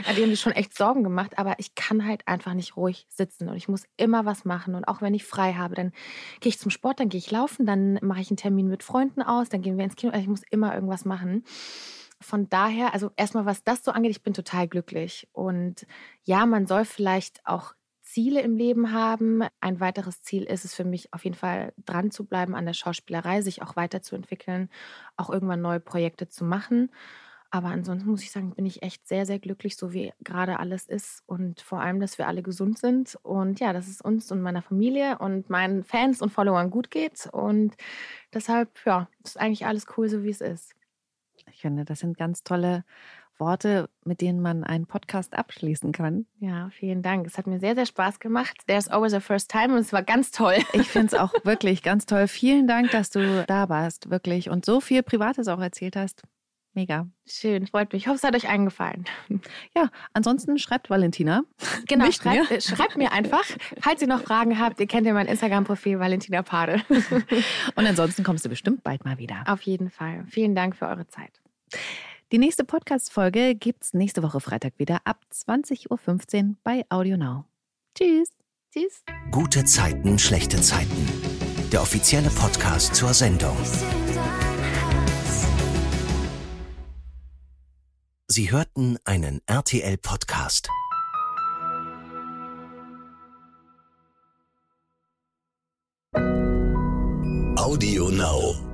ja, 0.07 0.13
die 0.17 0.23
haben 0.23 0.31
sich 0.31 0.41
schon 0.41 0.53
echt 0.53 0.77
Sorgen 0.77 1.03
gemacht, 1.03 1.37
aber 1.37 1.57
ich 1.59 1.75
kann 1.75 2.07
halt 2.07 2.27
einfach 2.29 2.55
nicht 2.55 2.77
ruhig 2.77 3.07
sitzen 3.09 3.49
und 3.49 3.57
ich 3.57 3.69
muss 3.69 3.85
immer 3.97 4.25
was 4.25 4.45
machen. 4.45 4.77
Und 4.77 4.87
auch 4.87 5.03
wenn 5.03 5.15
ich 5.15 5.25
frei 5.25 5.55
habe, 5.55 5.75
dann 5.75 5.93
gehe 6.41 6.51
ich 6.51 6.61
zum 6.61 6.71
Sport, 6.71 7.01
dann 7.01 7.09
gehe 7.09 7.19
ich 7.19 7.31
laufen, 7.31 7.67
dann 7.67 7.99
mache 8.03 8.21
ich 8.21 8.31
einen 8.31 8.37
Termin 8.37 8.69
mit 8.69 8.85
Freunden 8.85 9.23
aus, 9.23 9.49
dann 9.49 9.63
gehen 9.63 9.77
wir 9.77 9.85
ins 9.85 9.97
Kino. 9.97 10.13
Also 10.13 10.23
ich 10.23 10.29
muss 10.29 10.43
immer 10.51 10.75
irgendwas 10.75 11.05
machen 11.05 11.43
von 12.21 12.49
daher, 12.49 12.95
also 12.95 13.11
erstmal, 13.17 13.47
was 13.47 13.65
das 13.65 13.85
so 13.85 13.93
angeht, 13.93 14.11
ich 14.11 14.23
bin 14.23 14.35
total 14.35 14.69
glücklich. 14.69 15.29
Und 15.33 15.87
ja, 16.25 16.47
man 16.47 16.67
soll 16.67 16.85
vielleicht 16.85 17.41
auch 17.45 17.75
Ziele 18.03 18.41
im 18.41 18.57
Leben 18.57 18.93
haben. 18.93 19.43
Ein 19.61 19.81
weiteres 19.81 20.23
Ziel 20.23 20.45
ist 20.45 20.65
es 20.65 20.75
für 20.75 20.85
mich 20.85 21.13
auf 21.13 21.25
jeden 21.25 21.37
Fall 21.37 21.73
dran 21.85 22.11
zu 22.11 22.25
bleiben 22.25 22.55
an 22.55 22.67
der 22.67 22.73
Schauspielerei, 22.73 23.43
sich 23.43 23.63
auch 23.63 23.77
weiterzuentwickeln, 23.77 24.71
auch 25.17 25.31
irgendwann 25.31 25.61
neue 25.61 25.81
Projekte 25.81 26.29
zu 26.29 26.45
machen. 26.45 26.91
Aber 27.51 27.69
ansonsten 27.69 28.11
muss 28.11 28.23
ich 28.23 28.31
sagen, 28.31 28.55
bin 28.55 28.67
ich 28.67 28.83
echt 28.83 29.09
sehr, 29.09 29.25
sehr 29.25 29.39
glücklich, 29.39 29.77
so 29.77 29.93
wie 29.93 30.13
gerade 30.23 30.59
alles 30.59 30.87
ist. 30.87 31.23
Und 31.27 31.61
vor 31.61 31.81
allem, 31.81 31.99
dass 32.01 32.19
wir 32.19 32.27
alle 32.29 32.43
gesund 32.43 32.79
sind. 32.79 33.19
Und 33.23 33.61
ja, 33.61 33.73
dass 33.73 33.89
es 33.89 34.01
uns 34.03 34.31
und 34.31 34.43
meiner 34.43 34.61
Familie 34.63 35.19
und 35.19 35.49
meinen 35.49 35.83
Fans 35.83 36.21
und 36.21 36.31
Followern 36.31 36.71
gut 36.71 36.91
geht. 36.91 37.29
Und 37.33 37.75
deshalb, 38.35 38.71
ja, 38.85 39.09
ist 39.25 39.41
eigentlich 39.41 39.67
alles 39.67 39.87
cool, 39.97 40.09
so 40.09 40.25
wie 40.25 40.31
es 40.31 40.43
ist. 40.43 40.75
Ich 41.59 41.63
finde, 41.63 41.85
das 41.85 41.99
sind 41.99 42.17
ganz 42.17 42.45
tolle 42.45 42.85
Worte, 43.37 43.91
mit 44.05 44.21
denen 44.21 44.41
man 44.41 44.63
einen 44.63 44.87
Podcast 44.87 45.37
abschließen 45.37 45.91
kann. 45.91 46.27
Ja, 46.39 46.71
vielen 46.71 47.03
Dank. 47.03 47.27
Es 47.27 47.37
hat 47.37 47.49
mir 47.49 47.59
sehr, 47.59 47.75
sehr 47.75 47.85
Spaß 47.85 48.21
gemacht. 48.21 48.57
There's 48.69 48.87
always 48.87 49.13
a 49.13 49.19
first 49.19 49.51
time 49.51 49.75
und 49.75 49.81
es 49.81 49.93
war 49.93 50.05
ganz 50.05 50.31
toll. 50.31 50.55
Ich 50.73 50.87
finde 50.87 51.09
es 51.09 51.15
auch 51.15 51.33
wirklich 51.45 51.83
ganz 51.83 52.07
toll. 52.07 52.29
Vielen 52.29 52.69
Dank, 52.69 52.93
dass 52.93 53.11
du 53.11 53.45
da 53.49 53.69
warst, 53.69 54.09
wirklich. 54.09 54.51
Und 54.51 54.65
so 54.65 54.81
viel 54.81 55.03
Privates 55.03 55.49
auch 55.49 55.59
erzählt 55.59 55.97
hast. 55.97 56.23
Mega. 56.75 57.09
Schön, 57.27 57.67
freut 57.67 57.93
mich. 57.93 58.03
Ich 58.03 58.07
hoffe, 58.07 58.19
es 58.19 58.23
hat 58.23 58.37
euch 58.37 58.49
eingefallen. 58.49 59.05
Ja, 59.75 59.91
ansonsten 60.13 60.59
schreibt 60.59 60.91
Valentina. 60.91 61.43
Genau, 61.89 62.07
Nicht 62.07 62.23
schreibt, 62.23 62.51
mir. 62.53 62.61
schreibt 62.61 62.97
mir 62.97 63.11
einfach. 63.11 63.43
Falls 63.81 64.01
ihr 64.01 64.07
noch 64.07 64.21
Fragen 64.21 64.61
habt, 64.61 64.79
ihr 64.79 64.87
kennt 64.87 65.09
ja 65.09 65.13
mein 65.13 65.27
Instagram-Profil 65.27 65.99
Valentina 65.99 66.43
Pade. 66.43 66.83
Und 67.75 67.85
ansonsten 67.85 68.23
kommst 68.23 68.45
du 68.45 68.49
bestimmt 68.49 68.85
bald 68.85 69.05
mal 69.05 69.19
wieder. 69.19 69.43
Auf 69.49 69.63
jeden 69.63 69.91
Fall. 69.91 70.25
Vielen 70.29 70.55
Dank 70.55 70.77
für 70.77 70.87
eure 70.87 71.09
Zeit. 71.09 71.41
Die 72.31 72.39
nächste 72.39 72.65
Podcast-Folge 72.65 73.55
gibt's 73.55 73.95
nächste 73.95 74.23
Woche 74.23 74.41
Freitag 74.41 74.75
wieder 74.79 75.01
ab 75.05 75.25
20.15 75.33 76.49
Uhr 76.51 76.57
bei 76.63 76.85
Audio 76.91 77.17
Now. 77.17 77.45
Tschüss. 77.95 78.29
Tschüss. 78.73 79.03
Gute 79.31 79.65
Zeiten, 79.65 80.19
schlechte 80.19 80.61
Zeiten. 80.61 81.09
Der 81.73 81.81
offizielle 81.81 82.29
Podcast 82.31 82.95
zur 82.95 83.15
Sendung. 83.15 83.57
Sie 88.27 88.51
hörten 88.51 88.99
einen 89.05 89.41
RTL-Podcast. 89.47 90.69
Audio 97.57 98.11
Now. 98.11 98.68